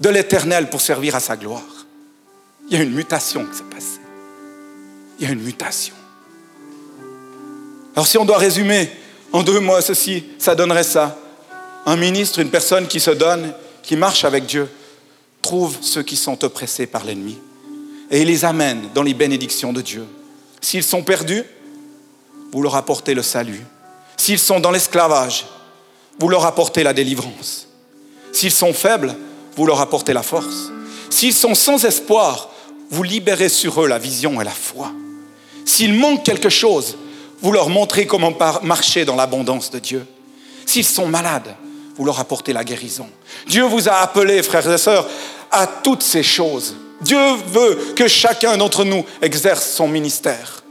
de 0.02 0.08
l'éternel 0.08 0.68
pour 0.68 0.80
servir 0.80 1.14
à 1.14 1.20
sa 1.20 1.36
gloire. 1.36 1.86
Il 2.68 2.76
y 2.76 2.80
a 2.80 2.82
une 2.82 2.92
mutation 2.92 3.46
qui 3.46 3.56
s'est 3.56 3.62
passée. 3.72 4.00
Il 5.18 5.26
y 5.26 5.30
a 5.30 5.32
une 5.32 5.42
mutation. 5.42 5.94
Alors 7.94 8.08
si 8.08 8.18
on 8.18 8.24
doit 8.24 8.38
résumer 8.38 8.90
en 9.32 9.44
deux 9.44 9.60
mots 9.60 9.80
ceci, 9.80 10.24
ça 10.38 10.56
donnerait 10.56 10.82
ça. 10.82 11.16
Un 11.86 11.96
ministre, 11.96 12.40
une 12.40 12.50
personne 12.50 12.88
qui 12.88 12.98
se 12.98 13.12
donne, 13.12 13.52
qui 13.84 13.94
marche 13.94 14.24
avec 14.24 14.44
Dieu, 14.44 14.68
trouve 15.40 15.78
ceux 15.80 16.02
qui 16.02 16.16
sont 16.16 16.42
oppressés 16.44 16.86
par 16.86 17.04
l'ennemi 17.04 17.38
et 18.10 18.24
les 18.24 18.44
amène 18.44 18.88
dans 18.94 19.04
les 19.04 19.14
bénédictions 19.14 19.72
de 19.72 19.82
Dieu. 19.82 20.04
S'ils 20.60 20.82
sont 20.82 21.04
perdus, 21.04 21.44
vous 22.50 22.62
leur 22.62 22.74
apportez 22.74 23.14
le 23.14 23.22
salut. 23.22 23.62
S'ils 24.16 24.38
sont 24.40 24.58
dans 24.58 24.72
l'esclavage, 24.72 25.46
vous 26.18 26.28
leur 26.28 26.44
apportez 26.44 26.82
la 26.82 26.92
délivrance. 26.92 27.68
S'ils 28.32 28.50
sont 28.52 28.72
faibles, 28.72 29.14
vous 29.56 29.66
leur 29.66 29.80
apportez 29.80 30.12
la 30.12 30.22
force. 30.22 30.70
S'ils 31.10 31.34
sont 31.34 31.54
sans 31.54 31.84
espoir, 31.84 32.50
vous 32.90 33.02
libérez 33.02 33.48
sur 33.48 33.82
eux 33.82 33.88
la 33.88 33.98
vision 33.98 34.40
et 34.40 34.44
la 34.44 34.50
foi. 34.50 34.92
S'ils 35.64 35.94
manquent 35.94 36.24
quelque 36.24 36.48
chose, 36.48 36.96
vous 37.40 37.52
leur 37.52 37.68
montrez 37.68 38.06
comment 38.06 38.32
marcher 38.62 39.04
dans 39.04 39.16
l'abondance 39.16 39.70
de 39.70 39.78
Dieu. 39.78 40.06
S'ils 40.66 40.86
sont 40.86 41.06
malades, 41.06 41.54
vous 41.96 42.04
leur 42.04 42.18
apportez 42.20 42.52
la 42.52 42.64
guérison. 42.64 43.08
Dieu 43.46 43.64
vous 43.64 43.88
a 43.88 43.94
appelés, 43.94 44.42
frères 44.42 44.70
et 44.70 44.78
sœurs, 44.78 45.08
à 45.50 45.66
toutes 45.66 46.02
ces 46.02 46.22
choses. 46.22 46.76
Dieu 47.00 47.18
veut 47.52 47.94
que 47.96 48.08
chacun 48.08 48.56
d'entre 48.56 48.84
nous 48.84 49.04
exerce 49.20 49.72
son 49.72 49.88
ministère. 49.88 50.62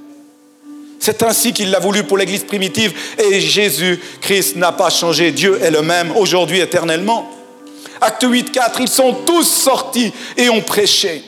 C'est 1.00 1.24
ainsi 1.24 1.52
qu'il 1.52 1.72
l'a 1.72 1.80
voulu 1.80 2.04
pour 2.04 2.18
l'Église 2.18 2.44
primitive 2.44 2.94
et 3.18 3.40
Jésus-Christ 3.42 4.56
n'a 4.56 4.72
pas 4.72 4.90
changé. 4.90 5.32
Dieu 5.32 5.60
est 5.62 5.72
le 5.72 5.82
même 5.82 6.16
aujourd'hui 6.16 6.60
éternellement. 6.60 7.30
Acte 8.02 8.24
8, 8.24 8.52
4, 8.52 8.82
ils 8.82 8.88
sont 8.88 9.14
tous 9.26 9.44
sortis 9.44 10.12
et 10.36 10.50
ont 10.50 10.62
prêché. 10.62 11.24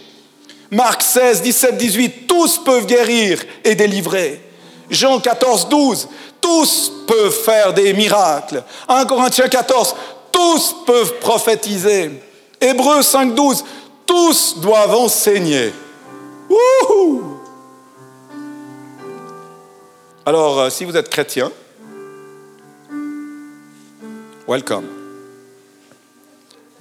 Marc 0.71 1.03
16, 1.03 1.43
17, 1.43 1.78
18, 1.78 2.28
tous 2.28 2.57
peuvent 2.57 2.88
guérir 2.88 3.43
et 3.63 3.76
délivrer. 3.76 4.41
Jean 4.89 5.19
14, 5.19 5.69
12, 5.69 6.09
tous 6.41 6.91
peuvent 7.07 7.32
faire 7.32 7.74
des 7.74 7.93
miracles. 7.93 8.63
1 8.88 9.05
Corinthiens 9.05 9.47
14, 9.47 9.95
tous 10.32 10.76
peuvent 10.86 11.19
prophétiser. 11.19 12.11
Hébreux 12.59 13.03
5, 13.03 13.36
12, 13.36 13.63
tous 14.07 14.55
doivent 14.57 14.95
enseigner. 14.95 15.71
Alors, 20.26 20.59
euh, 20.59 20.69
si 20.69 20.86
vous 20.86 20.95
êtes 20.97 21.09
chrétien, 21.09 21.51
welcome. 24.47 25.03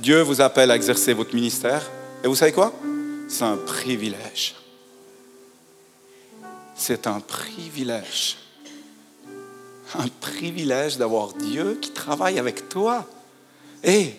Dieu 0.02 0.20
vous 0.20 0.40
appelle 0.40 0.72
à 0.72 0.74
exercer 0.74 1.12
votre 1.12 1.32
ministère. 1.32 1.88
Et 2.24 2.26
vous 2.26 2.34
savez 2.34 2.50
quoi? 2.50 2.72
C'est 3.28 3.44
un 3.44 3.56
privilège. 3.56 4.56
C'est 6.74 7.06
un 7.06 7.20
privilège. 7.20 8.36
Un 9.94 10.08
privilège 10.20 10.96
d'avoir 10.98 11.32
Dieu 11.34 11.78
qui 11.80 11.92
travaille 11.92 12.40
avec 12.40 12.68
toi. 12.68 13.06
Et 13.84 14.16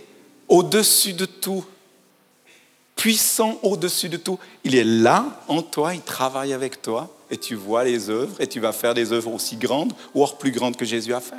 au-dessus 0.48 1.12
de 1.12 1.26
tout, 1.26 1.66
puissant 2.96 3.60
au-dessus 3.62 4.08
de 4.08 4.16
tout, 4.16 4.40
il 4.64 4.78
est 4.78 4.86
là 4.86 5.42
en 5.50 5.62
toi, 5.62 5.94
il 5.94 6.02
travaille 6.02 6.54
avec 6.54 6.82
toi. 6.82 7.14
Et 7.30 7.36
tu 7.36 7.56
vois 7.56 7.84
les 7.84 8.10
œuvres 8.10 8.40
et 8.40 8.48
tu 8.48 8.62
vas 8.62 8.72
faire 8.72 8.94
des 8.94 9.12
œuvres 9.12 9.34
aussi 9.34 9.58
grandes 9.58 9.92
hors 10.16 10.38
plus 10.38 10.52
grandes 10.52 10.78
que 10.78 10.86
Jésus 10.86 11.14
a 11.14 11.20
fait. 11.20 11.36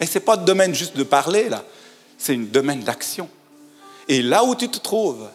Et 0.00 0.06
ce 0.06 0.14
n'est 0.14 0.24
pas 0.24 0.36
de 0.36 0.44
domaine 0.44 0.74
juste 0.74 0.96
de 0.96 1.04
parler, 1.04 1.48
là. 1.48 1.64
C'est 2.16 2.34
un 2.34 2.38
domaine 2.38 2.80
d'action. 2.80 3.28
Et 4.08 4.22
là 4.22 4.44
où 4.44 4.54
tu 4.54 4.68
te 4.68 4.78
trouves, 4.78 5.28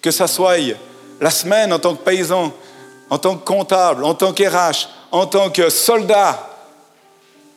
que 0.00 0.10
ce 0.10 0.26
soit 0.26 0.56
la 1.20 1.30
semaine 1.30 1.72
en 1.72 1.78
tant 1.78 1.94
que 1.94 2.02
paysan, 2.02 2.52
en 3.10 3.18
tant 3.18 3.36
que 3.36 3.44
comptable, 3.44 4.04
en 4.04 4.14
tant 4.14 4.32
qu'RH, 4.32 4.88
en 5.10 5.26
tant 5.26 5.50
que 5.50 5.68
soldat, 5.68 6.48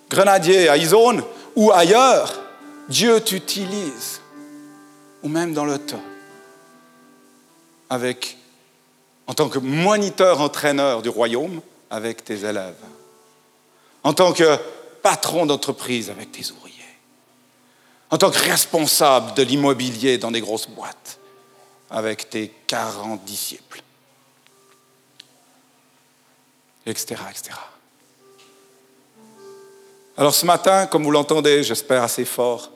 grenadier 0.10 0.68
à 0.68 0.78
Isone 0.78 1.24
ou 1.56 1.72
ailleurs, 1.72 2.34
Dieu 2.90 3.22
t'utilise, 3.22 4.22
ou 5.24 5.30
même 5.30 5.54
dans 5.54 5.66
le 5.66 5.80
temps, 5.80 6.04
avec, 7.90 8.38
en 9.28 9.34
tant 9.34 9.50
que 9.50 9.60
moniteur, 9.60 10.42
entraîneur 10.42 11.02
du 11.02 11.10
royaume, 11.10 11.62
avec 11.90 12.24
tes 12.24 12.44
élèves, 12.44 12.74
en 14.04 14.14
tant 14.14 14.34
que 14.34 14.58
patron 15.02 15.46
d'entreprise 15.46 16.10
avec 16.10 16.32
tes 16.32 16.52
ouvriers, 16.52 16.75
en 18.16 18.18
tant 18.18 18.32
que 18.32 18.40
responsable 18.40 19.34
de 19.34 19.44
l'immobilier 19.44 20.18
dans 20.18 20.32
des 20.32 20.40
grosses 20.40 20.70
boîtes, 20.70 21.20
avec 21.90 22.30
tes 22.30 22.50
40 22.66 23.26
disciples, 23.26 23.84
etc., 26.86 27.16
etc. 27.30 27.58
Alors 30.16 30.34
ce 30.34 30.46
matin, 30.46 30.88
comme 30.88 31.04
vous 31.04 31.12
l'entendez, 31.12 31.62
j'espère 31.62 32.04
assez 32.04 32.24
fort, 32.24 32.72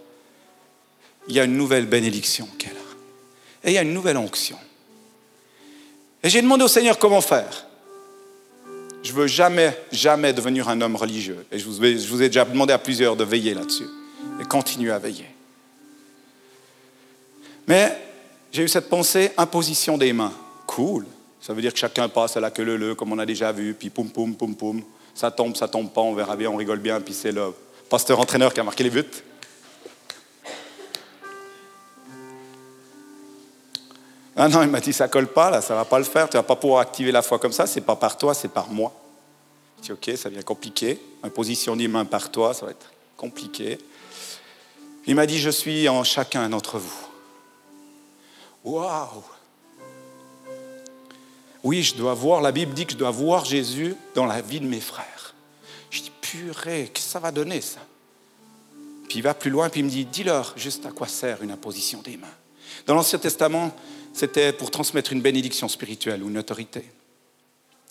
il 1.29 1.35
y 1.35 1.39
a 1.39 1.45
une 1.45 1.55
nouvelle 1.55 1.85
bénédiction 1.85 2.45
qu'elle 2.57 2.75
a. 2.75 3.65
Et 3.65 3.71
il 3.71 3.73
y 3.75 3.77
a 3.77 3.83
une 3.83 3.93
nouvelle 3.93 4.17
onction. 4.17 4.57
Et 6.21 6.29
j'ai 6.29 6.41
demandé 6.41 6.65
au 6.65 6.67
Seigneur 6.67 6.99
comment 6.99 7.21
faire. 7.21 7.65
Je 9.03 9.13
veux 9.13 9.27
jamais, 9.27 9.85
jamais 9.93 10.33
devenir 10.33 10.67
un 10.67 10.81
homme 10.81 10.97
religieux. 10.97 11.45
Et 11.49 11.59
je 11.59 11.65
vous 11.65 12.21
ai 12.21 12.27
déjà 12.27 12.43
demandé 12.43 12.73
à 12.73 12.77
plusieurs 12.77 13.15
de 13.15 13.23
veiller 13.23 13.53
là-dessus. 13.53 13.87
Et 14.41 14.45
continuer 14.45 14.91
à 14.91 14.99
veiller. 14.99 15.29
Mais 17.67 17.97
j'ai 18.51 18.63
eu 18.63 18.67
cette 18.67 18.89
pensée, 18.89 19.31
imposition 19.37 19.97
des 19.97 20.11
mains. 20.13 20.33
Cool. 20.65 21.05
Ça 21.39 21.53
veut 21.53 21.61
dire 21.61 21.71
que 21.71 21.79
chacun 21.79 22.09
passe 22.09 22.35
à 22.35 22.39
la 22.39 22.51
queue 22.51 22.63
leu, 22.63 22.95
comme 22.95 23.11
on 23.11 23.19
a 23.19 23.25
déjà 23.25 23.51
vu, 23.51 23.73
puis 23.73 23.89
poum, 23.89 24.09
poum, 24.09 24.35
poum, 24.35 24.55
poum. 24.55 24.81
Ça 25.13 25.31
tombe, 25.31 25.55
ça 25.55 25.67
tombe 25.67 25.91
pas, 25.91 26.01
on 26.01 26.13
verra 26.13 26.35
bien, 26.35 26.49
on 26.49 26.55
rigole 26.55 26.79
bien, 26.79 26.99
puis 26.99 27.13
c'est 27.13 27.31
le 27.31 27.53
pasteur-entraîneur 27.89 28.53
qui 28.53 28.59
a 28.59 28.63
marqué 28.63 28.83
les 28.83 28.89
buts. 28.89 29.05
Ah 34.35 34.47
non, 34.47 34.61
il 34.63 34.69
m'a 34.69 34.79
dit, 34.79 34.93
ça 34.93 35.07
colle 35.07 35.27
pas, 35.27 35.49
là, 35.49 35.61
ça 35.61 35.75
va 35.75 35.83
pas 35.83 35.99
le 35.99 36.05
faire, 36.05 36.29
tu 36.29 36.37
vas 36.37 36.43
pas 36.43 36.55
pouvoir 36.55 36.79
activer 36.79 37.11
la 37.11 37.21
foi 37.21 37.39
comme 37.39 37.51
ça, 37.51 37.67
c'est 37.67 37.81
pas 37.81 37.97
par 37.97 38.17
toi, 38.17 38.33
c'est 38.33 38.47
par 38.47 38.69
moi. 38.69 38.93
Je 39.81 39.87
dis, 39.87 39.91
ok, 39.91 40.17
ça 40.17 40.29
devient 40.29 40.43
compliqué. 40.43 40.99
Imposition 41.23 41.75
des 41.75 41.87
mains 41.87 42.05
par 42.05 42.31
toi, 42.31 42.53
ça 42.53 42.65
va 42.65 42.71
être 42.71 42.91
compliqué. 43.17 43.77
Il 45.07 45.15
m'a 45.15 45.25
dit, 45.25 45.39
je 45.39 45.49
suis 45.49 45.89
en 45.89 46.03
chacun 46.03 46.49
d'entre 46.49 46.77
vous. 46.77 47.07
Waouh 48.63 49.23
Oui, 51.63 51.83
je 51.83 51.95
dois 51.95 52.13
voir, 52.13 52.41
la 52.41 52.51
Bible 52.51 52.73
dit 52.73 52.85
que 52.85 52.91
je 52.91 52.97
dois 52.97 53.11
voir 53.11 53.45
Jésus 53.45 53.95
dans 54.15 54.25
la 54.25 54.41
vie 54.41 54.59
de 54.59 54.67
mes 54.67 54.81
frères. 54.81 55.33
Je 55.89 56.01
dis, 56.01 56.11
purée, 56.21 56.91
que 56.93 56.99
ça 56.99 57.19
va 57.19 57.31
donner 57.31 57.61
ça? 57.61 57.79
Puis 59.07 59.19
il 59.19 59.23
va 59.23 59.33
plus 59.33 59.49
loin, 59.49 59.69
puis 59.69 59.79
il 59.79 59.85
me 59.85 59.89
dit, 59.89 60.05
dis-leur 60.05 60.53
juste 60.55 60.85
à 60.85 60.91
quoi 60.91 61.07
sert 61.07 61.41
une 61.41 61.51
imposition 61.51 62.01
des 62.01 62.17
mains. 62.17 62.27
Dans 62.85 62.93
l'Ancien 62.93 63.17
Testament, 63.17 63.75
c'était 64.13 64.53
pour 64.53 64.69
transmettre 64.69 65.13
une 65.13 65.21
bénédiction 65.21 65.67
spirituelle 65.67 66.23
ou 66.23 66.29
une 66.29 66.37
autorité. 66.37 66.83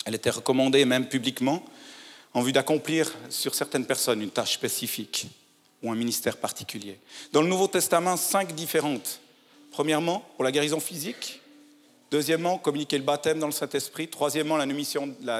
Elle 0.04 0.14
était 0.14 0.30
recommandée 0.30 0.84
même 0.84 1.08
publiquement 1.08 1.64
en 2.34 2.42
vue 2.42 2.52
d'accomplir 2.52 3.12
sur 3.30 3.54
certaines 3.54 3.86
personnes 3.86 4.22
une 4.22 4.30
tâche 4.30 4.54
spécifique 4.54 5.26
ou 5.82 5.90
un 5.90 5.94
ministère 5.94 6.36
particulier. 6.36 7.00
Dans 7.32 7.42
le 7.42 7.48
Nouveau 7.48 7.68
Testament, 7.68 8.16
cinq 8.16 8.54
différentes. 8.54 9.20
Premièrement, 9.70 10.20
pour 10.34 10.44
la 10.44 10.52
guérison 10.52 10.80
physique. 10.80 11.40
Deuxièmement, 12.10 12.58
communiquer 12.58 12.96
le 12.96 13.04
baptême 13.04 13.38
dans 13.38 13.46
le 13.46 13.52
Saint-Esprit. 13.52 14.08
Troisièmement, 14.08 14.56
la 14.56 14.66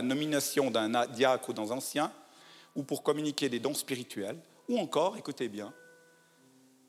nomination, 0.03 0.71
d'un 0.71 1.07
diacre 1.07 1.49
ou 1.49 1.53
d'un 1.53 1.71
ancien, 1.71 2.13
ou 2.77 2.83
pour 2.83 3.03
communiquer 3.03 3.49
des 3.49 3.59
dons 3.59 3.75
spirituels. 3.75 4.39
Ou 4.69 4.79
encore, 4.79 5.17
écoutez 5.17 5.49
bien, 5.49 5.73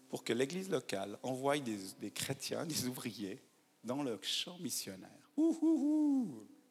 pour 0.10 0.24
que 0.24 0.34
l'Église 0.34 0.70
locale 0.70 1.18
envoie 1.24 1.58
des, 1.60 2.12
chrétiens, 2.12 2.66
des 2.66 2.88
ouvriers, 2.88 3.42
dans 3.84 4.04
le 4.04 4.20
champ 4.22 4.58
missionnaire. 4.60 5.10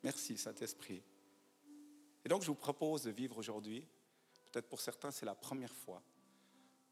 Merci, 0.02 0.36
Saint-Esprit. 0.36 1.00
Et 2.24 2.28
donc, 2.28 2.42
je 2.42 2.48
vous 2.48 2.54
propose 2.54 3.04
de 3.04 3.10
vivre 3.10 3.38
aujourd'hui, 3.38 3.86
peut-être 4.52 4.68
pour 4.68 4.80
certains, 4.80 5.10
c'est 5.10 5.24
la 5.24 5.34
première 5.34 5.74
fois, 5.74 6.02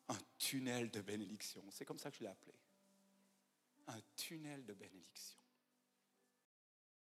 un 0.08 0.18
tunnel 0.38 0.90
de 0.90 1.00
bénédiction. 1.00 1.62
C'est 1.70 1.84
comme 1.84 1.98
ça 1.98 2.10
que 2.10 2.16
je 2.18 2.22
l'ai 2.24 2.30
appelé. 2.30 2.54
Un 3.88 4.00
tunnel 4.16 4.64
de 4.64 4.74
bénédiction. 4.74 5.38